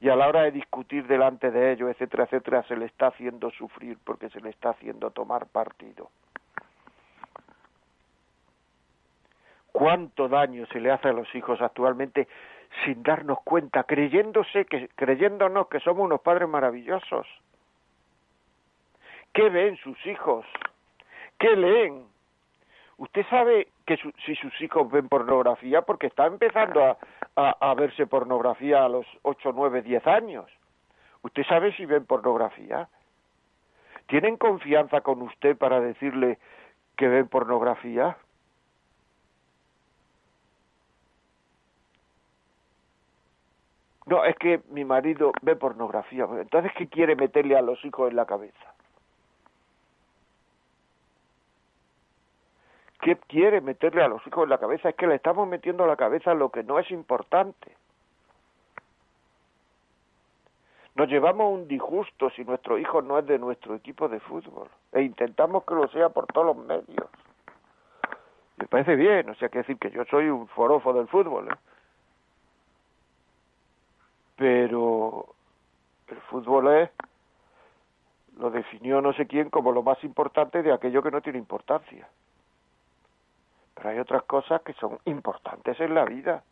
y 0.00 0.08
a 0.08 0.16
la 0.16 0.28
hora 0.28 0.42
de 0.42 0.50
discutir 0.50 1.06
delante 1.06 1.50
de 1.50 1.72
ellos, 1.72 1.90
etcétera, 1.90 2.24
etcétera, 2.24 2.62
se 2.64 2.76
le 2.76 2.86
está 2.86 3.08
haciendo 3.08 3.50
sufrir 3.50 3.98
porque 4.04 4.28
se 4.30 4.40
le 4.40 4.50
está 4.50 4.70
haciendo 4.70 5.10
tomar 5.10 5.46
partido. 5.46 6.10
¿Cuánto 9.72 10.28
daño 10.28 10.66
se 10.66 10.80
le 10.80 10.92
hace 10.92 11.08
a 11.08 11.12
los 11.12 11.32
hijos 11.34 11.60
actualmente 11.60 12.28
sin 12.84 13.02
darnos 13.02 13.38
cuenta, 13.44 13.84
creyéndose 13.84 14.64
que, 14.66 14.88
creyéndonos 14.88 15.68
que 15.68 15.80
somos 15.80 16.04
unos 16.04 16.20
padres 16.20 16.48
maravillosos. 16.48 17.26
¿Qué 19.32 19.48
ven 19.48 19.76
sus 19.76 20.04
hijos? 20.06 20.46
¿Qué 21.38 21.56
leen? 21.56 22.06
Usted 22.98 23.26
sabe 23.28 23.68
que 23.86 23.98
si 24.24 24.34
sus 24.36 24.60
hijos 24.60 24.90
ven 24.90 25.08
pornografía 25.08 25.82
porque 25.82 26.06
está 26.06 26.26
empezando 26.26 26.82
a, 26.82 26.98
a, 27.36 27.74
verse 27.74 28.06
pornografía 28.06 28.84
a 28.84 28.88
los 28.88 29.06
8, 29.22 29.52
9, 29.54 29.82
10 29.82 30.06
años. 30.06 30.46
¿Usted 31.22 31.44
sabe 31.44 31.72
si 31.76 31.84
ven 31.84 32.06
pornografía? 32.06 32.88
¿Tienen 34.06 34.36
confianza 34.36 35.00
con 35.00 35.22
usted 35.22 35.56
para 35.56 35.80
decirle 35.80 36.38
que 36.96 37.08
ven 37.08 37.28
pornografía? 37.28 38.16
No, 44.06 44.24
es 44.24 44.36
que 44.36 44.60
mi 44.70 44.84
marido 44.84 45.32
ve 45.42 45.56
pornografía. 45.56 46.26
Entonces, 46.38 46.72
¿qué 46.76 46.88
quiere 46.88 47.16
meterle 47.16 47.56
a 47.56 47.62
los 47.62 47.82
hijos 47.84 48.10
en 48.10 48.16
la 48.16 48.26
cabeza? 48.26 48.74
¿Qué 53.04 53.16
quiere 53.16 53.60
meterle 53.60 54.02
a 54.02 54.08
los 54.08 54.26
hijos 54.26 54.44
en 54.44 54.48
la 54.48 54.56
cabeza? 54.56 54.88
Es 54.88 54.94
que 54.94 55.06
le 55.06 55.16
estamos 55.16 55.46
metiendo 55.46 55.84
a 55.84 55.86
la 55.86 55.94
cabeza 55.94 56.32
lo 56.32 56.48
que 56.48 56.62
no 56.62 56.78
es 56.78 56.90
importante. 56.90 57.76
Nos 60.94 61.08
llevamos 61.08 61.52
un 61.52 61.68
disgusto 61.68 62.30
si 62.30 62.44
nuestro 62.44 62.78
hijo 62.78 63.02
no 63.02 63.18
es 63.18 63.26
de 63.26 63.38
nuestro 63.38 63.74
equipo 63.74 64.08
de 64.08 64.20
fútbol 64.20 64.70
e 64.90 65.02
intentamos 65.02 65.64
que 65.64 65.74
lo 65.74 65.86
sea 65.88 66.08
por 66.08 66.26
todos 66.28 66.56
los 66.56 66.66
medios. 66.66 67.10
Me 68.56 68.66
parece 68.68 68.96
bien, 68.96 69.28
o 69.28 69.34
sea, 69.34 69.50
que 69.50 69.58
decir 69.58 69.76
que 69.76 69.90
yo 69.90 70.06
soy 70.06 70.30
un 70.30 70.48
forofo 70.48 70.94
del 70.94 71.08
fútbol. 71.08 71.48
¿eh? 71.48 71.56
pero 74.36 75.26
el 76.08 76.20
fútbol 76.22 76.68
es 76.68 76.90
lo 78.38 78.50
definió 78.50 79.00
no 79.00 79.12
sé 79.12 79.26
quién 79.26 79.48
como 79.50 79.72
lo 79.72 79.82
más 79.82 80.02
importante 80.02 80.62
de 80.62 80.72
aquello 80.72 81.02
que 81.02 81.10
no 81.10 81.20
tiene 81.20 81.38
importancia. 81.38 82.08
Pero 83.74 83.88
hay 83.90 83.98
otras 83.98 84.22
cosas 84.24 84.62
que 84.62 84.72
son 84.74 84.98
importantes 85.04 85.78
en 85.80 85.94
la 85.94 86.04
vida. 86.04 86.42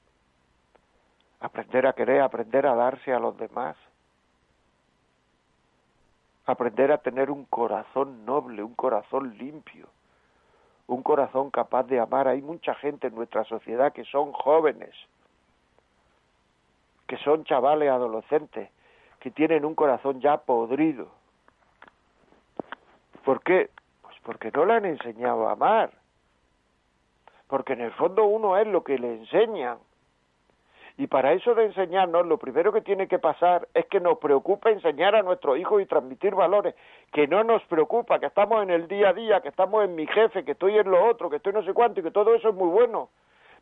Aprender 1.40 1.87
a 1.87 1.92
querer, 1.92 2.20
aprender 2.20 2.66
a 2.66 2.74
darse 2.74 3.12
a 3.12 3.18
los 3.18 3.37
demás. 3.37 3.76
Aprender 6.46 6.90
a 6.90 6.98
tener 6.98 7.30
un 7.30 7.44
corazón 7.44 8.24
noble, 8.24 8.62
un 8.62 8.74
corazón 8.74 9.37
limpio, 9.38 9.87
un 10.88 11.02
corazón 11.02 11.50
capaz 11.50 11.85
de 11.85 12.00
amar. 12.00 12.26
Hay 12.26 12.42
mucha 12.42 12.74
gente 12.74 13.06
en 13.06 13.14
nuestra 13.14 13.44
sociedad 13.44 13.92
que 13.92 14.04
son 14.04 14.32
jóvenes, 14.32 14.94
que 17.06 17.16
son 17.18 17.44
chavales 17.44 17.90
adolescentes, 17.90 18.70
que 19.20 19.30
tienen 19.30 19.64
un 19.64 19.76
corazón 19.76 20.20
ya 20.20 20.38
podrido. 20.38 21.08
¿Por 23.24 23.40
qué? 23.42 23.70
Pues 24.02 24.16
porque 24.24 24.50
no 24.50 24.64
le 24.64 24.74
han 24.74 24.85
enseñado 24.85 25.48
a 25.48 25.52
amar. 25.52 26.01
Porque 27.52 27.74
en 27.74 27.82
el 27.82 27.92
fondo 27.92 28.24
uno 28.24 28.56
es 28.56 28.66
lo 28.66 28.82
que 28.82 28.98
le 28.98 29.12
enseñan. 29.12 29.76
Y 30.96 31.06
para 31.06 31.34
eso 31.34 31.54
de 31.54 31.66
enseñarnos, 31.66 32.26
lo 32.26 32.38
primero 32.38 32.72
que 32.72 32.80
tiene 32.80 33.06
que 33.06 33.18
pasar 33.18 33.68
es 33.74 33.84
que 33.88 34.00
nos 34.00 34.16
preocupa 34.16 34.70
enseñar 34.70 35.14
a 35.14 35.22
nuestros 35.22 35.58
hijos 35.58 35.82
y 35.82 35.84
transmitir 35.84 36.34
valores, 36.34 36.74
que 37.12 37.26
no 37.26 37.44
nos 37.44 37.62
preocupa, 37.64 38.18
que 38.18 38.24
estamos 38.24 38.62
en 38.62 38.70
el 38.70 38.88
día 38.88 39.10
a 39.10 39.12
día, 39.12 39.42
que 39.42 39.50
estamos 39.50 39.84
en 39.84 39.94
mi 39.94 40.06
jefe, 40.06 40.46
que 40.46 40.52
estoy 40.52 40.78
en 40.78 40.90
lo 40.90 41.06
otro, 41.06 41.28
que 41.28 41.36
estoy 41.36 41.52
no 41.52 41.62
sé 41.62 41.74
cuánto 41.74 42.00
y 42.00 42.02
que 42.02 42.10
todo 42.10 42.34
eso 42.34 42.48
es 42.48 42.54
muy 42.54 42.70
bueno. 42.70 43.10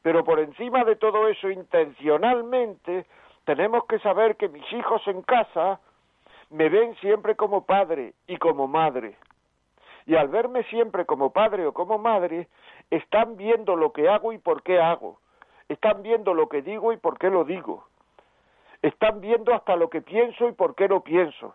Pero 0.02 0.22
por 0.22 0.38
encima 0.38 0.84
de 0.84 0.94
todo 0.94 1.26
eso, 1.26 1.50
intencionalmente, 1.50 3.06
tenemos 3.44 3.86
que 3.86 3.98
saber 3.98 4.36
que 4.36 4.48
mis 4.48 4.72
hijos 4.72 5.02
en 5.08 5.22
casa 5.22 5.80
me 6.50 6.68
ven 6.68 6.94
siempre 7.00 7.34
como 7.34 7.66
padre 7.66 8.12
y 8.28 8.36
como 8.36 8.68
madre. 8.68 9.16
Y 10.06 10.16
al 10.16 10.28
verme 10.28 10.64
siempre 10.64 11.04
como 11.04 11.30
padre 11.32 11.66
o 11.66 11.72
como 11.72 11.98
madre, 11.98 12.48
están 12.90 13.36
viendo 13.36 13.76
lo 13.76 13.92
que 13.92 14.08
hago 14.08 14.32
y 14.32 14.38
por 14.38 14.62
qué 14.62 14.80
hago. 14.80 15.18
Están 15.68 16.02
viendo 16.02 16.34
lo 16.34 16.48
que 16.48 16.62
digo 16.62 16.92
y 16.92 16.96
por 16.96 17.18
qué 17.18 17.30
lo 17.30 17.44
digo. 17.44 17.84
Están 18.82 19.20
viendo 19.20 19.54
hasta 19.54 19.76
lo 19.76 19.90
que 19.90 20.00
pienso 20.00 20.48
y 20.48 20.52
por 20.52 20.74
qué 20.74 20.88
lo 20.88 21.02
pienso. 21.02 21.54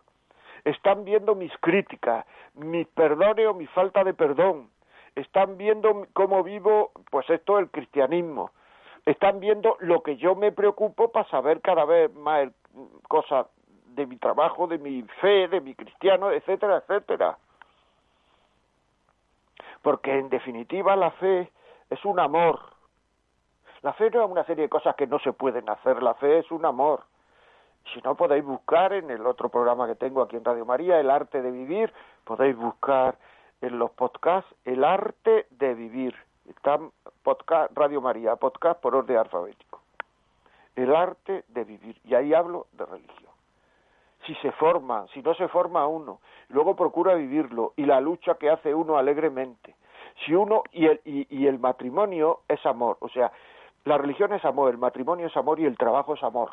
Están 0.63 1.05
viendo 1.05 1.35
mis 1.35 1.51
críticas, 1.59 2.25
mis 2.53 2.87
perdones 2.87 3.47
o 3.47 3.53
mi 3.53 3.67
falta 3.67 4.03
de 4.03 4.13
perdón. 4.13 4.69
Están 5.15 5.57
viendo 5.57 6.07
cómo 6.13 6.43
vivo, 6.43 6.91
pues 7.09 7.29
esto, 7.29 7.59
el 7.59 7.69
cristianismo. 7.69 8.51
Están 9.05 9.39
viendo 9.39 9.77
lo 9.79 10.01
que 10.01 10.17
yo 10.17 10.35
me 10.35 10.51
preocupo 10.51 11.11
para 11.11 11.27
saber 11.29 11.61
cada 11.61 11.85
vez 11.85 12.13
más 12.15 12.49
cosas 13.07 13.47
de 13.95 14.05
mi 14.05 14.17
trabajo, 14.17 14.67
de 14.67 14.77
mi 14.77 15.03
fe, 15.21 15.47
de 15.47 15.61
mi 15.61 15.73
cristiano, 15.73 16.31
etcétera, 16.31 16.77
etcétera. 16.77 17.37
Porque 19.85 20.17
en 20.17 20.29
definitiva 20.29 20.95
la 20.95 21.11
fe 21.11 21.51
es 21.91 22.03
un 22.05 22.19
amor. 22.19 22.59
La 23.83 23.93
fe 23.93 24.09
no 24.09 24.25
es 24.25 24.31
una 24.31 24.43
serie 24.43 24.63
de 24.63 24.69
cosas 24.69 24.95
que 24.95 25.05
no 25.05 25.19
se 25.19 25.31
pueden 25.31 25.69
hacer, 25.69 26.01
la 26.01 26.15
fe 26.15 26.39
es 26.39 26.49
un 26.49 26.65
amor. 26.65 27.03
Si 27.93 28.01
no 28.01 28.15
podéis 28.15 28.43
buscar 28.43 28.93
en 28.93 29.11
el 29.11 29.27
otro 29.27 29.49
programa 29.49 29.85
que 29.85 29.93
tengo 29.93 30.23
aquí 30.23 30.37
en 30.37 30.43
Radio 30.43 30.65
María, 30.65 30.99
El 30.99 31.11
arte 31.11 31.43
de 31.43 31.51
vivir, 31.51 31.93
podéis 32.23 32.57
buscar 32.57 33.19
en 33.61 33.77
los 33.77 33.91
podcasts 33.91 34.51
El 34.65 34.83
arte 34.83 35.45
de 35.51 35.75
vivir. 35.75 36.15
Radio 37.75 38.01
María, 38.01 38.37
podcast 38.37 38.81
por 38.81 38.95
orden 38.95 39.17
alfabético. 39.17 39.81
El 40.75 40.95
arte 40.95 41.45
de 41.49 41.63
vivir. 41.63 42.01
Y 42.05 42.15
ahí 42.15 42.33
hablo 42.33 42.65
de 42.71 42.87
religión. 42.87 43.31
Si 44.25 44.33
se 44.35 44.51
forma, 44.53 45.05
si 45.13 45.21
no 45.21 45.35
se 45.35 45.47
forma 45.47 45.85
uno, 45.85 46.21
luego 46.49 46.75
procura 46.75 47.13
vivirlo 47.13 47.73
y 47.75 47.85
la 47.85 48.01
lucha 48.01 48.33
que 48.39 48.49
hace 48.49 48.73
uno 48.73 48.97
alegremente. 48.97 49.74
Si 50.23 50.33
uno 50.33 50.63
y 50.71 50.85
el, 50.85 51.01
y 51.03 51.47
el 51.47 51.59
matrimonio 51.59 52.41
es 52.47 52.65
amor, 52.65 52.97
o 53.01 53.09
sea, 53.09 53.31
la 53.85 53.97
religión 53.97 54.33
es 54.33 54.43
amor, 54.43 54.71
el 54.71 54.77
matrimonio 54.77 55.27
es 55.27 55.37
amor 55.37 55.59
y 55.59 55.65
el 55.65 55.77
trabajo 55.77 56.15
es 56.15 56.23
amor. 56.23 56.51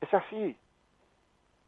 Es 0.00 0.12
así. 0.14 0.56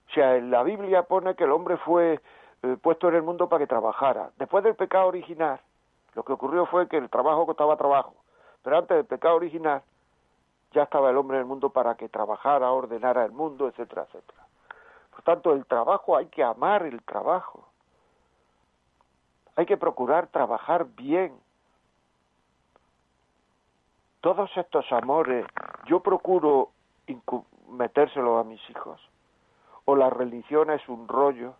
O 0.09 0.15
sea, 0.15 0.39
la 0.41 0.63
Biblia 0.63 1.03
pone 1.03 1.35
que 1.35 1.45
el 1.45 1.51
hombre 1.51 1.77
fue 1.79 2.21
eh, 2.63 2.77
puesto 2.81 3.09
en 3.09 3.17
el 3.17 3.23
mundo 3.23 3.49
para 3.49 3.61
que 3.61 3.67
trabajara. 3.67 4.31
Después 4.39 4.63
del 4.63 4.77
pecado 4.77 5.07
original, 5.07 5.59
lo 6.15 6.23
que 6.23 6.33
ocurrió 6.33 6.67
fue 6.67 6.87
que 6.87 6.99
el 6.99 7.11
trabajo 7.11 7.47
costaba 7.47 7.77
trabajo. 7.77 8.15
Pero 8.63 8.79
antes 8.79 8.97
del 8.97 9.07
pecado 9.07 9.35
original, 9.35 9.83
ya 10.73 10.85
estaba 10.85 11.11
el 11.11 11.17
hombre 11.17 11.39
en 11.39 11.43
el 11.43 11.49
mundo 11.49 11.71
para 11.71 11.97
que 11.97 12.09
trabajara, 12.09 12.71
ordenara 12.71 13.25
el 13.25 13.33
mundo, 13.33 13.67
etcétera, 13.67 14.03
etcétera. 14.03 14.47
Por 15.11 15.23
tanto, 15.23 15.53
el 15.53 15.67
trabajo 15.67 16.17
hay 16.17 16.27
que 16.27 16.45
amar 16.45 16.85
el 16.85 17.03
trabajo. 17.03 17.67
Hay 19.57 19.67
que 19.67 19.77
procurar 19.77 20.29
trabajar 20.29 20.87
bien. 20.87 21.38
Todos 24.21 24.51
estos 24.57 24.91
amores, 24.93 25.47
yo 25.87 26.01
procuro 26.01 26.71
metérselo 27.69 28.38
a 28.38 28.45
mis 28.45 28.61
hijos. 28.71 29.01
O 29.85 29.97
la 29.97 30.11
religión 30.11 30.71
es 30.71 30.88
un 30.88 31.09
rollo. 31.09 31.55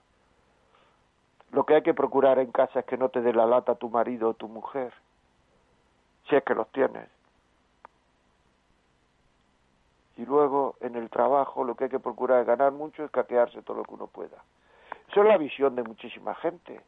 Lo 1.50 1.66
que 1.66 1.74
hay 1.74 1.83
que 1.83 1.92
procurar 1.92 2.38
en 2.38 2.50
casa 2.50 2.81
es 2.81 2.87
que 2.87 2.96
no 2.96 3.09
te 3.11 3.20
dé 3.20 3.33
la 3.33 3.46
lata 3.46 3.74
tu 3.74 3.90
marido 3.90 4.31
o 4.31 4.35
tu 4.35 4.48
mujer, 4.48 4.92
si 6.28 6.37
es 6.37 6.42
que 6.44 6.55
los 6.55 6.68
tienes. 6.68 7.09
Y 10.16 10.24
luego 10.24 10.76
en 10.81 10.94
el 10.96 11.11
trabajo 11.11 11.64
lo 11.64 11.74
que 11.74 11.85
hay 11.85 11.90
que 11.90 11.98
procurar 11.98 12.40
es 12.40 12.46
ganar 12.46 12.72
mucho 12.72 13.05
y 13.05 13.09
catearse 13.09 13.61
todo 13.62 13.78
lo 13.78 13.85
que 13.85 13.94
uno 13.94 14.07
pueda. 14.07 14.42
Eso 15.11 15.22
es 15.22 15.28
la 15.28 15.37
visión 15.37 15.74
de 15.74 15.83
muchísima 15.83 16.35
gente. 16.37 16.81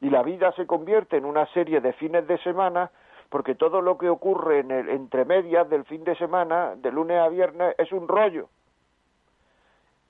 Y 0.00 0.10
la 0.10 0.22
vida 0.22 0.52
se 0.52 0.66
convierte 0.66 1.16
en 1.16 1.24
una 1.24 1.46
serie 1.46 1.80
de 1.80 1.92
fines 1.94 2.26
de 2.26 2.38
semana 2.38 2.90
porque 3.28 3.54
todo 3.54 3.80
lo 3.80 3.98
que 3.98 4.08
ocurre 4.08 4.60
en 4.60 4.70
el 4.70 4.88
entre 4.88 5.24
medias 5.24 5.68
del 5.68 5.84
fin 5.84 6.04
de 6.04 6.14
semana, 6.16 6.74
de 6.76 6.92
lunes 6.92 7.18
a 7.18 7.28
viernes, 7.28 7.74
es 7.78 7.90
un 7.90 8.06
rollo. 8.06 8.48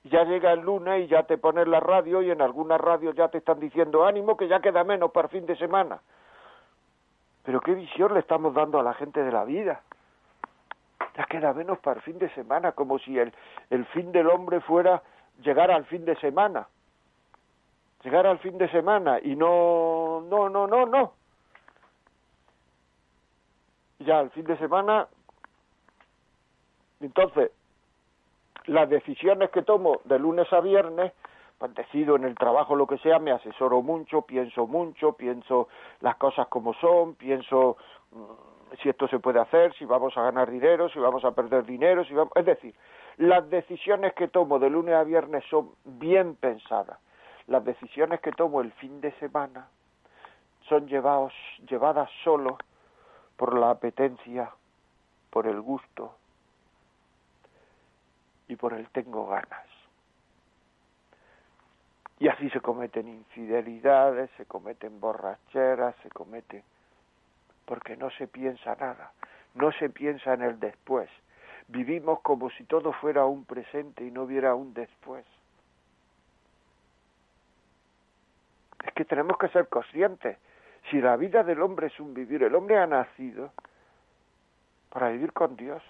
Ya 0.03 0.23
llega 0.23 0.53
el 0.53 0.59
lunes 0.59 1.05
y 1.05 1.07
ya 1.07 1.23
te 1.23 1.37
pones 1.37 1.67
la 1.67 1.79
radio 1.79 2.21
y 2.21 2.29
en 2.29 2.41
algunas 2.41 2.79
radios 2.79 3.15
ya 3.15 3.29
te 3.29 3.39
están 3.39 3.59
diciendo 3.59 4.05
ánimo 4.05 4.37
que 4.37 4.47
ya 4.47 4.59
queda 4.59 4.83
menos 4.83 5.11
para 5.11 5.25
el 5.25 5.31
fin 5.31 5.45
de 5.47 5.55
semana. 5.55 5.99
Pero 7.43 7.61
qué 7.61 7.73
visión 7.73 8.13
le 8.13 8.19
estamos 8.19 8.53
dando 8.53 8.79
a 8.79 8.83
la 8.83 8.93
gente 8.93 9.23
de 9.23 9.31
la 9.31 9.43
vida. 9.43 9.81
Ya 11.17 11.23
queda 11.25 11.53
menos 11.53 11.79
para 11.79 11.97
el 11.97 12.03
fin 12.03 12.19
de 12.19 12.29
semana, 12.35 12.73
como 12.73 12.99
si 12.99 13.17
el, 13.17 13.33
el 13.71 13.85
fin 13.85 14.11
del 14.11 14.27
hombre 14.29 14.61
fuera 14.61 15.01
llegar 15.41 15.71
al 15.71 15.85
fin 15.85 16.05
de 16.05 16.15
semana. 16.17 16.67
Llegar 18.05 18.25
al 18.25 18.39
fin 18.39 18.57
de 18.57 18.69
semana 18.69 19.19
y 19.21 19.35
no, 19.35 20.23
no, 20.29 20.47
no, 20.47 20.65
no, 20.67 20.85
no 20.85 21.13
ya 24.05 24.21
el 24.21 24.29
fin 24.31 24.45
de 24.45 24.57
semana. 24.57 25.07
Entonces, 27.01 27.51
las 28.67 28.89
decisiones 28.89 29.49
que 29.49 29.63
tomo 29.63 29.99
de 30.05 30.19
lunes 30.19 30.51
a 30.53 30.61
viernes, 30.61 31.11
pues 31.57 31.73
decido 31.75 32.15
en 32.15 32.23
el 32.23 32.35
trabajo 32.35 32.75
lo 32.75 32.87
que 32.87 32.97
sea, 32.99 33.19
me 33.19 33.31
asesoro 33.31 33.81
mucho, 33.81 34.21
pienso 34.21 34.67
mucho, 34.67 35.13
pienso 35.13 35.67
las 36.01 36.15
cosas 36.17 36.47
como 36.47 36.73
son, 36.75 37.15
pienso 37.15 37.77
mm, 38.11 38.77
si 38.81 38.89
esto 38.89 39.07
se 39.07 39.19
puede 39.19 39.39
hacer, 39.39 39.73
si 39.75 39.85
vamos 39.85 40.17
a 40.17 40.23
ganar 40.23 40.49
dinero, 40.49 40.89
si 40.89 40.99
vamos 40.99 41.23
a 41.23 41.31
perder 41.31 41.65
dinero, 41.65 42.03
si 42.05 42.13
vamos... 42.13 42.33
es 42.35 42.45
decir, 42.45 42.73
las 43.17 43.49
decisiones 43.49 44.13
que 44.13 44.27
tomo 44.27 44.59
de 44.59 44.69
lunes 44.69 44.95
a 44.95 45.03
viernes 45.03 45.43
son 45.49 45.71
bien 45.83 46.35
pensadas. 46.35 46.99
Las 47.47 47.63
decisiones 47.63 48.21
que 48.21 48.31
tomo 48.31 48.61
el 48.61 48.71
fin 48.73 49.01
de 49.01 49.11
semana 49.19 49.67
son 50.67 50.87
llevadas 50.87 52.09
solo 52.23 52.57
por 53.37 53.57
la 53.57 53.69
apetencia, 53.69 54.51
por 55.29 55.45
el 55.47 55.61
gusto 55.61 56.15
y 58.47 58.55
por 58.55 58.73
el 58.73 58.89
tengo 58.89 59.27
ganas. 59.27 59.67
Y 62.17 62.29
así 62.29 62.49
se 62.49 62.61
cometen 62.61 63.07
infidelidades, 63.07 64.29
se 64.37 64.45
cometen 64.45 64.99
borracheras, 64.99 65.95
se 66.01 66.09
cometen... 66.09 66.63
porque 67.65 67.97
no 67.97 68.09
se 68.11 68.27
piensa 68.27 68.75
nada, 68.75 69.11
no 69.53 69.71
se 69.73 69.89
piensa 69.89 70.33
en 70.33 70.43
el 70.43 70.59
después. 70.59 71.09
Vivimos 71.67 72.21
como 72.21 72.49
si 72.51 72.63
todo 72.63 72.93
fuera 72.93 73.25
un 73.25 73.43
presente 73.43 74.05
y 74.05 74.11
no 74.11 74.23
hubiera 74.23 74.55
un 74.55 74.73
después. 74.73 75.25
Es 78.85 78.93
que 78.93 79.05
tenemos 79.05 79.37
que 79.37 79.49
ser 79.49 79.67
conscientes 79.67 80.37
si 80.89 81.01
la 81.01 81.15
vida 81.17 81.43
del 81.43 81.61
hombre 81.61 81.87
es 81.87 81.99
un 81.99 82.13
vivir, 82.13 82.43
el 82.43 82.55
hombre 82.55 82.77
ha 82.77 82.87
nacido 82.87 83.51
para 84.89 85.09
vivir 85.09 85.33
con 85.33 85.55
Dios. 85.55 85.81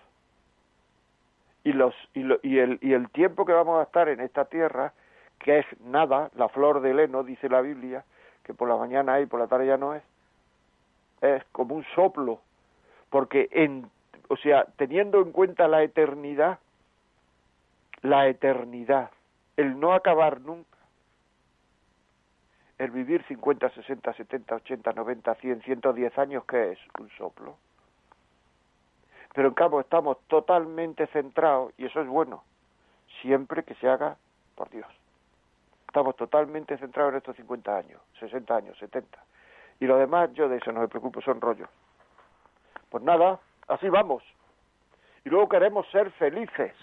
Y, 1.64 1.74
los, 1.74 1.94
y, 2.14 2.22
y, 2.44 2.60
el, 2.60 2.80
y 2.82 2.94
el 2.94 3.10
tiempo 3.10 3.46
que 3.46 3.54
vamos 3.54 3.80
a 3.80 3.84
estar 3.84 4.08
en 4.08 4.20
esta 4.20 4.46
tierra, 4.46 4.94
que 5.40 5.60
es 5.60 5.66
nada, 5.82 6.30
la 6.36 6.48
flor 6.50 6.82
del 6.82 7.00
heno, 7.00 7.24
dice 7.24 7.50
la 7.50 7.62
Biblia, 7.62 8.06
que 8.44 8.54
por 8.54 8.70
la 8.70 8.78
mañana 8.78 9.16
hay 9.16 9.24
y 9.24 9.26
por 9.26 9.40
la 9.40 9.48
tarde 9.48 9.68
ya 9.68 9.78
no 9.78 9.96
es, 9.96 10.04
es 11.22 11.44
como 11.52 11.76
un 11.76 11.84
soplo, 11.96 12.40
porque 13.10 13.50
en, 13.52 13.90
o 14.30 14.38
sea, 14.38 14.66
teniendo 14.78 15.22
en 15.22 15.32
cuenta 15.32 15.68
la 15.68 15.84
eternidad, 15.84 16.60
la 18.02 18.28
eternidad, 18.28 19.10
el 19.58 19.80
no 19.80 19.94
acabar 19.94 20.42
nunca, 20.42 20.75
el 22.78 22.92
vivir 22.92 23.24
50, 23.28 23.70
60, 23.70 24.14
70, 24.14 24.56
80, 24.56 24.94
90, 24.94 25.36
100, 25.36 25.62
110 25.62 26.18
años, 26.18 26.44
¿qué 26.46 26.74
es? 26.74 26.80
Un 27.00 27.10
soplo. 27.18 27.58
Pero 29.34 29.50
en 29.50 29.54
cambio 29.54 29.80
estamos 29.80 30.18
totalmente 30.28 31.08
centrados, 31.08 31.74
y 31.78 31.86
eso 31.86 32.02
es 32.02 32.08
bueno, 32.08 32.44
siempre 33.22 33.64
que 33.64 33.76
se 33.76 33.88
haga 33.88 34.18
por 34.56 34.70
Dios. 34.70 34.88
Estamos 35.88 36.16
totalmente 36.16 36.78
centrados 36.78 37.14
en 37.14 37.18
estos 37.18 37.36
50 37.38 37.78
años, 37.78 38.02
60 38.20 38.56
años, 38.56 38.78
70. 38.80 39.18
Y 39.80 39.86
lo 39.86 39.98
demás, 39.98 40.32
yo 40.34 40.50
de 40.50 40.58
eso 40.58 40.72
no 40.72 40.82
me 40.82 40.88
preocupo, 40.88 41.22
son 41.22 41.42
rollos. 41.42 41.70
Pues 42.90 43.04
nada, 43.04 43.40
así 43.68 43.90
vamos. 43.90 44.24
Y 45.24 45.30
luego 45.30 45.50
queremos 45.50 45.88
ser 45.92 46.12
felices. 46.12 46.74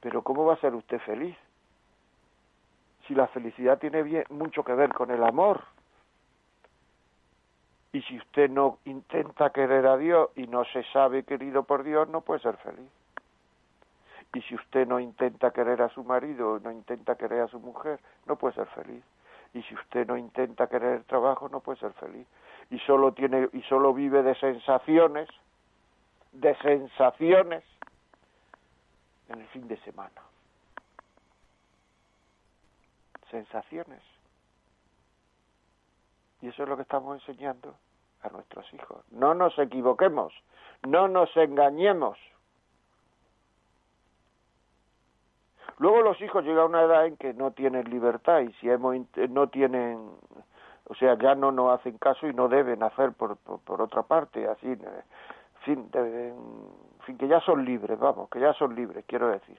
Pero 0.00 0.22
¿cómo 0.22 0.44
va 0.44 0.54
a 0.54 0.60
ser 0.60 0.74
usted 0.74 0.98
feliz? 1.00 1.36
Si 3.10 3.16
la 3.16 3.26
felicidad 3.26 3.76
tiene 3.80 4.24
mucho 4.28 4.62
que 4.62 4.72
ver 4.72 4.94
con 4.94 5.10
el 5.10 5.24
amor. 5.24 5.64
Y 7.92 8.02
si 8.02 8.16
usted 8.18 8.48
no 8.48 8.78
intenta 8.84 9.50
querer 9.50 9.84
a 9.88 9.96
Dios 9.96 10.30
y 10.36 10.46
no 10.46 10.64
se 10.66 10.84
sabe 10.92 11.24
querido 11.24 11.64
por 11.64 11.82
Dios, 11.82 12.08
no 12.08 12.20
puede 12.20 12.38
ser 12.38 12.56
feliz. 12.58 12.88
Y 14.32 14.42
si 14.42 14.54
usted 14.54 14.86
no 14.86 15.00
intenta 15.00 15.50
querer 15.50 15.82
a 15.82 15.88
su 15.88 16.04
marido, 16.04 16.60
no 16.60 16.70
intenta 16.70 17.16
querer 17.16 17.40
a 17.40 17.48
su 17.48 17.58
mujer, 17.58 17.98
no 18.26 18.36
puede 18.36 18.54
ser 18.54 18.68
feliz. 18.68 19.02
Y 19.54 19.62
si 19.62 19.74
usted 19.74 20.06
no 20.06 20.16
intenta 20.16 20.68
querer 20.68 20.98
el 20.98 21.04
trabajo, 21.04 21.48
no 21.48 21.58
puede 21.58 21.80
ser 21.80 21.92
feliz. 21.94 22.28
Y 22.70 22.78
solo 22.78 23.10
tiene 23.10 23.48
y 23.52 23.62
solo 23.62 23.92
vive 23.92 24.22
de 24.22 24.36
sensaciones, 24.36 25.28
de 26.30 26.54
sensaciones 26.58 27.64
en 29.30 29.40
el 29.40 29.48
fin 29.48 29.66
de 29.66 29.78
semana. 29.78 30.22
Sensaciones. 33.30 34.02
Y 36.42 36.48
eso 36.48 36.62
es 36.62 36.68
lo 36.68 36.76
que 36.76 36.82
estamos 36.82 37.20
enseñando 37.20 37.74
a 38.22 38.28
nuestros 38.28 38.72
hijos. 38.74 39.04
No 39.10 39.34
nos 39.34 39.58
equivoquemos, 39.58 40.32
no 40.86 41.08
nos 41.08 41.34
engañemos. 41.36 42.18
Luego 45.78 46.02
los 46.02 46.20
hijos 46.20 46.44
llegan 46.44 46.62
a 46.62 46.66
una 46.66 46.82
edad 46.82 47.06
en 47.06 47.16
que 47.16 47.32
no 47.32 47.52
tienen 47.52 47.88
libertad 47.88 48.40
y 48.40 48.52
si 48.54 48.68
hemos, 48.68 48.96
no 49.30 49.48
tienen, 49.48 50.10
o 50.86 50.94
sea, 50.94 51.16
ya 51.18 51.34
no 51.34 51.52
nos 51.52 51.78
hacen 51.78 51.96
caso 51.96 52.26
y 52.26 52.34
no 52.34 52.48
deben 52.48 52.82
hacer 52.82 53.12
por, 53.12 53.36
por, 53.38 53.80
otra 53.80 54.02
parte, 54.02 54.46
así, 54.46 54.66
en 54.66 54.78
fin, 55.64 55.90
en 55.94 56.34
fin, 57.06 57.16
que 57.16 57.28
ya 57.28 57.40
son 57.40 57.64
libres, 57.64 57.98
vamos, 57.98 58.28
que 58.28 58.40
ya 58.40 58.52
son 58.54 58.74
libres, 58.74 59.04
quiero 59.06 59.28
decir. 59.28 59.58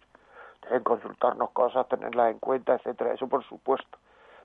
Deben 0.63 0.83
consultarnos 0.83 1.51
cosas, 1.51 1.87
tenerlas 1.87 2.31
en 2.31 2.39
cuenta, 2.39 2.75
etcétera, 2.75 3.13
eso 3.13 3.27
por 3.27 3.43
supuesto, 3.45 3.97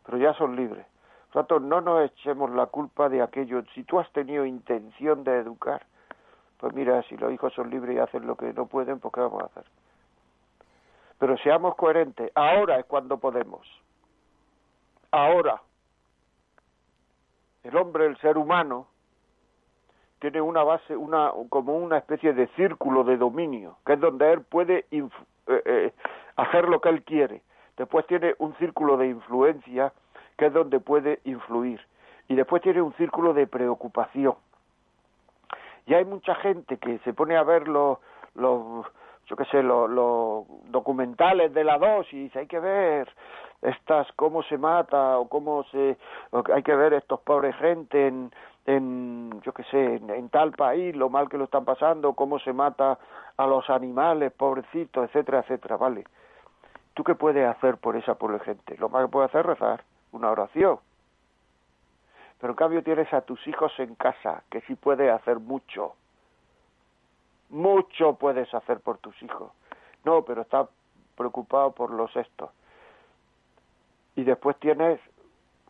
pero 0.05 0.19
ya 0.19 0.35
son 0.35 0.57
libres. 0.57 0.87
Por 1.33 1.43
tanto, 1.43 1.61
no 1.61 1.81
nos 1.81 2.11
echemos 2.11 2.51
la 2.51 2.67
culpa 2.67 3.09
de 3.09 3.23
aquello. 3.23 3.63
Si 3.75 3.85
tú 3.85 3.99
has 3.99 4.11
tenido 4.13 4.47
intención 4.47 5.25
de 5.25 5.39
educar, 5.39 5.85
pues 6.59 6.75
mira, 6.75 7.03
si 7.03 7.17
los 7.17 7.33
hijos 7.33 7.53
son 7.53 7.71
libres 7.71 7.97
y 7.97 7.99
hacen 7.99 8.27
lo 8.27 8.37
que 8.37 8.53
no 8.53 8.67
pueden, 8.67 9.01
pues 9.01 9.13
¿qué 9.13 9.21
vamos 9.21 9.43
a 9.43 9.47
hacer? 9.47 9.65
Pero 11.19 11.37
seamos 11.39 11.75
coherentes. 11.77 12.31
Ahora 12.35 12.79
es 12.79 12.87
cuando 12.87 13.19
podemos. 13.19 13.67
Ahora. 15.11 15.61
El 17.63 17.77
hombre, 17.77 18.07
el 18.07 18.17
ser 18.19 18.39
humano, 18.39 18.87
tiene 20.21 20.41
una 20.41 20.63
base, 20.63 20.97
una 20.97 21.33
como 21.49 21.77
una 21.77 21.99
especie 21.99 22.33
de 22.33 22.47
círculo 22.49 23.05
de 23.05 23.17
dominio, 23.17 23.77
que 23.85 23.95
es 23.95 24.01
donde 24.01 24.33
él 24.33 24.43
puede 24.43 24.87
eh, 25.47 25.63
eh, 25.65 25.93
hacer 26.37 26.69
lo 26.69 26.81
que 26.81 26.89
él 26.89 27.03
quiere. 27.03 27.43
Después 27.77 28.07
tiene 28.07 28.35
un 28.39 28.55
círculo 28.57 28.97
de 28.97 29.09
influencia, 29.09 29.93
que 30.37 30.47
es 30.47 30.53
donde 30.53 30.81
puede 30.81 31.21
influir. 31.25 31.81
Y 32.29 32.35
después 32.35 32.63
tiene 32.63 32.83
un 32.83 32.93
círculo 32.95 33.35
de 33.35 33.47
preocupación. 33.47 34.35
Y 35.87 35.95
hay 35.95 36.05
mucha 36.05 36.35
gente 36.37 36.79
que 36.79 36.99
se 37.01 37.13
pone 37.13 37.37
a 37.37 37.45
ver 37.45 37.69
los, 37.69 37.99
los 38.35 38.87
yo 39.27 39.37
qué 39.37 39.45
sé, 39.47 39.63
los, 39.63 40.47
documentales 40.71 41.53
de 41.53 41.65
la 41.65 41.79
dosis, 41.79 42.35
hay 42.37 42.47
que 42.47 42.61
ver 42.61 43.09
estas 43.63 44.07
cómo 44.13 44.43
se 44.45 44.59
mata 44.59 45.19
o 45.19 45.29
cómo 45.29 45.65
se 45.65 45.97
hay 46.55 46.63
que 46.63 46.77
ver 46.77 46.93
estos 46.93 47.21
pobres 47.21 47.57
gente 47.57 48.07
en, 48.07 48.31
en 48.67 49.41
yo 49.43 49.53
qué 49.53 49.65
sé, 49.65 49.95
en, 49.97 50.29
tal 50.29 50.53
país, 50.53 50.95
lo 50.95 51.09
mal 51.09 51.29
que 51.29 51.39
lo 51.39 51.45
están 51.45 51.65
pasando, 51.65 52.15
cómo 52.15 52.39
se 52.39 52.53
mata 52.53 52.99
a 53.37 53.47
los 53.47 53.69
animales, 53.71 54.33
pobrecitos, 54.33 55.05
etcétera, 55.05 55.41
etcétera, 55.41 55.77
vale. 55.77 56.05
¿Tú 56.95 57.05
qué 57.05 57.15
puedes 57.15 57.47
hacer 57.47 57.77
por 57.77 57.97
esa 57.97 58.15
pobre 58.15 58.41
gente? 58.41 58.77
Lo 58.79 58.89
más 58.89 59.05
que 59.05 59.13
puedes 59.13 59.31
hacer 59.31 59.41
es 59.41 59.47
rezar, 59.47 59.85
una 60.13 60.31
oración. 60.31 60.79
Pero 62.41 62.53
en 62.53 62.57
cambio 62.57 62.83
tienes 62.83 63.13
a 63.13 63.21
tus 63.21 63.47
hijos 63.47 63.73
en 63.79 63.95
casa, 63.95 64.43
que 64.51 64.61
sí 64.63 64.75
puedes 64.75 65.11
hacer 65.11 65.39
mucho 65.39 65.95
mucho 67.51 68.15
puedes 68.15 68.53
hacer 68.55 68.81
por 68.81 68.99
tus 68.99 69.21
hijos. 69.23 69.53
No, 70.05 70.23
pero 70.23 70.43
está 70.43 70.69
preocupado 71.17 71.73
por 71.73 71.91
los 71.91 72.15
estos. 72.17 72.51
Y 74.15 74.25
después 74.25 74.57
tienes 74.59 75.01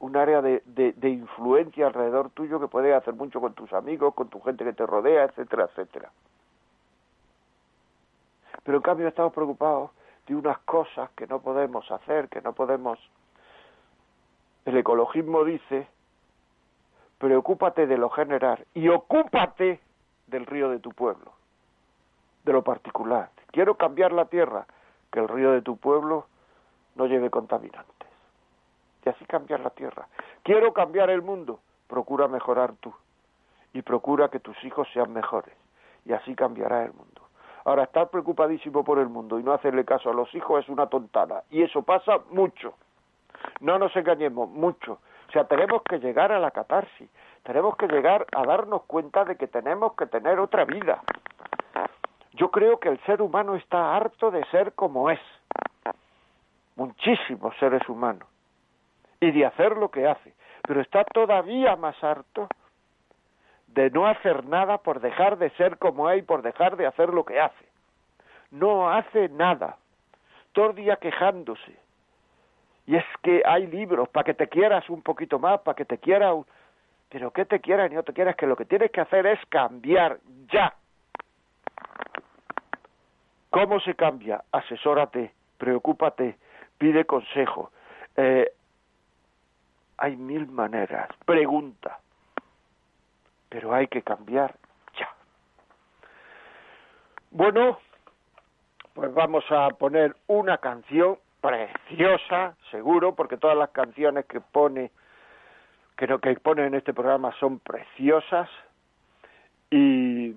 un 0.00 0.16
área 0.16 0.42
de, 0.42 0.62
de, 0.64 1.08
influencia 1.08 1.86
alrededor 1.86 2.30
tuyo 2.30 2.60
que 2.60 2.68
puedes 2.68 2.94
hacer 2.94 3.14
mucho 3.14 3.40
con 3.40 3.54
tus 3.54 3.72
amigos, 3.72 4.14
con 4.14 4.28
tu 4.28 4.40
gente 4.40 4.64
que 4.64 4.72
te 4.72 4.84
rodea, 4.84 5.24
etcétera, 5.24 5.64
etcétera. 5.64 6.10
Pero 8.62 8.78
en 8.78 8.82
cambio 8.82 9.08
estamos 9.08 9.32
preocupados 9.32 9.90
de 10.26 10.34
unas 10.34 10.58
cosas 10.58 11.10
que 11.16 11.26
no 11.26 11.40
podemos 11.40 11.90
hacer, 11.90 12.28
que 12.28 12.42
no 12.42 12.52
podemos... 12.52 12.98
El 14.64 14.76
ecologismo 14.76 15.44
dice, 15.44 15.86
preocúpate 17.18 17.86
de 17.86 17.96
lo 17.96 18.10
general 18.10 18.66
y 18.74 18.88
ocúpate 18.88 19.80
del 20.26 20.44
río 20.44 20.68
de 20.70 20.80
tu 20.80 20.90
pueblo 20.90 21.32
de 22.46 22.52
lo 22.52 22.62
particular. 22.62 23.30
Quiero 23.50 23.74
cambiar 23.74 24.12
la 24.12 24.26
tierra, 24.26 24.66
que 25.12 25.18
el 25.18 25.28
río 25.28 25.50
de 25.50 25.62
tu 25.62 25.76
pueblo 25.76 26.26
no 26.94 27.06
lleve 27.06 27.28
contaminantes. 27.28 27.95
Y 29.06 29.08
así 29.08 29.24
cambiar 29.24 29.60
la 29.60 29.70
tierra. 29.70 30.08
Quiero 30.42 30.72
cambiar 30.72 31.10
el 31.10 31.22
mundo, 31.22 31.60
procura 31.86 32.26
mejorar 32.26 32.72
tú. 32.80 32.92
Y 33.72 33.82
procura 33.82 34.28
que 34.30 34.40
tus 34.40 34.62
hijos 34.64 34.88
sean 34.92 35.12
mejores. 35.12 35.54
Y 36.04 36.12
así 36.12 36.34
cambiará 36.34 36.82
el 36.82 36.92
mundo. 36.92 37.22
Ahora, 37.64 37.84
estar 37.84 38.10
preocupadísimo 38.10 38.82
por 38.82 38.98
el 38.98 39.08
mundo 39.08 39.38
y 39.38 39.44
no 39.44 39.52
hacerle 39.52 39.84
caso 39.84 40.10
a 40.10 40.14
los 40.14 40.34
hijos 40.34 40.64
es 40.64 40.68
una 40.68 40.88
tontada. 40.88 41.44
Y 41.50 41.62
eso 41.62 41.82
pasa 41.82 42.18
mucho. 42.30 42.74
No 43.60 43.78
nos 43.78 43.94
engañemos, 43.94 44.48
mucho. 44.50 44.98
O 45.28 45.32
sea, 45.32 45.44
tenemos 45.44 45.82
que 45.82 46.00
llegar 46.00 46.32
a 46.32 46.40
la 46.40 46.50
catarsis. 46.50 47.08
Tenemos 47.44 47.76
que 47.76 47.86
llegar 47.86 48.26
a 48.34 48.42
darnos 48.44 48.82
cuenta 48.86 49.24
de 49.24 49.36
que 49.36 49.46
tenemos 49.46 49.94
que 49.94 50.06
tener 50.06 50.40
otra 50.40 50.64
vida. 50.64 51.00
Yo 52.32 52.50
creo 52.50 52.80
que 52.80 52.88
el 52.88 52.98
ser 53.04 53.22
humano 53.22 53.54
está 53.54 53.94
harto 53.94 54.32
de 54.32 54.44
ser 54.46 54.72
como 54.72 55.10
es. 55.10 55.20
Muchísimos 56.74 57.56
seres 57.58 57.88
humanos. 57.88 58.26
Y 59.20 59.30
de 59.30 59.46
hacer 59.46 59.76
lo 59.76 59.90
que 59.90 60.06
hace. 60.06 60.34
Pero 60.62 60.80
está 60.80 61.04
todavía 61.04 61.76
más 61.76 62.02
harto 62.02 62.48
de 63.68 63.90
no 63.90 64.06
hacer 64.06 64.44
nada 64.46 64.78
por 64.78 65.00
dejar 65.00 65.38
de 65.38 65.50
ser 65.50 65.78
como 65.78 66.10
es 66.10 66.20
y 66.20 66.22
por 66.22 66.42
dejar 66.42 66.76
de 66.76 66.86
hacer 66.86 67.10
lo 67.10 67.24
que 67.24 67.40
hace. 67.40 67.66
No 68.50 68.90
hace 68.90 69.28
nada. 69.28 69.76
Todo 70.52 70.70
el 70.70 70.76
día 70.76 70.96
quejándose. 70.96 71.76
Y 72.86 72.96
es 72.96 73.04
que 73.22 73.42
hay 73.44 73.66
libros 73.66 74.08
para 74.08 74.24
que 74.24 74.34
te 74.34 74.48
quieras 74.48 74.88
un 74.88 75.02
poquito 75.02 75.38
más, 75.38 75.60
para 75.60 75.74
que 75.74 75.84
te 75.84 75.98
quieras... 75.98 76.36
Pero 77.08 77.30
que 77.30 77.44
te 77.44 77.60
quieras 77.60 77.90
y 77.90 77.94
no 77.94 78.02
te 78.02 78.12
quieras, 78.12 78.34
que 78.34 78.46
lo 78.46 78.56
que 78.56 78.64
tienes 78.64 78.90
que 78.90 79.00
hacer 79.00 79.26
es 79.26 79.38
cambiar 79.48 80.18
ya 80.52 80.74
¿Cómo 83.56 83.80
se 83.80 83.94
cambia? 83.94 84.44
Asesórate, 84.52 85.32
preocúpate, 85.56 86.36
pide 86.76 87.06
consejo. 87.06 87.70
Eh, 88.14 88.52
hay 89.98 90.16
mil 90.16 90.46
maneras. 90.48 91.08
Pregunta. 91.24 91.98
Pero 93.48 93.74
hay 93.74 93.86
que 93.88 94.02
cambiar 94.02 94.54
ya. 94.98 95.08
Bueno, 97.30 97.78
pues 98.94 99.12
vamos 99.14 99.44
a 99.50 99.68
poner 99.70 100.16
una 100.26 100.58
canción 100.58 101.18
preciosa, 101.40 102.56
seguro, 102.70 103.14
porque 103.14 103.36
todas 103.36 103.56
las 103.56 103.70
canciones 103.70 104.26
que 104.26 104.40
pone 104.40 104.90
que, 105.96 106.06
no, 106.06 106.18
que 106.18 106.34
pone 106.34 106.66
en 106.66 106.74
este 106.74 106.92
programa 106.92 107.32
son 107.38 107.58
preciosas. 107.58 108.48
Y 109.70 110.34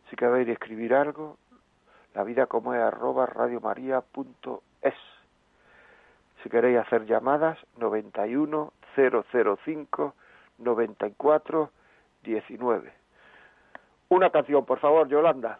Si 0.09 0.15
queréis 0.15 0.49
escribir 0.49 0.95
algo, 0.95 1.37
la 2.15 2.23
vida 2.23 2.47
como 2.47 2.73
es 2.73 2.81
arroba 2.81 3.27
radiomaria.es. 3.27 4.95
Si 6.41 6.49
queréis 6.49 6.79
hacer 6.79 7.05
llamadas, 7.05 7.59
91 7.77 8.73
005 8.95 10.15
94 10.57 11.69
19. 12.23 12.91
Una 14.09 14.31
canción, 14.31 14.65
por 14.65 14.79
favor, 14.79 15.07
Yolanda. 15.09 15.59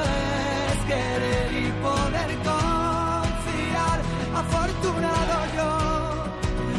es 0.00 0.84
querer 0.86 1.52
y 1.52 1.72
poder 1.82 2.30
confiar. 2.50 3.98
Afortunado 4.34 5.34
yo 5.56 5.70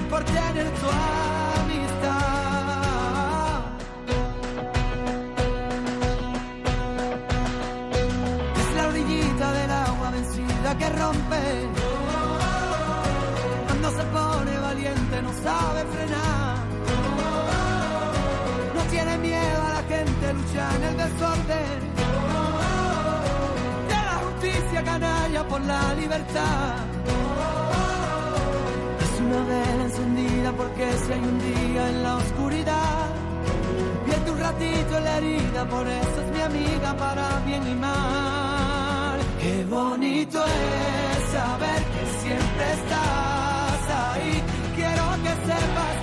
por 0.09 0.24
tener 0.24 0.68
tu 0.82 0.88
amistad. 1.61 2.34
Es 8.61 8.70
la 8.76 8.88
orillita 8.88 9.51
del 9.53 9.72
agua 9.72 10.09
vencida 10.11 10.78
que 10.78 10.89
rompe. 10.89 11.43
Cuando 13.68 13.89
se 13.91 14.03
pone 14.03 14.59
valiente 14.59 15.22
no 15.22 15.34
sabe 15.43 15.86
frenar. 15.93 16.57
No 18.76 18.82
tiene 18.89 19.18
miedo 19.18 19.61
a 19.61 19.70
la 19.70 19.84
gente, 19.84 20.34
lucha 20.34 20.76
en 20.76 20.84
el 20.84 20.97
desorden. 20.97 21.93
La 24.84 24.92
canalla 24.92 25.48
por 25.48 25.62
la 25.62 25.94
libertad. 25.94 26.76
Es 29.02 29.22
una 29.22 29.42
vela 29.46 29.84
encendida 29.86 30.52
porque 30.52 30.92
si 31.06 31.14
hay 31.14 31.20
un 31.20 31.40
día 31.40 31.90
en 31.90 32.04
la 32.04 32.18
oscuridad. 32.18 33.06
Pierde 34.06 34.32
un 34.32 34.40
ratito 34.40 34.98
en 34.98 35.04
la 35.06 35.18
herida, 35.18 35.66
por 35.70 35.88
eso 35.88 36.22
es 36.24 36.32
mi 36.36 36.42
amiga 36.42 36.98
para 36.98 37.40
bien 37.46 37.66
y 37.66 37.76
mal. 37.76 39.20
Qué 39.42 39.66
bonito 39.70 40.44
es 40.44 41.32
saber 41.32 41.82
que 41.94 42.04
siempre 42.22 42.66
estás 42.74 43.82
ahí. 44.04 44.44
Quiero 44.76 45.06
que 45.24 45.34
sepas 45.48 46.03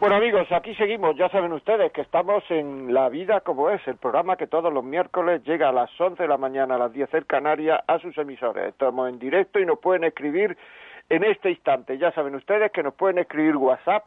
Bueno 0.00 0.16
amigos, 0.16 0.50
aquí 0.50 0.74
seguimos, 0.76 1.14
ya 1.14 1.28
saben 1.28 1.52
ustedes 1.52 1.92
que 1.92 2.00
estamos 2.00 2.42
en 2.48 2.94
La 2.94 3.10
Vida 3.10 3.42
como 3.42 3.68
es, 3.68 3.86
el 3.86 3.96
programa 3.96 4.38
que 4.38 4.46
todos 4.46 4.72
los 4.72 4.82
miércoles 4.82 5.44
llega 5.44 5.68
a 5.68 5.72
las 5.72 5.90
11 6.00 6.22
de 6.22 6.26
la 6.26 6.38
mañana 6.38 6.76
a 6.76 6.78
las 6.78 6.90
10 6.90 7.12
en 7.12 7.24
Canarias 7.24 7.82
a 7.86 7.98
sus 7.98 8.16
emisores. 8.16 8.68
Estamos 8.68 9.10
en 9.10 9.18
directo 9.18 9.60
y 9.60 9.66
nos 9.66 9.78
pueden 9.78 10.04
escribir 10.04 10.56
en 11.10 11.22
este 11.22 11.50
instante. 11.50 11.98
Ya 11.98 12.12
saben 12.12 12.34
ustedes 12.34 12.72
que 12.72 12.82
nos 12.82 12.94
pueden 12.94 13.18
escribir 13.18 13.58
WhatsApp 13.58 14.04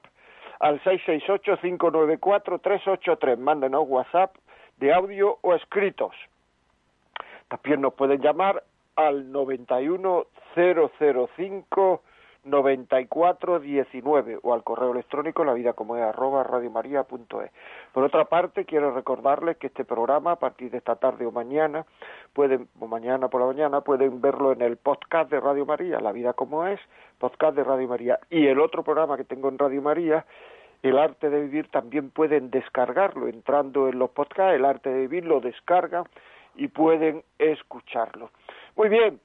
al 0.60 0.82
668-594-383. 0.82 3.38
Mándenos 3.38 3.84
WhatsApp 3.88 4.36
de 4.78 4.92
audio 4.92 5.38
o 5.42 5.54
escritos. 5.54 6.16
También 7.50 7.82
nos 7.82 7.94
pueden 7.94 8.20
llamar 8.20 8.64
al 8.96 9.32
91005 9.32 12.02
9419 12.46 14.40
o 14.42 14.54
al 14.54 14.64
correo 14.64 14.92
electrónico 14.92 15.44
la 15.44 15.54
vida 15.54 15.74
como 15.74 15.96
es 15.96 16.04
arroba 16.04 16.44
radiomaria.es. 16.44 17.52
Por 17.94 18.04
otra 18.04 18.26
parte, 18.26 18.66
quiero 18.66 18.92
recordarles 18.92 19.58
que 19.58 19.68
este 19.68 19.86
programa 19.86 20.34
a 20.34 20.36
partir 20.38 20.72
de 20.72 20.78
esta 20.80 20.96
tarde 20.96 21.26
o 21.26 21.32
mañana 21.32 21.86
pueden 22.34 22.68
o 22.80 22.88
mañana 22.88 23.28
por 23.30 23.42
la 23.42 23.48
mañana 23.48 23.82
pueden 23.82 24.22
verlo 24.22 24.52
en 24.52 24.62
el 24.62 24.78
podcast 24.78 25.30
de 25.32 25.40
Radio 25.40 25.66
María, 25.66 26.00
La 26.00 26.12
vida 26.12 26.34
como 26.34 26.68
es, 26.68 26.80
podcast 27.18 27.56
de 27.56 27.64
Radio 27.64 27.88
María 27.88 28.20
y 28.30 28.48
el 28.48 28.60
otro 28.60 28.84
programa 28.84 29.18
que 29.18 29.24
tengo 29.24 29.50
en 29.50 29.58
Radio 29.58 29.82
María 29.82 30.26
el 30.84 30.98
arte 30.98 31.30
de 31.30 31.42
vivir 31.42 31.70
también 31.70 32.10
pueden 32.10 32.52
descargarlo 32.52 33.30
entrando 33.30 33.88
en 33.88 33.98
los 33.98 34.10
podcasts, 34.10 34.54
el 34.54 34.66
arte 34.66 34.90
de 34.90 35.08
vivir 35.08 35.26
lo 35.26 35.40
descargan 35.40 36.04
y 36.56 36.68
pueden 36.68 37.24
escucharlo. 37.40 38.32
Muy 38.76 38.90
bien, 38.90 39.20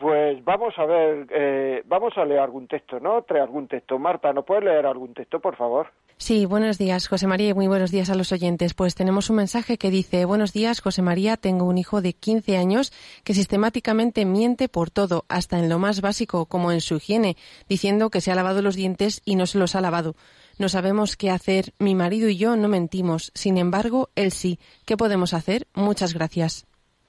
pues 0.00 0.42
vamos 0.46 0.72
a 0.78 0.86
ver, 0.86 1.26
eh, 1.30 1.82
vamos 1.84 2.16
a 2.16 2.24
leer 2.24 2.40
algún 2.40 2.66
texto, 2.66 2.98
¿no? 2.98 3.20
Trae 3.22 3.42
algún 3.42 3.68
texto. 3.68 3.98
Marta, 3.98 4.32
¿no 4.32 4.42
puedes 4.46 4.64
leer 4.64 4.86
algún 4.86 5.12
texto, 5.12 5.40
por 5.40 5.56
favor? 5.56 5.88
Sí, 6.16 6.46
buenos 6.46 6.78
días, 6.78 7.06
José 7.06 7.26
María, 7.26 7.50
y 7.50 7.54
muy 7.54 7.68
buenos 7.68 7.90
días 7.90 8.08
a 8.08 8.14
los 8.14 8.32
oyentes. 8.32 8.72
Pues 8.72 8.94
tenemos 8.94 9.28
un 9.28 9.36
mensaje 9.36 9.76
que 9.76 9.90
dice, 9.90 10.24
buenos 10.24 10.54
días, 10.54 10.80
José 10.80 11.02
María, 11.02 11.36
tengo 11.36 11.66
un 11.66 11.76
hijo 11.76 12.00
de 12.00 12.14
15 12.14 12.56
años 12.56 12.92
que 13.24 13.34
sistemáticamente 13.34 14.24
miente 14.24 14.70
por 14.70 14.90
todo, 14.90 15.26
hasta 15.28 15.58
en 15.58 15.68
lo 15.68 15.78
más 15.78 16.00
básico, 16.00 16.46
como 16.46 16.72
en 16.72 16.80
su 16.80 16.96
higiene, 16.96 17.36
diciendo 17.68 18.08
que 18.08 18.22
se 18.22 18.32
ha 18.32 18.34
lavado 18.34 18.62
los 18.62 18.76
dientes 18.76 19.20
y 19.26 19.36
no 19.36 19.44
se 19.44 19.58
los 19.58 19.74
ha 19.74 19.82
lavado. 19.82 20.14
No 20.58 20.70
sabemos 20.70 21.18
qué 21.18 21.30
hacer, 21.30 21.74
mi 21.78 21.94
marido 21.94 22.30
y 22.30 22.38
yo 22.38 22.56
no 22.56 22.68
mentimos, 22.68 23.32
sin 23.34 23.58
embargo, 23.58 24.08
él 24.16 24.30
sí. 24.30 24.58
¿Qué 24.86 24.96
podemos 24.96 25.34
hacer? 25.34 25.66
Muchas 25.74 26.14
gracias. 26.14 26.66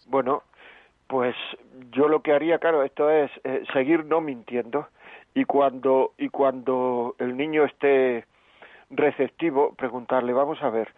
Bueno, 0.07 0.43
pues 1.07 1.35
yo 1.91 2.07
lo 2.07 2.21
que 2.21 2.33
haría, 2.33 2.59
claro, 2.59 2.83
esto 2.83 3.09
es 3.09 3.31
eh, 3.43 3.63
seguir 3.73 4.05
no 4.05 4.21
mintiendo 4.21 4.87
y 5.33 5.45
cuando 5.45 6.13
y 6.17 6.29
cuando 6.29 7.15
el 7.19 7.37
niño 7.37 7.63
esté 7.65 8.25
receptivo, 8.89 9.73
preguntarle, 9.75 10.33
vamos 10.33 10.61
a 10.61 10.69
ver, 10.69 10.93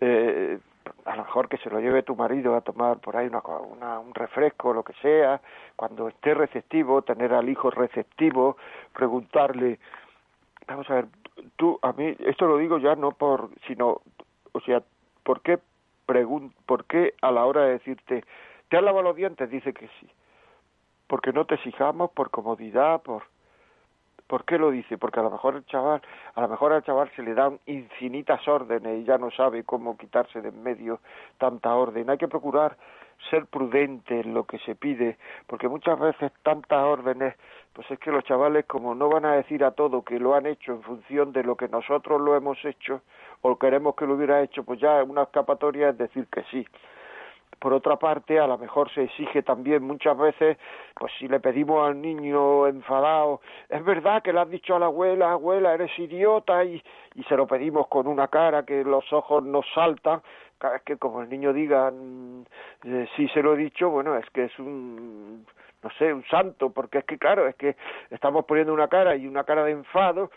eh, 0.00 0.58
a 1.04 1.16
lo 1.16 1.24
mejor 1.24 1.48
que 1.48 1.58
se 1.58 1.70
lo 1.70 1.80
lleve 1.80 2.02
tu 2.02 2.16
marido 2.16 2.54
a 2.54 2.60
tomar 2.60 2.98
por 2.98 3.16
ahí 3.16 3.26
una, 3.26 3.40
una, 3.40 3.98
un 3.98 4.14
refresco, 4.14 4.72
lo 4.72 4.82
que 4.82 4.94
sea, 4.94 5.40
cuando 5.76 6.08
esté 6.08 6.34
receptivo, 6.34 7.02
tener 7.02 7.32
al 7.32 7.48
hijo 7.48 7.70
receptivo, 7.70 8.56
preguntarle, 8.92 9.78
vamos 10.66 10.88
a 10.90 10.94
ver, 10.94 11.06
tú, 11.56 11.78
a 11.82 11.92
mí, 11.92 12.14
esto 12.20 12.46
lo 12.46 12.58
digo 12.58 12.78
ya 12.78 12.94
no 12.96 13.12
por, 13.12 13.50
sino, 13.66 14.00
o 14.52 14.60
sea, 14.60 14.82
¿por 15.22 15.40
qué, 15.42 15.58
pregun 16.06 16.52
por 16.66 16.84
qué 16.84 17.14
a 17.22 17.30
la 17.30 17.44
hora 17.44 17.62
de 17.64 17.72
decirte, 17.72 18.24
¿te 18.68 18.76
has 18.76 18.82
lavado 18.82 19.02
los 19.02 19.16
dientes? 19.16 19.50
Dice 19.50 19.72
que 19.72 19.88
sí. 20.00 20.08
Porque 21.14 21.32
no 21.32 21.44
te 21.44 21.54
exijamos, 21.54 22.10
por 22.10 22.30
comodidad, 22.30 23.00
por... 23.00 23.22
¿Por 24.26 24.44
qué 24.44 24.58
lo 24.58 24.72
dice? 24.72 24.98
Porque 24.98 25.20
a 25.20 25.22
lo 25.22 25.30
mejor 25.30 25.54
el 25.54 25.64
chaval, 25.64 26.02
a 26.34 26.40
lo 26.40 26.48
mejor 26.48 26.72
al 26.72 26.82
chaval 26.82 27.08
se 27.14 27.22
le 27.22 27.34
dan 27.34 27.60
infinitas 27.66 28.48
órdenes 28.48 29.00
y 29.00 29.04
ya 29.04 29.16
no 29.16 29.30
sabe 29.30 29.62
cómo 29.62 29.96
quitarse 29.96 30.40
de 30.40 30.48
en 30.48 30.60
medio 30.64 30.98
tanta 31.38 31.72
orden. 31.72 32.10
Hay 32.10 32.18
que 32.18 32.26
procurar 32.26 32.76
ser 33.30 33.46
prudente 33.46 34.22
en 34.22 34.34
lo 34.34 34.42
que 34.42 34.58
se 34.58 34.74
pide, 34.74 35.16
porque 35.46 35.68
muchas 35.68 36.00
veces 36.00 36.32
tantas 36.42 36.82
órdenes, 36.82 37.36
pues 37.72 37.88
es 37.92 37.98
que 38.00 38.10
los 38.10 38.24
chavales 38.24 38.66
como 38.66 38.96
no 38.96 39.08
van 39.08 39.24
a 39.24 39.36
decir 39.36 39.62
a 39.62 39.70
todo 39.70 40.02
que 40.02 40.18
lo 40.18 40.34
han 40.34 40.46
hecho 40.46 40.72
en 40.72 40.82
función 40.82 41.30
de 41.30 41.44
lo 41.44 41.54
que 41.54 41.68
nosotros 41.68 42.20
lo 42.20 42.34
hemos 42.34 42.58
hecho 42.64 43.02
o 43.42 43.56
queremos 43.56 43.94
que 43.94 44.06
lo 44.06 44.14
hubiera 44.14 44.42
hecho, 44.42 44.64
pues 44.64 44.80
ya 44.80 45.00
una 45.04 45.22
escapatoria 45.22 45.90
es 45.90 45.98
decir 45.98 46.26
que 46.26 46.42
sí. 46.50 46.66
Por 47.58 47.72
otra 47.72 47.96
parte, 47.96 48.38
a 48.38 48.46
lo 48.46 48.58
mejor 48.58 48.90
se 48.92 49.04
exige 49.04 49.42
también 49.42 49.82
muchas 49.82 50.16
veces, 50.16 50.58
pues 50.94 51.12
si 51.18 51.28
le 51.28 51.40
pedimos 51.40 51.86
al 51.86 52.00
niño 52.00 52.66
enfadado, 52.66 53.40
es 53.68 53.84
verdad 53.84 54.22
que 54.22 54.32
le 54.32 54.40
has 54.40 54.50
dicho 54.50 54.76
a 54.76 54.78
la 54.78 54.86
abuela, 54.86 55.32
abuela, 55.32 55.74
eres 55.74 55.96
idiota, 55.98 56.64
y, 56.64 56.82
y 57.14 57.22
se 57.24 57.36
lo 57.36 57.46
pedimos 57.46 57.88
con 57.88 58.06
una 58.06 58.28
cara 58.28 58.64
que 58.64 58.84
los 58.84 59.12
ojos 59.12 59.44
nos 59.44 59.64
saltan, 59.74 60.22
cada 60.58 60.74
vez 60.74 60.82
que 60.82 60.96
como 60.96 61.22
el 61.22 61.28
niño 61.28 61.52
diga, 61.52 61.90
mm, 61.90 62.42
eh, 62.84 63.08
sí 63.16 63.28
se 63.28 63.42
lo 63.42 63.54
he 63.54 63.56
dicho, 63.56 63.90
bueno, 63.90 64.16
es 64.16 64.28
que 64.30 64.44
es 64.44 64.58
un, 64.58 65.46
no 65.82 65.90
sé, 65.98 66.12
un 66.12 66.24
santo, 66.24 66.70
porque 66.70 66.98
es 66.98 67.04
que 67.04 67.18
claro, 67.18 67.46
es 67.46 67.54
que 67.56 67.76
estamos 68.10 68.44
poniendo 68.46 68.72
una 68.72 68.88
cara 68.88 69.16
y 69.16 69.26
una 69.26 69.44
cara 69.44 69.64
de 69.64 69.72
enfado, 69.72 70.30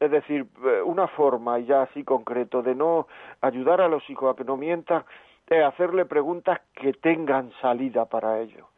es 0.00 0.10
decir, 0.10 0.46
eh, 0.64 0.82
una 0.82 1.06
forma 1.08 1.58
ya 1.58 1.82
así 1.82 2.04
concreto 2.04 2.62
de 2.62 2.74
no 2.74 3.06
ayudar 3.40 3.80
a 3.80 3.88
los 3.88 4.08
hijos 4.10 4.32
a 4.32 4.36
que 4.36 4.44
no 4.44 4.56
mientan, 4.56 5.04
es 5.48 5.64
hacerle 5.64 6.04
preguntas 6.04 6.60
que 6.74 6.92
tengan 6.94 7.52
salida 7.60 8.06
para 8.06 8.40
ello. 8.40 8.68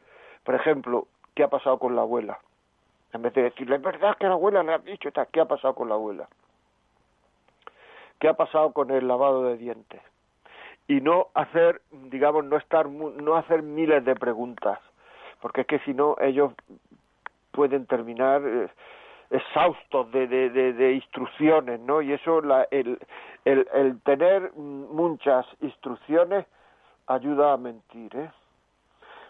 Por 0.45 0.55
ejemplo, 0.55 1.07
¿qué 1.35 1.45
ha 1.45 1.49
pasado 1.49 1.79
con 1.79 1.95
la 1.95 2.03
abuela? 2.03 2.39
En 3.13 3.23
vez 3.23 3.33
de 3.35 3.45
decirle, 3.45 3.77
es 3.77 3.83
verdad 3.83 4.17
que 4.19 4.27
la 4.27 4.33
abuela 4.33 4.63
le 4.63 4.75
ha 4.75 4.79
dicho, 4.79 5.11
¿qué 5.33 5.41
ha 5.41 5.45
pasado 5.47 5.75
con 5.75 5.89
la 5.89 5.95
abuela? 5.95 6.29
¿Qué 8.19 8.29
ha 8.29 8.35
pasado 8.35 8.73
con 8.73 8.91
el 8.91 9.07
lavado 9.07 9.45
de 9.45 9.57
dientes? 9.57 10.01
Y 10.89 11.01
no 11.01 11.29
hacer, 11.35 11.81
digamos, 11.91 12.45
no 12.45 12.57
estar, 12.57 12.89
no 12.89 13.37
hacer 13.37 13.63
miles 13.63 14.05
de 14.05 14.15
preguntas, 14.15 14.79
porque 15.41 15.63
es 15.63 15.67
que 15.67 15.79
si 15.81 15.95
no 15.95 16.17
ellos 16.21 16.53
pueden 17.53 17.87
terminar 17.87 18.43
eh, 18.45 18.69
exhaustos 19.31 20.11
de, 20.13 20.29
de, 20.29 20.73
de, 20.73 20.93
instrucciones, 20.93 21.81
¿no? 21.81 22.03
Y 22.03 22.13
eso, 22.13 22.41
la, 22.41 22.69
el, 22.71 22.99
el, 23.45 23.67
el 23.75 24.01
tener 24.03 24.53
muchas 24.55 25.47
instrucciones 25.61 26.47
ayuda 27.07 27.53
a 27.53 27.57
mentir, 27.57 28.15
¿eh? 28.17 28.31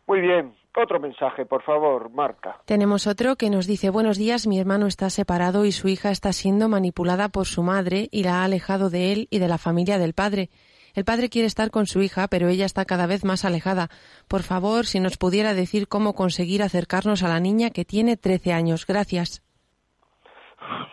Muy 0.06 0.20
bien, 0.20 0.54
otro 0.76 1.00
mensaje, 1.00 1.46
por 1.46 1.62
favor, 1.62 2.10
Marta. 2.10 2.60
Tenemos 2.64 3.08
otro 3.08 3.34
que 3.34 3.50
nos 3.50 3.66
dice, 3.66 3.90
buenos 3.90 4.18
días, 4.18 4.46
mi 4.46 4.60
hermano 4.60 4.86
está 4.86 5.10
separado 5.10 5.64
y 5.64 5.72
su 5.72 5.88
hija 5.88 6.10
está 6.10 6.32
siendo 6.32 6.68
manipulada 6.68 7.28
por 7.28 7.46
su 7.46 7.62
madre 7.62 8.08
y 8.12 8.22
la 8.22 8.40
ha 8.40 8.44
alejado 8.44 8.88
de 8.88 9.12
él 9.12 9.26
y 9.30 9.40
de 9.40 9.48
la 9.48 9.58
familia 9.58 9.98
del 9.98 10.14
padre. 10.14 10.48
El 10.94 11.04
padre 11.04 11.28
quiere 11.28 11.46
estar 11.46 11.70
con 11.70 11.86
su 11.86 12.00
hija, 12.02 12.28
pero 12.28 12.48
ella 12.48 12.64
está 12.64 12.84
cada 12.84 13.06
vez 13.06 13.24
más 13.24 13.44
alejada. 13.44 13.88
Por 14.28 14.42
favor, 14.42 14.86
si 14.86 15.00
nos 15.00 15.18
pudiera 15.18 15.54
decir 15.54 15.88
cómo 15.88 16.14
conseguir 16.14 16.62
acercarnos 16.62 17.22
a 17.22 17.28
la 17.28 17.40
niña 17.40 17.70
que 17.70 17.84
tiene 17.84 18.16
13 18.16 18.52
años. 18.52 18.86
Gracias. 18.86 19.42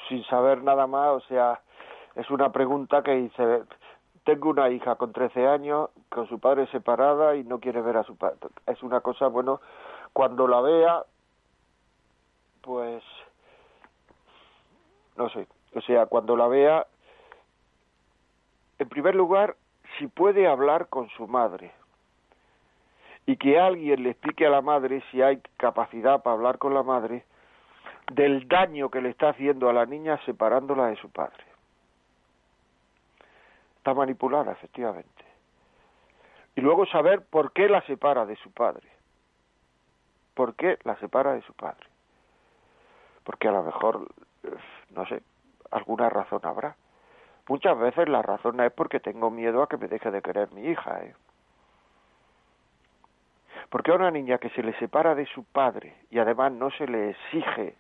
Sin 0.10 0.24
saber 0.26 0.62
nada 0.64 0.88
más, 0.88 1.10
o 1.12 1.22
sea, 1.28 1.62
es 2.16 2.30
una 2.32 2.52
pregunta 2.52 3.02
que 3.02 3.14
dice, 3.14 3.64
tengo 4.24 4.50
una 4.50 4.70
hija 4.70 4.96
con 4.96 5.12
13 5.12 5.48
años, 5.48 5.90
con 6.10 6.28
su 6.28 6.40
padre 6.40 6.68
separada 6.68 7.36
y 7.36 7.44
no 7.44 7.60
quiere 7.60 7.82
ver 7.82 7.98
a 7.98 8.04
su 8.04 8.16
padre. 8.16 8.38
Es 8.68 8.82
una 8.82 9.02
cosa, 9.02 9.28
bueno, 9.28 9.60
cuando 10.14 10.48
la 10.48 10.62
vea, 10.62 11.04
pues, 12.62 13.04
no 15.18 15.30
sé, 15.30 15.48
o 15.76 15.82
sea, 15.82 16.06
cuando 16.06 16.38
la 16.38 16.48
vea, 16.48 16.88
en 18.80 18.90
primer 18.90 19.16
lugar, 19.16 19.56
si 19.98 20.08
puede 20.08 20.48
hablar 20.48 20.88
con 20.88 21.10
su 21.10 21.28
madre 21.28 21.72
y 23.26 23.38
que 23.38 23.60
alguien 23.60 24.04
le 24.04 24.12
explique 24.12 24.46
a 24.46 24.50
la 24.50 24.62
madre 24.62 25.04
si 25.12 25.22
hay 25.22 25.42
capacidad 25.58 26.24
para 26.24 26.36
hablar 26.36 26.58
con 26.58 26.74
la 26.74 26.84
madre 26.84 27.26
del 28.12 28.48
daño 28.48 28.90
que 28.90 29.02
le 29.02 29.10
está 29.10 29.30
haciendo 29.30 29.70
a 29.70 29.74
la 29.74 29.86
niña 29.86 30.20
separándola 30.26 30.88
de 30.88 30.98
su 30.98 31.10
padre 31.10 31.53
está 33.84 33.94
manipulada, 33.94 34.54
efectivamente. 34.54 35.26
Y 36.56 36.62
luego 36.62 36.86
saber 36.86 37.22
por 37.26 37.52
qué 37.52 37.68
la 37.68 37.82
separa 37.82 38.26
de 38.26 38.38
su 38.38 38.50
padre. 38.50 38.88
¿Por 40.34 40.56
qué 40.56 40.80
la 40.86 40.96
separa 41.00 41.34
de 41.34 41.42
su 41.42 41.54
padre? 41.54 41.86
Porque 43.26 43.50
a 43.50 43.52
lo 43.52 43.62
mejor, 43.62 44.08
no 44.92 45.06
sé, 45.08 45.22
alguna 45.70 46.10
razón 46.10 46.40
habrá. 46.44 46.78
Muchas 47.50 47.78
veces 47.78 48.08
la 48.08 48.22
razón 48.22 48.58
es 48.62 48.72
porque 48.72 49.02
tengo 49.02 49.30
miedo 49.30 49.62
a 49.62 49.68
que 49.68 49.76
me 49.76 49.90
deje 49.90 50.12
de 50.12 50.22
querer 50.22 50.50
mi 50.54 50.66
hija. 50.70 51.04
¿eh? 51.04 51.14
Porque 53.70 53.92
a 53.92 53.96
una 53.96 54.12
niña 54.12 54.38
que 54.38 54.50
se 54.52 54.64
le 54.64 54.80
separa 54.80 55.14
de 55.14 55.26
su 55.26 55.44
padre 55.44 55.94
y 56.10 56.20
además 56.20 56.54
no 56.54 56.72
se 56.72 56.88
le 56.88 57.10
exige, 57.10 57.76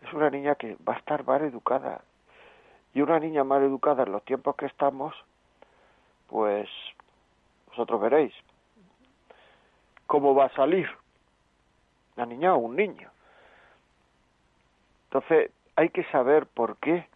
es 0.00 0.12
una 0.14 0.30
niña 0.30 0.54
que 0.54 0.78
va 0.88 0.94
a 0.94 0.98
estar 0.98 1.22
mal 1.26 1.42
educada, 1.42 2.00
y 2.94 3.02
una 3.02 3.18
niña 3.18 3.44
mal 3.44 3.62
educada 3.62 4.04
en 4.04 4.12
los 4.12 4.24
tiempos 4.24 4.56
que 4.56 4.66
estamos, 4.66 5.14
pues 6.28 6.68
vosotros 7.68 8.00
veréis 8.00 8.32
cómo 10.06 10.34
va 10.34 10.46
a 10.46 10.54
salir 10.54 10.88
una 12.16 12.26
niña 12.26 12.54
o 12.54 12.58
un 12.58 12.76
niño. 12.76 13.10
Entonces 15.06 15.50
hay 15.76 15.88
que 15.90 16.04
saber 16.04 16.46
por 16.46 16.76
qué. 16.76 17.08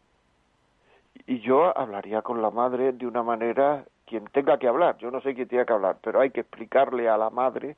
Y 1.27 1.41
yo 1.41 1.77
hablaría 1.77 2.23
con 2.23 2.43
la 2.43 2.51
madre 2.51 2.93
de 2.93 3.07
una 3.07 3.23
manera, 3.23 3.85
quien 4.07 4.25
tenga 4.27 4.59
que 4.59 4.69
hablar, 4.69 4.97
yo 4.99 5.11
no 5.11 5.21
sé 5.21 5.35
quién 5.35 5.49
tiene 5.49 5.67
que 5.67 5.73
hablar, 5.73 5.99
pero 6.03 6.21
hay 6.21 6.31
que 6.31 6.41
explicarle 6.41 7.09
a 7.09 7.17
la 7.17 7.31
madre 7.31 7.77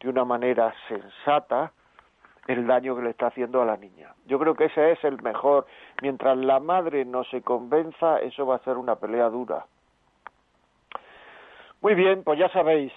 de 0.00 0.08
una 0.08 0.24
manera 0.24 0.74
sensata, 0.88 1.72
el 2.50 2.66
daño 2.66 2.96
que 2.96 3.02
le 3.02 3.10
está 3.10 3.28
haciendo 3.28 3.62
a 3.62 3.64
la 3.64 3.76
niña. 3.76 4.12
Yo 4.26 4.36
creo 4.38 4.54
que 4.54 4.66
ese 4.66 4.92
es 4.92 5.02
el 5.04 5.20
mejor. 5.22 5.66
Mientras 6.02 6.36
la 6.36 6.60
madre 6.60 7.04
no 7.04 7.24
se 7.24 7.42
convenza, 7.42 8.20
eso 8.20 8.46
va 8.46 8.54
a 8.56 8.64
ser 8.64 8.76
una 8.76 8.96
pelea 8.96 9.28
dura. 9.28 9.66
Muy 11.80 11.94
bien, 11.94 12.24
pues 12.24 12.38
ya 12.38 12.50
sabéis, 12.50 12.92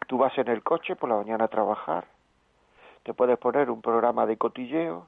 Tú 0.06 0.18
vas 0.18 0.36
en 0.38 0.48
el 0.48 0.62
coche 0.62 0.96
por 0.96 1.10
la 1.10 1.16
mañana 1.16 1.44
a 1.44 1.48
trabajar, 1.48 2.06
te 3.02 3.12
puedes 3.12 3.38
poner 3.38 3.70
un 3.70 3.82
programa 3.82 4.26
de 4.26 4.36
cotilleo, 4.36 5.06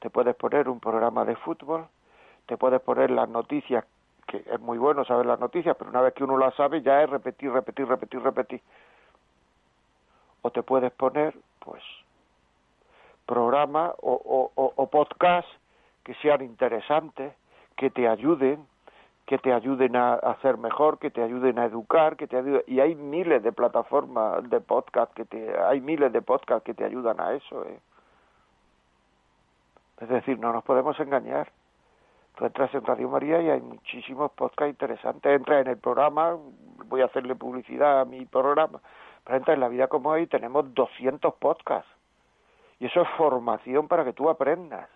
te 0.00 0.10
puedes 0.10 0.36
poner 0.36 0.68
un 0.68 0.80
programa 0.80 1.24
de 1.24 1.36
fútbol, 1.36 1.86
te 2.46 2.56
puedes 2.56 2.80
poner 2.80 3.10
las 3.10 3.28
noticias, 3.28 3.84
que 4.26 4.44
es 4.46 4.60
muy 4.60 4.78
bueno 4.78 5.04
saber 5.04 5.26
las 5.26 5.40
noticias, 5.40 5.76
pero 5.76 5.90
una 5.90 6.02
vez 6.02 6.14
que 6.14 6.24
uno 6.24 6.36
las 6.36 6.54
sabe 6.54 6.82
ya 6.82 7.02
es 7.02 7.10
repetir, 7.10 7.50
repetir, 7.50 7.88
repetir, 7.88 8.22
repetir. 8.22 8.60
O 10.42 10.50
te 10.50 10.62
puedes 10.62 10.92
poner, 10.92 11.36
pues, 11.60 11.82
programa 13.24 13.92
o, 14.00 14.50
o, 14.54 14.72
o 14.76 14.86
podcast 14.88 15.48
que 16.04 16.14
sean 16.16 16.42
interesantes, 16.42 17.34
que 17.76 17.90
te 17.90 18.06
ayuden, 18.06 18.64
que 19.26 19.38
te 19.38 19.52
ayuden 19.52 19.96
a 19.96 20.14
hacer 20.14 20.56
mejor, 20.56 20.98
que 20.98 21.10
te 21.10 21.22
ayuden 21.22 21.58
a 21.58 21.64
educar, 21.64 22.16
que 22.16 22.28
te 22.28 22.36
ayuden... 22.36 22.62
y 22.68 22.78
hay 22.78 22.94
miles 22.94 23.42
de 23.42 23.52
plataformas 23.52 24.48
de 24.48 24.60
podcast 24.60 25.12
que 25.14 25.24
te 25.24 25.58
hay 25.58 25.80
miles 25.80 26.12
de 26.12 26.22
podcast 26.22 26.64
que 26.64 26.74
te 26.74 26.84
ayudan 26.84 27.20
a 27.20 27.34
eso, 27.34 27.64
¿eh? 27.64 27.80
Es 30.00 30.08
decir, 30.08 30.38
no 30.38 30.52
nos 30.52 30.62
podemos 30.62 30.98
engañar. 31.00 31.50
Tú 32.36 32.44
entras 32.44 32.72
en 32.74 32.84
Radio 32.84 33.08
María 33.08 33.40
y 33.40 33.48
hay 33.48 33.60
muchísimos 33.62 34.30
podcasts 34.32 34.70
interesantes. 34.70 35.34
Entra 35.34 35.60
en 35.60 35.68
el 35.68 35.78
programa, 35.78 36.36
voy 36.84 37.00
a 37.00 37.06
hacerle 37.06 37.34
publicidad 37.34 38.02
a 38.02 38.04
mi 38.04 38.26
programa, 38.26 38.80
Por 39.24 39.32
ejemplo, 39.32 39.54
en 39.54 39.60
la 39.60 39.68
vida 39.68 39.88
como 39.88 40.10
hoy 40.10 40.26
tenemos 40.26 40.72
200 40.74 41.34
podcasts. 41.36 41.90
Y 42.78 42.86
eso 42.86 43.00
es 43.00 43.08
formación 43.16 43.88
para 43.88 44.04
que 44.04 44.12
tú 44.12 44.28
aprendas. 44.28 44.88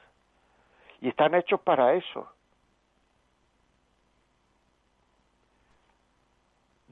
Y 1.00 1.08
están 1.08 1.34
hechos 1.34 1.60
para 1.62 1.94
eso. 1.94 2.28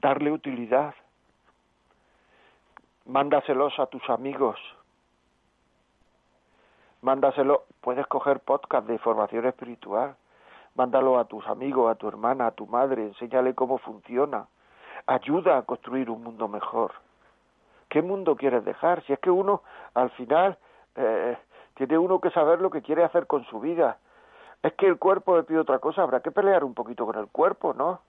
Darle 0.01 0.31
utilidad. 0.31 0.93
Mándaselos 3.05 3.77
a 3.79 3.87
tus 3.87 4.09
amigos. 4.09 4.57
Mándaselo. 7.01 7.63
Puedes 7.81 8.07
coger 8.07 8.39
podcast 8.39 8.87
de 8.87 8.97
formación 8.99 9.45
espiritual. 9.45 10.15
Mándalo 10.75 11.19
a 11.19 11.25
tus 11.25 11.45
amigos, 11.47 11.91
a 11.91 11.95
tu 11.95 12.07
hermana, 12.07 12.47
a 12.47 12.51
tu 12.51 12.65
madre. 12.65 13.07
Enséñale 13.07 13.53
cómo 13.55 13.77
funciona. 13.77 14.47
Ayuda 15.05 15.57
a 15.57 15.63
construir 15.63 16.09
un 16.09 16.23
mundo 16.23 16.47
mejor. 16.47 16.93
¿Qué 17.89 18.01
mundo 18.01 18.37
quieres 18.37 18.63
dejar? 18.63 19.03
Si 19.03 19.11
es 19.11 19.19
que 19.19 19.31
uno, 19.31 19.63
al 19.95 20.11
final, 20.11 20.57
eh, 20.95 21.37
tiene 21.73 21.97
uno 21.97 22.21
que 22.21 22.29
saber 22.31 22.61
lo 22.61 22.69
que 22.69 22.81
quiere 22.81 23.03
hacer 23.03 23.27
con 23.27 23.43
su 23.45 23.59
vida. 23.59 23.97
Es 24.63 24.73
que 24.73 24.87
el 24.87 24.97
cuerpo 24.97 25.35
le 25.35 25.43
pide 25.43 25.59
otra 25.59 25.79
cosa, 25.79 26.03
habrá 26.03 26.21
que 26.21 26.31
pelear 26.31 26.63
un 26.63 26.73
poquito 26.73 27.05
con 27.05 27.17
el 27.17 27.27
cuerpo, 27.27 27.73
¿no? 27.73 27.99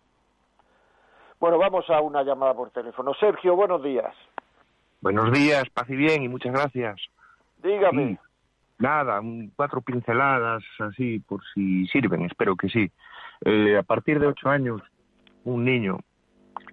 Bueno, 1.40 1.56
vamos 1.56 1.88
a 1.88 2.02
una 2.02 2.22
llamada 2.22 2.52
por 2.52 2.70
teléfono. 2.70 3.14
Sergio, 3.14 3.56
buenos 3.56 3.82
días. 3.82 4.14
Buenos 5.00 5.32
días, 5.32 5.64
paz 5.70 5.88
y 5.88 5.96
bien, 5.96 6.22
y 6.22 6.28
muchas 6.28 6.52
gracias. 6.52 7.00
Dígame. 7.62 8.18
nada, 8.78 9.22
cuatro 9.56 9.80
pinceladas 9.80 10.62
así, 10.78 11.18
por 11.20 11.40
si 11.54 11.86
sirven, 11.86 12.26
espero 12.26 12.56
que 12.56 12.68
sí. 12.68 12.90
Eh, 13.46 13.78
a 13.78 13.82
partir 13.82 14.20
de 14.20 14.26
ocho 14.26 14.50
años, 14.50 14.82
un 15.44 15.64
niño 15.64 16.00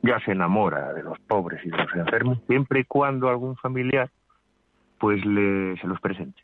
ya 0.03 0.19
se 0.19 0.31
enamora 0.33 0.93
de 0.93 1.03
los 1.03 1.17
pobres 1.19 1.65
y 1.65 1.69
de 1.69 1.77
los 1.77 1.95
enfermos, 1.95 2.39
siempre 2.47 2.81
y 2.81 2.83
cuando 2.83 3.29
algún 3.29 3.55
familiar 3.55 4.09
pues 4.99 5.25
le, 5.25 5.77
se 5.77 5.87
los 5.87 6.01
presente. 6.01 6.41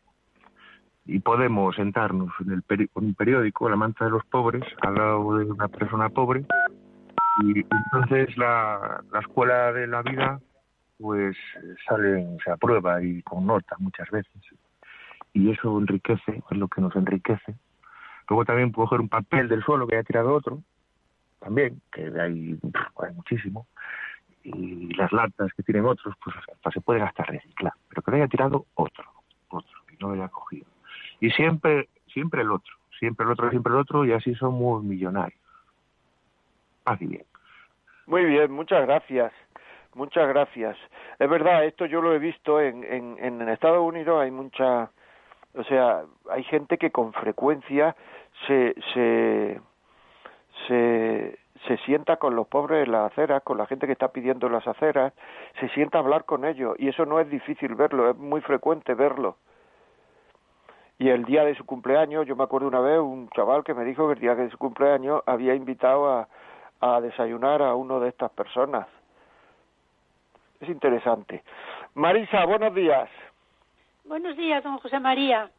Y 1.04 1.18
podemos 1.18 1.76
sentarnos 1.76 2.32
en 2.40 2.52
el 2.52 2.88
un 2.94 3.12
periódico, 3.12 3.68
La 3.68 3.76
manta 3.76 4.06
de 4.06 4.12
los 4.12 4.24
pobres, 4.24 4.64
al 4.80 4.94
lado 4.94 5.36
de 5.36 5.44
una 5.44 5.68
persona 5.68 6.08
pobre, 6.08 6.46
y 7.42 7.60
entonces 7.60 8.36
la, 8.36 9.02
la 9.12 9.20
escuela 9.20 9.72
de 9.72 9.86
la 9.86 10.02
vida 10.02 10.40
pues 10.98 11.36
sale, 11.88 12.26
se 12.44 12.50
aprueba 12.50 13.02
y 13.02 13.22
con 13.22 13.46
nota 13.46 13.76
muchas 13.78 14.10
veces. 14.10 14.32
Y 15.32 15.50
eso 15.50 15.78
enriquece, 15.78 16.42
es 16.50 16.56
lo 16.56 16.68
que 16.68 16.80
nos 16.80 16.94
enriquece. 16.94 17.56
Luego 18.28 18.44
también 18.44 18.72
puedo 18.72 18.88
coger 18.88 19.00
un 19.00 19.08
papel 19.08 19.48
del 19.48 19.62
suelo 19.62 19.86
que 19.86 19.96
haya 19.96 20.04
tirado 20.04 20.32
otro, 20.32 20.62
también, 21.40 21.80
que 21.92 22.06
hay, 22.18 22.58
hay 23.02 23.14
muchísimo, 23.14 23.66
y 24.42 24.94
las 24.94 25.12
latas 25.12 25.52
que 25.54 25.62
tienen 25.62 25.84
otros, 25.84 26.14
pues, 26.22 26.36
se 26.72 26.80
pueden 26.80 27.02
hasta 27.02 27.24
reciclar, 27.24 27.72
pero 27.88 28.02
que 28.02 28.14
haya 28.14 28.28
tirado 28.28 28.66
otro, 28.74 29.04
otro, 29.48 29.78
y 29.92 29.96
no 30.00 30.08
lo 30.08 30.14
haya 30.14 30.28
cogido. 30.28 30.66
Y 31.20 31.30
siempre, 31.30 31.88
siempre 32.06 32.42
el 32.42 32.50
otro, 32.50 32.74
siempre 32.98 33.26
el 33.26 33.32
otro, 33.32 33.50
siempre 33.50 33.72
el 33.72 33.78
otro, 33.78 34.04
y 34.04 34.12
así 34.12 34.34
somos 34.36 34.82
millonarios. 34.82 35.43
Muy 38.06 38.24
bien, 38.24 38.50
muchas 38.52 38.86
gracias. 38.86 39.32
Muchas 39.94 40.28
gracias. 40.28 40.76
Es 41.18 41.30
verdad, 41.30 41.64
esto 41.64 41.86
yo 41.86 42.02
lo 42.02 42.12
he 42.14 42.18
visto 42.18 42.60
en, 42.60 42.82
en, 42.84 43.16
en 43.20 43.48
Estados 43.48 43.80
Unidos, 43.80 44.20
hay 44.20 44.30
mucha, 44.30 44.90
o 45.54 45.62
sea, 45.64 46.02
hay 46.30 46.42
gente 46.44 46.78
que 46.78 46.90
con 46.90 47.12
frecuencia 47.12 47.94
se, 48.46 48.74
se, 48.92 49.60
se, 50.66 51.38
se 51.68 51.76
sienta 51.84 52.16
con 52.16 52.34
los 52.34 52.48
pobres 52.48 52.86
en 52.86 52.92
las 52.92 53.12
aceras, 53.12 53.42
con 53.44 53.56
la 53.56 53.66
gente 53.66 53.86
que 53.86 53.92
está 53.92 54.08
pidiendo 54.08 54.48
las 54.48 54.66
aceras, 54.66 55.12
se 55.60 55.68
sienta 55.68 55.98
a 55.98 56.00
hablar 56.00 56.24
con 56.24 56.44
ellos 56.44 56.74
y 56.78 56.88
eso 56.88 57.06
no 57.06 57.20
es 57.20 57.30
difícil 57.30 57.76
verlo, 57.76 58.10
es 58.10 58.16
muy 58.16 58.40
frecuente 58.40 58.94
verlo. 58.94 59.36
Y 60.98 61.08
el 61.10 61.24
día 61.24 61.44
de 61.44 61.54
su 61.54 61.64
cumpleaños, 61.64 62.26
yo 62.26 62.34
me 62.34 62.44
acuerdo 62.44 62.66
una 62.66 62.80
vez 62.80 62.98
un 62.98 63.28
chaval 63.30 63.62
que 63.62 63.74
me 63.74 63.84
dijo 63.84 64.08
que 64.08 64.14
el 64.14 64.20
día 64.20 64.34
de 64.34 64.50
su 64.50 64.58
cumpleaños 64.58 65.22
había 65.26 65.54
invitado 65.54 66.08
a, 66.08 66.28
a 66.84 67.00
desayunar 67.00 67.62
a 67.62 67.74
uno 67.74 67.98
de 67.98 68.10
estas 68.10 68.30
personas. 68.32 68.86
Es 70.60 70.68
interesante. 70.68 71.42
Marisa, 71.94 72.44
buenos 72.44 72.74
días. 72.74 73.08
Buenos 74.04 74.36
días, 74.36 74.62
don 74.62 74.76
José 74.76 75.00
María. 75.00 75.50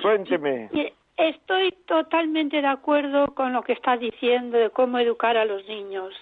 Cuénteme. 0.00 0.70
Estoy 1.16 1.72
totalmente 1.86 2.62
de 2.62 2.68
acuerdo 2.68 3.34
con 3.34 3.52
lo 3.52 3.62
que 3.62 3.72
está 3.72 3.96
diciendo 3.96 4.56
de 4.56 4.70
cómo 4.70 5.00
educar 5.00 5.36
a 5.36 5.44
los 5.44 5.66
niños. 5.66 6.14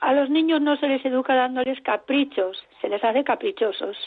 A 0.00 0.14
los 0.14 0.30
niños 0.30 0.62
no 0.62 0.78
se 0.78 0.88
les 0.88 1.04
educa 1.04 1.34
dándoles 1.34 1.78
caprichos, 1.82 2.64
se 2.80 2.88
les 2.88 3.04
hace 3.04 3.22
caprichosos. 3.22 3.98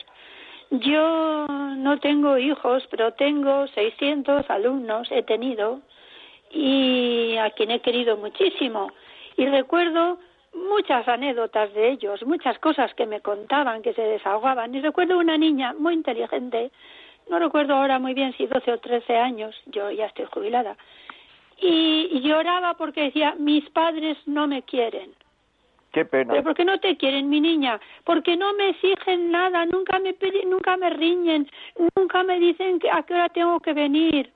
Yo 0.72 1.46
no 1.48 2.00
tengo 2.00 2.40
hijos, 2.40 2.88
pero 2.90 3.14
tengo 3.14 3.68
600 3.68 4.50
alumnos, 4.50 5.08
he 5.12 5.22
tenido, 5.22 5.82
y 6.50 7.38
a 7.38 7.52
quien 7.52 7.70
he 7.70 7.82
querido 7.82 8.18
muchísimo. 8.18 8.92
Y 9.38 9.46
recuerdo 9.48 10.20
muchas 10.54 11.08
anécdotas 11.08 11.74
de 11.74 11.92
ellos, 11.92 12.24
muchas 12.26 12.60
cosas 12.60 12.94
que 12.94 13.06
me 13.06 13.22
contaban, 13.22 13.82
que 13.82 13.94
se 13.94 14.02
desahogaban. 14.02 14.76
Y 14.76 14.82
recuerdo 14.82 15.18
una 15.18 15.38
niña 15.38 15.74
muy 15.78 15.94
inteligente 15.94 16.72
no 17.30 17.40
recuerdo 17.40 17.76
ahora 17.76 17.98
muy 18.00 18.14
bien 18.14 18.34
si 18.34 18.46
12 18.46 18.74
o 18.74 18.78
13 18.80 19.18
años, 19.18 19.56
yo 19.68 19.90
ya 19.92 20.08
estoy 20.08 20.26
jubilada, 20.26 20.76
y, 21.58 22.20
lloraba 22.22 22.74
porque 22.74 23.04
decía, 23.04 23.36
mis 23.38 23.70
padres 23.70 24.18
no 24.26 24.48
me 24.48 24.64
quieren. 24.64 25.14
Qué 25.94 26.06
pena. 26.06 26.32
¿Pero 26.32 26.44
por 26.44 26.56
qué 26.56 26.66
no 26.66 26.80
te 26.80 26.98
quieren, 26.98 27.30
mi 27.30 27.40
niña? 27.40 27.80
Porque 28.04 28.36
no 28.36 28.54
me 28.54 28.70
exigen 28.70 29.32
nada, 29.32 29.66
nunca 29.66 30.00
me, 30.00 30.16
nunca 30.46 30.76
me 30.78 30.90
riñen, 30.90 31.50
nunca 31.96 32.24
me 32.24 32.40
dicen 32.40 32.80
a 32.92 33.04
qué 33.04 33.14
hora 33.14 33.30
tengo 33.30 33.60
que 33.60 33.74
venir. 33.74 34.32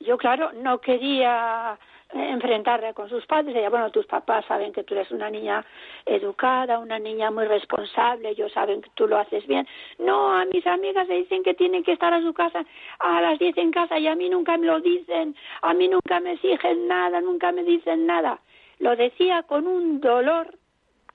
Yo, 0.00 0.16
claro, 0.16 0.52
no 0.52 0.80
quería 0.80 1.78
enfrentarla 2.12 2.92
con 2.92 3.08
sus 3.08 3.26
padres. 3.26 3.56
Ella, 3.56 3.70
bueno, 3.70 3.90
tus 3.90 4.06
papás 4.06 4.44
saben 4.46 4.72
que 4.72 4.84
tú 4.84 4.94
eres 4.94 5.10
una 5.10 5.30
niña 5.30 5.64
educada, 6.04 6.78
una 6.78 6.98
niña 6.98 7.30
muy 7.30 7.46
responsable, 7.46 8.30
ellos 8.30 8.52
saben 8.52 8.82
que 8.82 8.90
tú 8.94 9.06
lo 9.06 9.18
haces 9.18 9.46
bien. 9.46 9.66
No, 9.98 10.32
a 10.32 10.44
mis 10.46 10.66
amigas 10.66 11.08
le 11.08 11.18
dicen 11.18 11.42
que 11.42 11.54
tienen 11.54 11.82
que 11.82 11.92
estar 11.92 12.12
a 12.12 12.22
su 12.22 12.32
casa 12.32 12.64
a 12.98 13.20
las 13.20 13.38
10 13.38 13.56
en 13.58 13.70
casa 13.70 13.98
y 13.98 14.06
a 14.06 14.14
mí 14.14 14.28
nunca 14.28 14.56
me 14.56 14.66
lo 14.66 14.80
dicen, 14.80 15.34
a 15.62 15.74
mí 15.74 15.88
nunca 15.88 16.20
me 16.20 16.32
exigen 16.32 16.88
nada, 16.88 17.20
nunca 17.20 17.52
me 17.52 17.62
dicen 17.64 18.06
nada. 18.06 18.40
Lo 18.78 18.94
decía 18.94 19.42
con 19.42 19.66
un 19.66 20.00
dolor, 20.00 20.54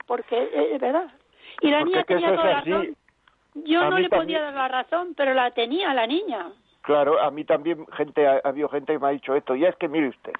porque 0.06 0.50
es 0.72 0.80
verdad. 0.80 1.10
Y 1.60 1.70
la 1.70 1.84
niña 1.84 2.04
tenía 2.04 2.34
toda 2.34 2.44
la 2.44 2.60
razón. 2.60 2.96
Yo 3.54 3.90
no 3.90 3.98
le 3.98 4.08
podía 4.08 4.40
dar 4.40 4.54
la 4.54 4.68
razón, 4.68 5.14
pero 5.14 5.34
la 5.34 5.50
tenía 5.50 5.92
la 5.94 6.06
niña. 6.06 6.50
Claro, 6.82 7.20
a 7.20 7.30
mí 7.30 7.44
también 7.44 7.86
gente 7.96 8.26
ha, 8.26 8.40
habido 8.44 8.68
gente 8.68 8.92
que 8.92 8.98
me 8.98 9.06
ha 9.06 9.10
dicho 9.10 9.34
esto. 9.34 9.54
Y 9.54 9.64
es 9.64 9.76
que 9.76 9.88
mire 9.88 10.08
usted, 10.08 10.32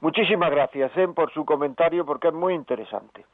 Muchísimas 0.00 0.50
gracias, 0.50 0.90
eh, 0.96 1.06
por 1.08 1.30
su 1.32 1.44
comentario, 1.44 2.04
porque 2.04 2.28
es 2.28 2.34
muy 2.34 2.54
interesante. 2.54 3.24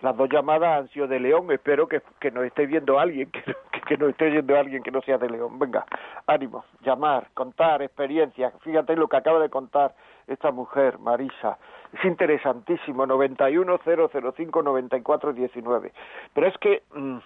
Las 0.00 0.16
dos 0.16 0.28
llamadas 0.28 0.80
han 0.80 0.88
sido 0.88 1.06
de 1.06 1.20
León, 1.20 1.52
espero 1.52 1.86
que, 1.86 2.02
que 2.18 2.32
nos 2.32 2.44
esté 2.44 2.66
viendo 2.66 2.98
alguien, 2.98 3.30
que, 3.30 3.42
que, 3.86 3.96
nos 3.96 4.08
esté 4.10 4.28
viendo 4.28 4.58
alguien 4.58 4.82
que 4.82 4.90
no 4.90 5.00
sea 5.02 5.18
de 5.18 5.30
León. 5.30 5.56
Venga, 5.58 5.86
ánimo, 6.26 6.64
llamar, 6.82 7.28
contar 7.32 7.80
experiencias. 7.80 8.52
Fíjate 8.62 8.96
lo 8.96 9.06
que 9.08 9.16
acaba 9.16 9.38
de 9.38 9.50
contar 9.50 9.94
esta 10.26 10.50
mujer, 10.50 10.98
Marisa. 10.98 11.58
Es 11.92 12.04
interesantísimo, 12.04 13.06
910059419. 13.06 15.92
Pero 16.34 16.46
es 16.48 16.58
que, 16.58 16.82
mm, 16.92 17.18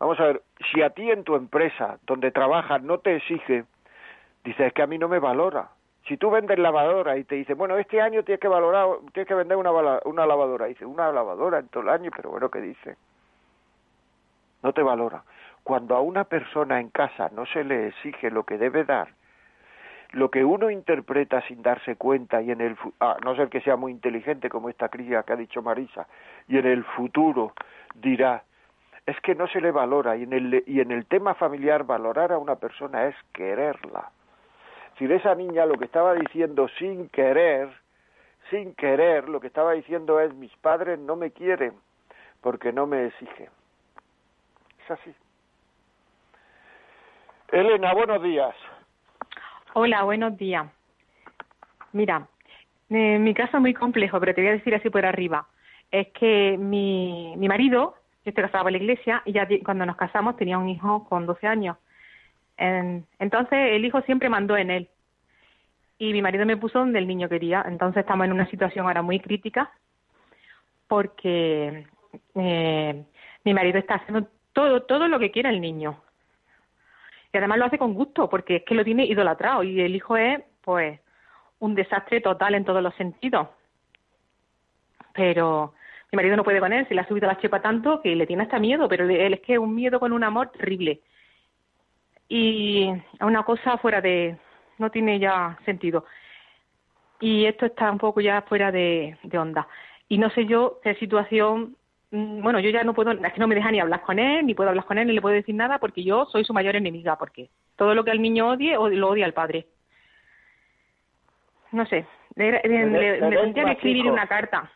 vamos 0.00 0.18
a 0.18 0.24
ver, 0.24 0.42
si 0.72 0.82
a 0.82 0.90
ti 0.90 1.08
en 1.10 1.22
tu 1.22 1.36
empresa, 1.36 2.00
donde 2.06 2.32
trabajas, 2.32 2.82
no 2.82 2.98
te 2.98 3.14
exige, 3.16 3.66
dices 4.44 4.72
que 4.72 4.82
a 4.82 4.88
mí 4.88 4.98
no 4.98 5.06
me 5.08 5.20
valora 5.20 5.68
si 6.06 6.16
tú 6.16 6.30
vendes 6.30 6.58
lavadora 6.58 7.16
y 7.16 7.24
te 7.24 7.34
dice, 7.34 7.54
bueno, 7.54 7.76
este 7.78 8.00
año 8.00 8.22
tienes 8.22 8.40
que 8.40 8.48
valorar, 8.48 8.86
tienes 9.12 9.26
que 9.26 9.34
vender 9.34 9.56
una, 9.56 9.72
una 10.04 10.26
lavadora, 10.26 10.66
dice, 10.66 10.86
una 10.86 11.10
lavadora 11.10 11.58
en 11.58 11.68
todo 11.68 11.82
el 11.82 11.88
año, 11.88 12.10
pero 12.14 12.30
bueno, 12.30 12.48
¿qué 12.48 12.60
dice? 12.60 12.96
No 14.62 14.72
te 14.72 14.82
valora. 14.82 15.24
Cuando 15.64 15.96
a 15.96 16.00
una 16.00 16.24
persona 16.24 16.80
en 16.80 16.90
casa 16.90 17.28
no 17.32 17.44
se 17.46 17.64
le 17.64 17.88
exige 17.88 18.30
lo 18.30 18.44
que 18.44 18.56
debe 18.56 18.84
dar, 18.84 19.08
lo 20.12 20.30
que 20.30 20.44
uno 20.44 20.70
interpreta 20.70 21.40
sin 21.42 21.62
darse 21.62 21.96
cuenta 21.96 22.40
y 22.40 22.52
en 22.52 22.60
el 22.60 22.76
a 23.00 23.16
no 23.24 23.34
ser 23.34 23.48
que 23.48 23.60
sea 23.60 23.74
muy 23.74 23.90
inteligente 23.90 24.48
como 24.48 24.68
esta 24.68 24.88
cría 24.88 25.24
que 25.24 25.32
ha 25.32 25.36
dicho 25.36 25.62
Marisa 25.62 26.06
y 26.46 26.58
en 26.58 26.66
el 26.66 26.84
futuro 26.84 27.52
dirá 27.94 28.44
es 29.04 29.20
que 29.20 29.34
no 29.34 29.48
se 29.48 29.60
le 29.60 29.72
valora 29.72 30.16
y 30.16 30.22
en 30.22 30.32
el 30.32 30.62
y 30.66 30.80
en 30.80 30.92
el 30.92 31.06
tema 31.06 31.34
familiar 31.34 31.82
valorar 31.82 32.30
a 32.30 32.38
una 32.38 32.54
persona 32.54 33.06
es 33.06 33.16
quererla 33.32 34.10
si 34.98 35.04
esa 35.04 35.34
niña 35.34 35.66
lo 35.66 35.74
que 35.74 35.84
estaba 35.84 36.14
diciendo 36.14 36.68
sin 36.78 37.08
querer, 37.08 37.68
sin 38.50 38.74
querer, 38.74 39.28
lo 39.28 39.40
que 39.40 39.48
estaba 39.48 39.72
diciendo 39.72 40.20
es 40.20 40.32
mis 40.34 40.54
padres 40.56 40.98
no 40.98 41.16
me 41.16 41.30
quieren 41.30 41.74
porque 42.40 42.72
no 42.72 42.86
me 42.86 43.06
exigen. 43.06 43.48
Es 44.84 44.90
así. 44.90 45.14
Elena, 47.52 47.94
buenos 47.94 48.22
días. 48.22 48.54
Hola, 49.74 50.02
buenos 50.04 50.36
días. 50.36 50.66
Mira, 51.92 52.26
mi 52.88 53.34
caso 53.34 53.56
es 53.56 53.60
muy 53.60 53.74
complejo, 53.74 54.18
pero 54.20 54.34
te 54.34 54.40
voy 54.40 54.50
a 54.50 54.54
decir 54.54 54.74
así 54.74 54.90
por 54.90 55.04
arriba. 55.04 55.46
Es 55.90 56.08
que 56.08 56.56
mi, 56.58 57.34
mi 57.36 57.48
marido 57.48 57.94
yo 58.26 58.30
estoy 58.30 58.42
casada 58.42 58.64
por 58.64 58.72
la 58.72 58.78
iglesia 58.78 59.22
y 59.24 59.32
ya 59.32 59.46
cuando 59.64 59.86
nos 59.86 59.94
casamos 59.94 60.36
tenía 60.36 60.58
un 60.58 60.68
hijo 60.68 61.08
con 61.08 61.26
12 61.26 61.46
años. 61.46 61.76
Entonces 62.58 63.58
el 63.72 63.84
hijo 63.84 64.00
siempre 64.02 64.28
mandó 64.28 64.56
en 64.56 64.70
él 64.70 64.88
y 65.98 66.12
mi 66.12 66.22
marido 66.22 66.46
me 66.46 66.56
puso 66.56 66.78
donde 66.78 66.98
el 66.98 67.06
niño 67.06 67.28
quería. 67.28 67.64
Entonces 67.66 68.00
estamos 68.00 68.26
en 68.26 68.32
una 68.32 68.48
situación 68.50 68.86
ahora 68.86 69.02
muy 69.02 69.20
crítica 69.20 69.70
porque 70.88 71.86
eh, 72.34 73.04
mi 73.44 73.54
marido 73.54 73.78
está 73.78 73.94
haciendo 73.94 74.28
todo, 74.52 74.82
todo 74.82 75.08
lo 75.08 75.18
que 75.18 75.30
quiera 75.30 75.50
el 75.50 75.60
niño. 75.60 76.00
Y 77.32 77.38
además 77.38 77.58
lo 77.58 77.64
hace 77.66 77.78
con 77.78 77.94
gusto 77.94 78.28
porque 78.28 78.56
es 78.56 78.64
que 78.64 78.74
lo 78.74 78.84
tiene 78.84 79.04
idolatrado 79.04 79.62
y 79.62 79.80
el 79.80 79.94
hijo 79.94 80.16
es 80.16 80.40
pues 80.62 81.00
un 81.58 81.74
desastre 81.74 82.20
total 82.20 82.54
en 82.54 82.64
todos 82.64 82.82
los 82.82 82.94
sentidos. 82.94 83.48
Pero 85.14 85.74
mi 86.12 86.16
marido 86.16 86.36
no 86.36 86.44
puede 86.44 86.60
con 86.60 86.72
él, 86.72 86.86
le 86.88 87.00
ha 87.00 87.08
subido 87.08 87.26
la 87.26 87.38
chepa 87.38 87.60
tanto 87.60 88.00
que 88.02 88.14
le 88.14 88.26
tiene 88.26 88.42
hasta 88.42 88.58
miedo, 88.58 88.88
pero 88.88 89.08
él 89.08 89.34
es 89.34 89.40
que 89.40 89.54
es 89.54 89.58
un 89.58 89.74
miedo 89.74 89.98
con 89.98 90.12
un 90.12 90.24
amor 90.24 90.50
terrible. 90.50 91.00
Y 92.28 92.90
a 93.18 93.26
una 93.26 93.44
cosa 93.44 93.78
fuera 93.78 94.00
de, 94.00 94.36
no 94.78 94.90
tiene 94.90 95.18
ya 95.18 95.58
sentido. 95.64 96.04
Y 97.20 97.46
esto 97.46 97.66
está 97.66 97.90
un 97.90 97.98
poco 97.98 98.20
ya 98.20 98.42
fuera 98.42 98.70
de, 98.70 99.16
onda. 99.38 99.66
Y 100.08 100.18
no 100.18 100.30
sé 100.30 100.46
yo 100.46 100.80
qué 100.82 100.94
situación, 100.96 101.76
mm, 102.10 102.42
bueno, 102.42 102.60
yo 102.60 102.70
ya 102.70 102.84
no 102.84 102.94
puedo, 102.94 103.12
es 103.12 103.32
que 103.32 103.40
no 103.40 103.48
me 103.48 103.54
deja 103.54 103.70
ni 103.70 103.80
hablar 103.80 104.02
con 104.02 104.18
él, 104.18 104.44
ni 104.44 104.54
puedo 104.54 104.70
hablar 104.70 104.84
con 104.84 104.98
él, 104.98 105.06
ni 105.06 105.14
le 105.14 105.22
puedo 105.22 105.34
decir 105.34 105.54
nada, 105.54 105.78
porque 105.78 106.04
yo 106.04 106.26
soy 106.26 106.44
su 106.44 106.52
mayor 106.52 106.76
enemiga, 106.76 107.16
porque 107.16 107.48
todo 107.76 107.94
lo 107.94 108.04
que 108.04 108.10
el 108.10 108.22
niño 108.22 108.50
odie, 108.50 108.74
lo 108.74 109.08
odia 109.08 109.24
al 109.24 109.34
padre. 109.34 109.66
No 111.72 111.86
sé, 111.86 112.06
le, 112.36 112.60
tendría 112.60 113.64
que 113.64 113.72
escribir 113.72 114.10
una 114.10 114.26
carta. 114.26 114.70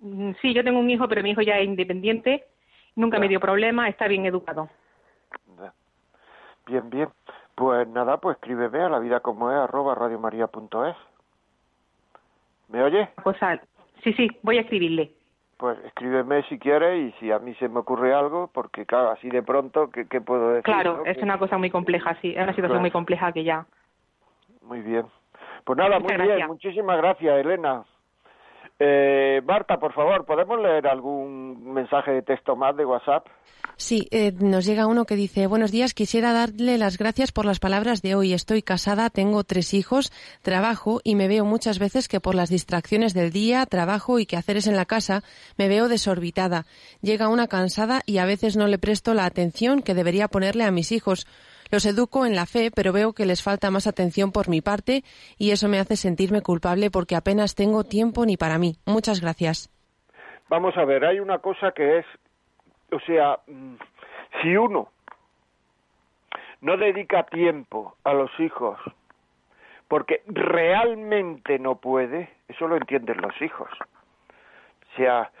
Mm, 0.00 0.32
sí, 0.40 0.54
yo 0.54 0.64
tengo 0.64 0.78
un 0.78 0.90
hijo, 0.90 1.08
pero 1.08 1.22
mi 1.22 1.30
hijo 1.30 1.42
ya 1.42 1.58
es 1.58 1.66
independiente, 1.66 2.44
nunca 2.94 3.18
me 3.18 3.28
dio 3.28 3.40
problema, 3.40 3.88
está 3.88 4.08
bien 4.08 4.26
educado. 4.26 4.70
Bien, 6.70 6.88
bien. 6.88 7.08
Pues 7.56 7.88
nada, 7.88 8.18
pues 8.18 8.36
escríbeme 8.36 8.80
a 8.80 8.88
la 8.88 9.00
vida 9.00 9.18
como 9.18 9.50
es 9.50 9.56
arroba 9.56 9.96
radiomaria.es. 9.96 10.96
¿Me 12.68 12.82
oye? 12.84 13.08
sí, 14.04 14.12
sí, 14.12 14.28
voy 14.42 14.58
a 14.58 14.60
escribirle. 14.60 15.10
Pues 15.56 15.76
escríbeme 15.84 16.44
si 16.44 16.60
quieres 16.60 17.08
y 17.08 17.18
si 17.18 17.32
a 17.32 17.40
mí 17.40 17.54
se 17.56 17.68
me 17.68 17.80
ocurre 17.80 18.14
algo, 18.14 18.48
porque 18.54 18.86
claro, 18.86 19.10
así 19.10 19.28
de 19.28 19.42
pronto, 19.42 19.90
¿qué, 19.90 20.20
puedo 20.20 20.50
decir? 20.50 20.62
Claro, 20.62 21.04
es 21.04 21.18
una 21.18 21.38
cosa 21.38 21.58
muy 21.58 21.70
compleja, 21.70 22.16
sí, 22.22 22.30
es 22.30 22.42
una 22.42 22.54
situación 22.54 22.80
muy 22.80 22.92
compleja 22.92 23.32
que 23.32 23.42
ya. 23.42 23.66
Muy 24.62 24.80
bien. 24.80 25.06
Pues 25.64 25.76
nada, 25.76 25.98
muy 25.98 26.16
bien, 26.16 26.46
muchísimas 26.46 26.98
gracias, 26.98 27.36
Elena. 27.36 27.84
Eh, 28.82 29.42
Marta, 29.44 29.78
por 29.78 29.92
favor, 29.92 30.24
¿podemos 30.24 30.58
leer 30.58 30.86
algún 30.86 31.74
mensaje 31.74 32.12
de 32.12 32.22
texto 32.22 32.56
más 32.56 32.74
de 32.74 32.86
WhatsApp? 32.86 33.26
Sí, 33.76 34.08
eh, 34.10 34.32
nos 34.38 34.64
llega 34.64 34.86
uno 34.86 35.04
que 35.04 35.16
dice, 35.16 35.46
buenos 35.46 35.70
días, 35.70 35.92
quisiera 35.92 36.32
darle 36.32 36.78
las 36.78 36.96
gracias 36.96 37.30
por 37.30 37.44
las 37.44 37.60
palabras 37.60 38.00
de 38.00 38.14
hoy. 38.14 38.32
Estoy 38.32 38.62
casada, 38.62 39.10
tengo 39.10 39.44
tres 39.44 39.74
hijos, 39.74 40.12
trabajo 40.40 41.00
y 41.04 41.14
me 41.14 41.28
veo 41.28 41.44
muchas 41.44 41.78
veces 41.78 42.08
que 42.08 42.20
por 42.20 42.34
las 42.34 42.48
distracciones 42.48 43.12
del 43.12 43.32
día, 43.32 43.66
trabajo 43.66 44.18
y 44.18 44.24
quehaceres 44.24 44.66
en 44.66 44.76
la 44.76 44.86
casa, 44.86 45.24
me 45.58 45.68
veo 45.68 45.88
desorbitada. 45.88 46.64
Llega 47.02 47.28
una 47.28 47.48
cansada 47.48 48.00
y 48.06 48.16
a 48.16 48.24
veces 48.24 48.56
no 48.56 48.66
le 48.66 48.78
presto 48.78 49.12
la 49.12 49.26
atención 49.26 49.82
que 49.82 49.94
debería 49.94 50.28
ponerle 50.28 50.64
a 50.64 50.70
mis 50.70 50.90
hijos. 50.90 51.26
Los 51.70 51.86
educo 51.86 52.26
en 52.26 52.34
la 52.34 52.46
fe, 52.46 52.70
pero 52.74 52.92
veo 52.92 53.12
que 53.12 53.26
les 53.26 53.42
falta 53.42 53.70
más 53.70 53.86
atención 53.86 54.32
por 54.32 54.48
mi 54.48 54.60
parte 54.60 55.02
y 55.38 55.50
eso 55.52 55.68
me 55.68 55.78
hace 55.78 55.96
sentirme 55.96 56.42
culpable 56.42 56.90
porque 56.90 57.16
apenas 57.16 57.54
tengo 57.54 57.84
tiempo 57.84 58.26
ni 58.26 58.36
para 58.36 58.58
mí. 58.58 58.76
Muchas 58.86 59.20
gracias. 59.20 59.70
Vamos 60.48 60.76
a 60.76 60.84
ver, 60.84 61.04
hay 61.04 61.20
una 61.20 61.38
cosa 61.38 61.72
que 61.72 61.98
es, 61.98 62.06
o 62.90 62.98
sea, 63.00 63.38
mm, 63.46 63.74
si 64.42 64.56
uno 64.56 64.90
no 66.60 66.76
dedica 66.76 67.22
tiempo 67.24 67.96
a 68.04 68.12
los 68.12 68.30
hijos 68.40 68.78
porque 69.90 70.22
realmente 70.26 71.58
no 71.58 71.74
puede, 71.74 72.30
eso 72.46 72.68
lo 72.68 72.76
entienden 72.76 73.20
los 73.20 73.34
hijos. 73.42 73.68
O 73.80 74.96
sea, 74.96 75.32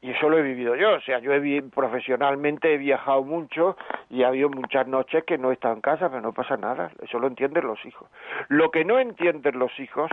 y 0.00 0.10
eso 0.10 0.28
lo 0.28 0.38
he 0.38 0.42
vivido 0.42 0.76
yo, 0.76 0.94
o 0.94 1.00
sea, 1.00 1.18
yo 1.18 1.32
he, 1.32 1.62
profesionalmente 1.62 2.72
he 2.72 2.78
viajado 2.78 3.24
mucho 3.24 3.76
y 4.10 4.22
ha 4.22 4.28
habido 4.28 4.48
muchas 4.48 4.86
noches 4.86 5.24
que 5.24 5.38
no 5.38 5.50
he 5.50 5.54
estado 5.54 5.74
en 5.74 5.80
casa, 5.80 6.08
pero 6.08 6.20
no 6.20 6.32
pasa 6.32 6.56
nada, 6.56 6.92
eso 7.02 7.18
lo 7.18 7.26
entienden 7.26 7.66
los 7.66 7.84
hijos. 7.84 8.08
Lo 8.48 8.70
que 8.70 8.84
no 8.84 8.98
entienden 8.98 9.58
los 9.58 9.78
hijos 9.80 10.10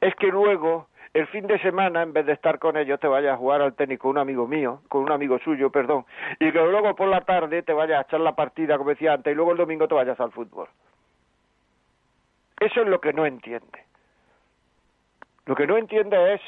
es 0.00 0.14
que 0.16 0.28
luego 0.28 0.88
el 1.14 1.26
fin 1.28 1.46
de 1.46 1.58
semana, 1.60 2.02
en 2.02 2.12
vez 2.12 2.26
de 2.26 2.32
estar 2.32 2.58
con 2.58 2.76
ellos, 2.76 3.00
te 3.00 3.08
vayas 3.08 3.34
a 3.34 3.38
jugar 3.38 3.62
al 3.62 3.74
tenis 3.74 3.98
con 3.98 4.12
un 4.12 4.18
amigo 4.18 4.46
mío, 4.46 4.82
con 4.88 5.02
un 5.02 5.10
amigo 5.10 5.38
suyo, 5.40 5.70
perdón, 5.70 6.04
y 6.38 6.52
que 6.52 6.58
luego 6.58 6.94
por 6.94 7.08
la 7.08 7.22
tarde 7.22 7.62
te 7.62 7.72
vayas 7.72 7.98
a 7.98 8.02
echar 8.02 8.20
la 8.20 8.36
partida, 8.36 8.76
como 8.76 8.90
decía 8.90 9.14
antes, 9.14 9.32
y 9.32 9.34
luego 9.34 9.52
el 9.52 9.58
domingo 9.58 9.88
te 9.88 9.94
vayas 9.94 10.20
al 10.20 10.32
fútbol. 10.32 10.68
Eso 12.60 12.82
es 12.82 12.88
lo 12.88 13.00
que 13.00 13.12
no 13.12 13.24
entiende. 13.24 13.84
Lo 15.46 15.54
que 15.54 15.66
no 15.66 15.76
entiende 15.78 16.34
es 16.34 16.40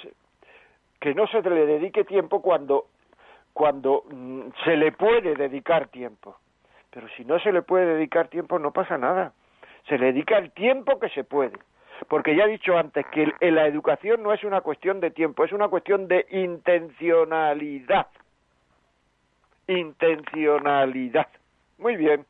que 1.01 1.14
no 1.14 1.26
se 1.26 1.42
le 1.42 1.66
dedique 1.66 2.05
tiempo 2.05 2.42
cuando, 2.42 2.86
cuando 3.53 4.05
mm, 4.11 4.48
se 4.64 4.76
le 4.76 4.92
puede 4.92 5.34
dedicar 5.34 5.88
tiempo. 5.88 6.36
Pero 6.90 7.09
si 7.16 7.24
no 7.24 7.38
se 7.40 7.53
le 7.53 7.62
puede 7.62 7.86
dedicar 7.94 8.28
tiempo, 8.28 8.59
no 8.59 8.72
pasa 8.72 8.98
nada. 8.98 9.32
Se 9.88 9.96
le 9.96 10.07
dedica 10.07 10.38
el 10.38 10.51
tiempo 10.53 11.01
que 11.01 11.09
se 11.09 11.24
puede. 11.24 11.59
Porque 12.09 12.34
ya 12.34 12.44
he 12.44 12.48
dicho 12.48 12.76
antes 12.76 13.07
que 13.07 13.32
la 13.51 13.66
educación 13.66 14.22
no 14.22 14.32
es 14.32 14.42
una 14.44 14.61
cuestión 14.61 15.01
de 15.01 15.11
tiempo, 15.11 15.44
es 15.44 15.53
una 15.53 15.68
cuestión 15.68 16.09
de 16.09 16.26
intencionalidad. 16.30 18.07
Intencionalidad. 19.66 21.28
Muy 21.78 21.96
bien. 21.96 22.24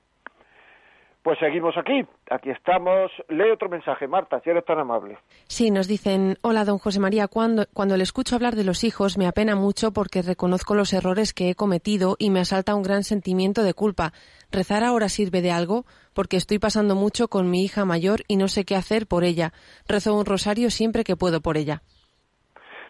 Pues 1.23 1.39
seguimos 1.39 1.77
aquí, 1.77 2.03
aquí 2.31 2.49
estamos. 2.49 3.13
Lee 3.29 3.51
otro 3.53 3.69
mensaje, 3.69 4.09
Marta, 4.09 4.41
si 4.41 4.49
eres 4.49 4.65
tan 4.65 4.79
amable. 4.79 5.19
Sí, 5.49 5.71
nos 5.71 5.87
dicen, 5.87 6.37
hola, 6.41 6.65
don 6.65 6.79
José 6.79 6.99
María, 6.99 7.29
cuando, 7.29 7.65
cuando 7.75 7.99
le 7.99 8.05
escucho 8.05 8.37
hablar 8.37 8.55
de 8.55 8.65
los 8.65 8.85
hijos 8.85 9.19
me 9.19 9.27
apena 9.27 9.55
mucho 9.55 9.93
porque 9.93 10.23
reconozco 10.23 10.75
los 10.75 10.95
errores 10.95 11.35
que 11.35 11.51
he 11.51 11.55
cometido 11.55 12.17
y 12.19 12.31
me 12.31 12.41
asalta 12.41 12.75
un 12.75 12.83
gran 12.83 13.03
sentimiento 13.03 13.63
de 13.63 13.75
culpa. 13.75 14.13
¿Rezar 14.51 14.83
ahora 14.83 15.11
sirve 15.11 15.43
de 15.43 15.51
algo? 15.51 15.85
Porque 16.15 16.39
estoy 16.39 16.59
pasando 16.59 16.95
mucho 16.95 17.29
con 17.29 17.51
mi 17.51 17.65
hija 17.65 17.85
mayor 17.85 18.21
y 18.27 18.39
no 18.39 18.49
sé 18.49 18.65
qué 18.65 18.75
hacer 18.75 19.07
por 19.07 19.23
ella. 19.23 19.53
Rezo 19.87 20.17
un 20.17 20.25
rosario 20.25 20.71
siempre 20.71 21.05
que 21.05 21.17
puedo 21.17 21.43
por 21.43 21.59
ella. 21.59 21.83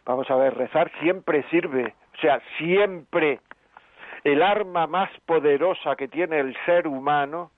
Vamos 0.07 0.31
a 0.31 0.37
ver, 0.37 0.55
rezar 0.55 0.91
siempre 1.01 1.45
sirve, 1.51 1.95
o 2.17 2.21
sea, 2.21 2.41
siempre. 2.59 3.41
El 4.23 4.43
arma 4.43 4.87
más 4.87 5.11
poderosa 5.27 5.97
que 5.97 6.07
tiene 6.07 6.39
el 6.39 6.55
ser 6.67 6.87
humano 6.87 7.51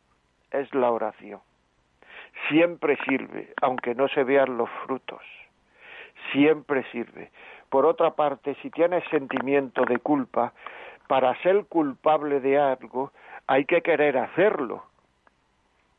es 0.53 0.73
la 0.75 0.91
oración. 0.91 1.41
Siempre 2.49 2.97
sirve, 3.09 3.53
aunque 3.61 3.95
no 3.95 4.09
se 4.09 4.25
vean 4.25 4.57
los 4.57 4.71
frutos. 4.85 5.23
Siempre 6.33 6.85
sirve. 6.91 7.31
Por 7.69 7.87
otra 7.87 8.13
parte, 8.13 8.55
si 8.63 8.71
tienes 8.71 9.05
sentimiento 9.11 9.85
de 9.85 9.99
culpa, 9.99 10.53
para 11.09 11.35
ser 11.43 11.67
culpable 11.67 12.41
de 12.41 12.59
algo 12.59 13.13
hay 13.47 13.65
que 13.65 13.83
querer 13.83 14.17
hacerlo. 14.19 14.85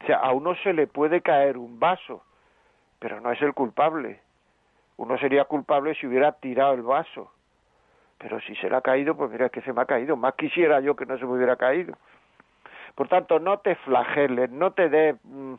O 0.02 0.06
sea, 0.06 0.18
a 0.18 0.32
uno 0.32 0.56
se 0.56 0.74
le 0.74 0.88
puede 0.88 1.22
caer 1.22 1.58
un 1.58 1.80
vaso, 1.80 2.24
pero 3.00 3.22
no 3.22 3.32
es 3.32 3.42
el 3.42 3.54
culpable. 3.54 4.20
Uno 4.98 5.18
sería 5.18 5.46
culpable 5.46 5.96
si 5.96 6.08
hubiera 6.08 6.32
tirado 6.34 6.74
el 6.74 6.82
vaso. 6.82 7.32
Pero 8.18 8.40
si 8.42 8.56
se 8.56 8.70
le 8.70 8.76
ha 8.76 8.82
caído, 8.82 9.16
pues 9.16 9.32
mira 9.32 9.50
que 9.50 9.62
se 9.62 9.74
me 9.74 9.82
ha 9.82 9.86
caído. 9.86 10.16
Más 10.16 10.36
quisiera 10.36 10.80
yo 10.80 10.96
que 10.96 11.06
no 11.06 11.18
se 11.18 11.26
me 11.26 11.34
hubiera 11.34 11.56
caído. 11.56 11.98
Por 12.96 13.08
tanto, 13.08 13.40
no 13.40 13.60
te 13.60 13.76
flageles, 13.76 14.50
no 14.52 14.72
te 14.72 14.90
dé 14.90 15.16
mm, 15.24 15.56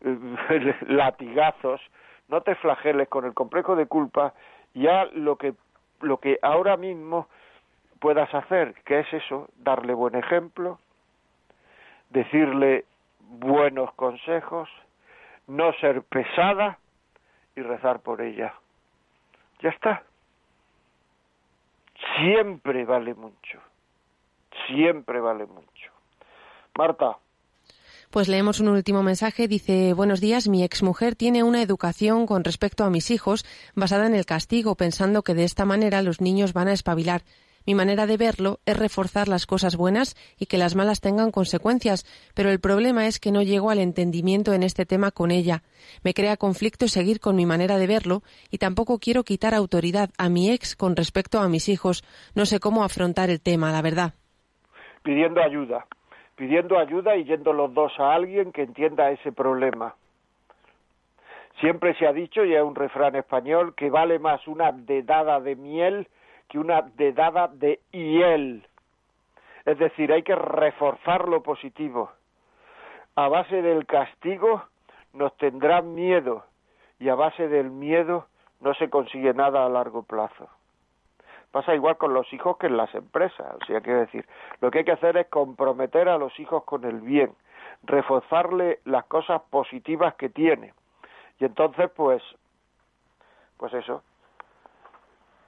latigazos, 0.88 1.80
no 2.28 2.42
te 2.42 2.54
flageles 2.56 3.08
con 3.08 3.24
el 3.24 3.34
complejo 3.34 3.76
de 3.76 3.86
culpa, 3.86 4.34
ya 4.74 5.06
lo 5.06 5.36
que, 5.36 5.54
lo 6.00 6.18
que 6.18 6.38
ahora 6.42 6.76
mismo 6.76 7.28
puedas 7.98 8.32
hacer, 8.34 8.74
que 8.84 9.00
es 9.00 9.12
eso, 9.12 9.48
darle 9.56 9.94
buen 9.94 10.14
ejemplo, 10.14 10.78
decirle 12.10 12.84
buenos 13.20 13.92
consejos, 13.94 14.68
no 15.46 15.72
ser 15.74 16.02
pesada 16.02 16.78
y 17.56 17.62
rezar 17.62 18.00
por 18.00 18.20
ella. 18.20 18.54
Ya 19.60 19.70
está. 19.70 20.02
Siempre 22.16 22.84
vale 22.84 23.14
mucho. 23.14 23.60
Siempre 24.66 25.20
vale 25.20 25.46
mucho. 25.46 25.97
Marta. 26.78 27.18
Pues 28.10 28.28
leemos 28.28 28.60
un 28.60 28.68
último 28.68 29.02
mensaje. 29.02 29.48
Dice, 29.48 29.92
buenos 29.92 30.20
días, 30.20 30.48
mi 30.48 30.62
exmujer 30.62 31.16
tiene 31.16 31.42
una 31.42 31.60
educación 31.60 32.24
con 32.24 32.44
respecto 32.44 32.84
a 32.84 32.90
mis 32.90 33.10
hijos 33.10 33.44
basada 33.74 34.06
en 34.06 34.14
el 34.14 34.24
castigo, 34.24 34.76
pensando 34.76 35.22
que 35.22 35.34
de 35.34 35.42
esta 35.42 35.64
manera 35.64 36.02
los 36.02 36.20
niños 36.20 36.52
van 36.52 36.68
a 36.68 36.72
espabilar. 36.72 37.22
Mi 37.66 37.74
manera 37.74 38.06
de 38.06 38.16
verlo 38.16 38.60
es 38.64 38.78
reforzar 38.78 39.28
las 39.28 39.44
cosas 39.44 39.76
buenas 39.76 40.14
y 40.38 40.46
que 40.46 40.56
las 40.56 40.74
malas 40.74 41.00
tengan 41.00 41.32
consecuencias, 41.32 42.06
pero 42.32 42.48
el 42.50 42.60
problema 42.60 43.06
es 43.08 43.18
que 43.18 43.32
no 43.32 43.42
llego 43.42 43.70
al 43.70 43.80
entendimiento 43.80 44.54
en 44.54 44.62
este 44.62 44.86
tema 44.86 45.10
con 45.10 45.30
ella. 45.30 45.64
Me 46.02 46.14
crea 46.14 46.38
conflicto 46.38 46.88
seguir 46.88 47.20
con 47.20 47.36
mi 47.36 47.44
manera 47.44 47.76
de 47.76 47.88
verlo 47.88 48.22
y 48.50 48.56
tampoco 48.56 49.00
quiero 49.00 49.24
quitar 49.24 49.52
autoridad 49.52 50.10
a 50.16 50.30
mi 50.30 50.50
ex 50.50 50.76
con 50.76 50.96
respecto 50.96 51.40
a 51.40 51.48
mis 51.48 51.68
hijos. 51.68 52.04
No 52.34 52.46
sé 52.46 52.58
cómo 52.60 52.84
afrontar 52.84 53.28
el 53.28 53.40
tema, 53.40 53.70
la 53.72 53.82
verdad. 53.82 54.14
pidiendo 55.02 55.42
ayuda, 55.42 55.86
pidiendo 56.38 56.78
ayuda 56.78 57.16
y 57.16 57.24
yendo 57.24 57.52
los 57.52 57.74
dos 57.74 57.92
a 57.98 58.14
alguien 58.14 58.52
que 58.52 58.62
entienda 58.62 59.10
ese 59.10 59.32
problema. 59.32 59.96
Siempre 61.58 61.94
se 61.94 62.06
ha 62.06 62.12
dicho, 62.12 62.44
y 62.44 62.54
es 62.54 62.62
un 62.62 62.76
refrán 62.76 63.16
español, 63.16 63.74
que 63.74 63.90
vale 63.90 64.20
más 64.20 64.46
una 64.46 64.70
dedada 64.70 65.40
de 65.40 65.56
miel 65.56 66.06
que 66.48 66.60
una 66.60 66.82
dedada 66.96 67.48
de 67.48 67.80
hiel. 67.90 68.64
Es 69.66 69.78
decir, 69.78 70.12
hay 70.12 70.22
que 70.22 70.36
reforzar 70.36 71.28
lo 71.28 71.42
positivo. 71.42 72.10
A 73.16 73.28
base 73.28 73.60
del 73.60 73.84
castigo 73.84 74.62
nos 75.12 75.36
tendrá 75.38 75.82
miedo 75.82 76.44
y 77.00 77.08
a 77.08 77.16
base 77.16 77.48
del 77.48 77.70
miedo 77.70 78.28
no 78.60 78.72
se 78.74 78.88
consigue 78.88 79.34
nada 79.34 79.66
a 79.66 79.68
largo 79.68 80.04
plazo. 80.04 80.48
Pasa 81.58 81.74
igual 81.74 81.96
con 81.96 82.14
los 82.14 82.32
hijos 82.32 82.56
que 82.56 82.68
en 82.68 82.76
las 82.76 82.94
empresas. 82.94 83.56
O 83.60 83.66
sea, 83.66 83.80
quiero 83.80 83.98
decir, 83.98 84.24
lo 84.60 84.70
que 84.70 84.78
hay 84.78 84.84
que 84.84 84.92
hacer 84.92 85.16
es 85.16 85.26
comprometer 85.26 86.08
a 86.08 86.16
los 86.16 86.38
hijos 86.38 86.62
con 86.62 86.84
el 86.84 87.00
bien, 87.00 87.34
reforzarle 87.82 88.78
las 88.84 89.06
cosas 89.06 89.42
positivas 89.50 90.14
que 90.14 90.28
tiene. 90.28 90.72
Y 91.40 91.46
entonces, 91.46 91.90
pues, 91.96 92.22
pues 93.56 93.74
eso, 93.74 94.04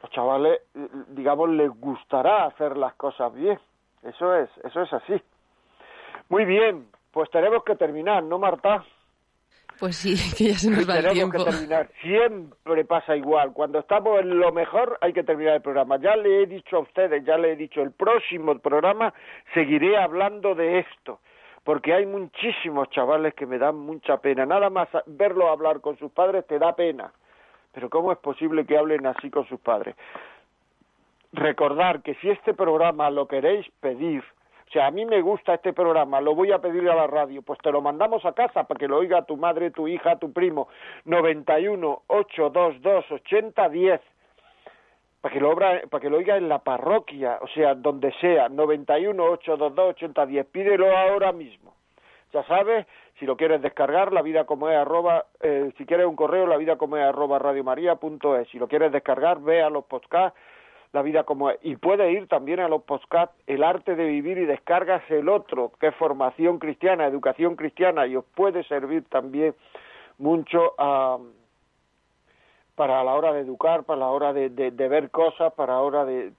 los 0.02 0.10
chavales, 0.10 0.62
digamos, 1.10 1.48
les 1.50 1.70
gustará 1.78 2.46
hacer 2.46 2.76
las 2.76 2.94
cosas 2.94 3.32
bien. 3.32 3.60
Eso 4.02 4.34
es, 4.34 4.50
eso 4.64 4.82
es 4.82 4.92
así. 4.92 5.22
Muy 6.28 6.44
bien, 6.44 6.88
pues 7.12 7.30
tenemos 7.30 7.62
que 7.62 7.76
terminar, 7.76 8.24
¿no, 8.24 8.40
Marta? 8.40 8.84
Pues 9.80 9.96
sí, 9.96 10.14
que 10.36 10.50
ya 10.50 10.58
se 10.58 10.70
nos 10.70 10.88
va 10.88 10.98
el 10.98 11.10
tiempo. 11.12 11.42
Que 11.42 11.50
terminar. 11.50 11.88
Siempre 12.02 12.84
pasa 12.84 13.16
igual. 13.16 13.52
Cuando 13.54 13.78
estamos 13.78 14.20
en 14.20 14.38
lo 14.38 14.52
mejor 14.52 14.98
hay 15.00 15.14
que 15.14 15.24
terminar 15.24 15.54
el 15.54 15.62
programa. 15.62 15.96
Ya 15.96 16.14
le 16.16 16.42
he 16.42 16.46
dicho 16.46 16.76
a 16.76 16.80
ustedes, 16.80 17.24
ya 17.24 17.38
le 17.38 17.52
he 17.52 17.56
dicho, 17.56 17.80
el 17.80 17.90
próximo 17.90 18.56
programa 18.58 19.14
seguiré 19.54 19.96
hablando 19.96 20.54
de 20.54 20.80
esto. 20.80 21.20
Porque 21.64 21.94
hay 21.94 22.04
muchísimos 22.04 22.90
chavales 22.90 23.34
que 23.34 23.46
me 23.46 23.58
dan 23.58 23.76
mucha 23.76 24.18
pena. 24.18 24.44
Nada 24.44 24.68
más 24.68 24.88
verlo 25.06 25.48
hablar 25.48 25.80
con 25.80 25.98
sus 25.98 26.12
padres 26.12 26.46
te 26.46 26.58
da 26.58 26.76
pena. 26.76 27.12
Pero 27.72 27.88
¿cómo 27.88 28.12
es 28.12 28.18
posible 28.18 28.66
que 28.66 28.76
hablen 28.76 29.06
así 29.06 29.30
con 29.30 29.46
sus 29.46 29.60
padres? 29.60 29.94
Recordar 31.32 32.02
que 32.02 32.16
si 32.16 32.28
este 32.28 32.52
programa 32.52 33.08
lo 33.08 33.28
queréis 33.28 33.66
pedir, 33.80 34.24
o 34.70 34.72
sea, 34.72 34.86
a 34.86 34.90
mí 34.92 35.04
me 35.04 35.20
gusta 35.20 35.54
este 35.54 35.72
programa, 35.72 36.20
lo 36.20 36.36
voy 36.36 36.52
a 36.52 36.60
pedir 36.60 36.88
a 36.88 36.94
la 36.94 37.08
radio, 37.08 37.42
pues 37.42 37.58
te 37.58 37.72
lo 37.72 37.82
mandamos 37.82 38.24
a 38.24 38.34
casa 38.34 38.68
para 38.68 38.78
que 38.78 38.86
lo 38.86 38.98
oiga 38.98 39.26
tu 39.26 39.36
madre, 39.36 39.72
tu 39.72 39.88
hija, 39.88 40.16
tu 40.20 40.32
primo. 40.32 40.68
91 41.06 42.02
822 42.06 43.10
8010 43.10 44.00
para 45.20 45.34
que 45.34 45.40
lo 45.40 45.56
para 45.56 46.00
que 46.00 46.08
lo 46.08 46.18
oiga 46.18 46.36
en 46.36 46.48
la 46.48 46.60
parroquia, 46.60 47.40
o 47.42 47.48
sea, 47.48 47.74
donde 47.74 48.12
sea, 48.20 48.48
91 48.48 49.20
822 49.20 49.88
8010. 49.96 50.46
Pídelo 50.46 50.96
ahora 50.96 51.32
mismo. 51.32 51.74
Ya 52.32 52.44
sabes, 52.44 52.86
si 53.18 53.26
lo 53.26 53.36
quieres 53.36 53.60
descargar, 53.62 54.12
la 54.12 54.22
vida 54.22 54.44
como 54.44 54.68
es 54.70 54.76
arroba, 54.76 55.26
eh, 55.40 55.72
si 55.78 55.84
quieres 55.84 56.06
un 56.06 56.14
correo, 56.14 56.46
la 56.46 56.56
vida 56.56 56.76
como 56.76 56.96
es 56.96 57.02
arroba 57.02 57.40
radiomaria.es. 57.40 58.48
Si 58.50 58.58
lo 58.60 58.68
quieres 58.68 58.92
descargar, 58.92 59.40
ve 59.40 59.62
a 59.62 59.68
los 59.68 59.84
podcasts 59.86 60.38
la 60.92 61.02
vida 61.02 61.24
como 61.24 61.50
es. 61.50 61.58
Y 61.62 61.76
puede 61.76 62.10
ir 62.12 62.26
también 62.28 62.60
a 62.60 62.68
los 62.68 62.82
podcasts 62.82 63.34
El 63.46 63.62
arte 63.62 63.94
de 63.94 64.04
vivir 64.04 64.38
y 64.38 64.44
descargas 64.44 65.02
el 65.10 65.28
otro, 65.28 65.72
que 65.80 65.88
es 65.88 65.94
formación 65.96 66.58
cristiana, 66.58 67.06
educación 67.06 67.56
cristiana, 67.56 68.06
y 68.06 68.16
os 68.16 68.24
puede 68.34 68.64
servir 68.64 69.04
también 69.08 69.54
mucho 70.18 70.74
a, 70.78 71.18
para 72.74 73.02
la 73.04 73.14
hora 73.14 73.32
de 73.32 73.40
educar, 73.40 73.84
para 73.84 74.00
la 74.00 74.06
hora 74.08 74.32
de, 74.32 74.50
de 74.50 74.88
ver 74.88 75.10
cosas, 75.10 75.52
para 75.54 75.74
la 75.74 75.80
hora 75.80 76.04
de... 76.04 76.32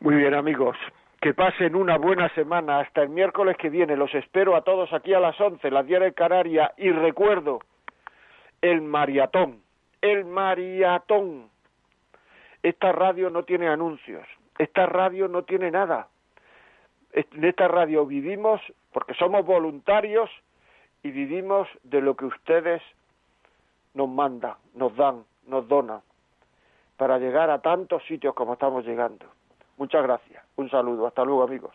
Muy 0.00 0.14
bien 0.14 0.32
amigos, 0.32 0.76
que 1.20 1.34
pasen 1.34 1.74
una 1.74 1.98
buena 1.98 2.30
semana 2.30 2.80
hasta 2.80 3.02
el 3.02 3.10
miércoles 3.10 3.56
que 3.58 3.68
viene. 3.68 3.96
Los 3.96 4.14
espero 4.14 4.56
a 4.56 4.62
todos 4.62 4.90
aquí 4.94 5.12
a 5.12 5.20
las 5.20 5.38
11, 5.38 5.70
las 5.70 5.86
10 5.86 6.00
de 6.00 6.14
Canaria. 6.14 6.72
Y 6.78 6.90
recuerdo, 6.90 7.60
el 8.62 8.80
maratón, 8.80 9.60
el 10.00 10.24
maratón 10.24 11.49
esta 12.62 12.92
radio 12.92 13.30
no 13.30 13.44
tiene 13.44 13.68
anuncios, 13.68 14.26
esta 14.58 14.86
radio 14.86 15.28
no 15.28 15.44
tiene 15.44 15.70
nada. 15.70 16.08
En 17.12 17.44
esta 17.44 17.66
radio 17.66 18.06
vivimos 18.06 18.60
porque 18.92 19.14
somos 19.14 19.44
voluntarios 19.44 20.30
y 21.02 21.10
vivimos 21.10 21.68
de 21.82 22.00
lo 22.00 22.14
que 22.16 22.26
ustedes 22.26 22.82
nos 23.94 24.08
mandan, 24.08 24.54
nos 24.74 24.94
dan, 24.96 25.24
nos 25.46 25.66
donan, 25.66 26.00
para 26.96 27.18
llegar 27.18 27.50
a 27.50 27.60
tantos 27.60 28.04
sitios 28.04 28.34
como 28.34 28.52
estamos 28.52 28.84
llegando. 28.84 29.26
Muchas 29.78 30.02
gracias. 30.02 30.44
Un 30.56 30.70
saludo. 30.70 31.06
Hasta 31.06 31.24
luego, 31.24 31.42
amigos. 31.42 31.74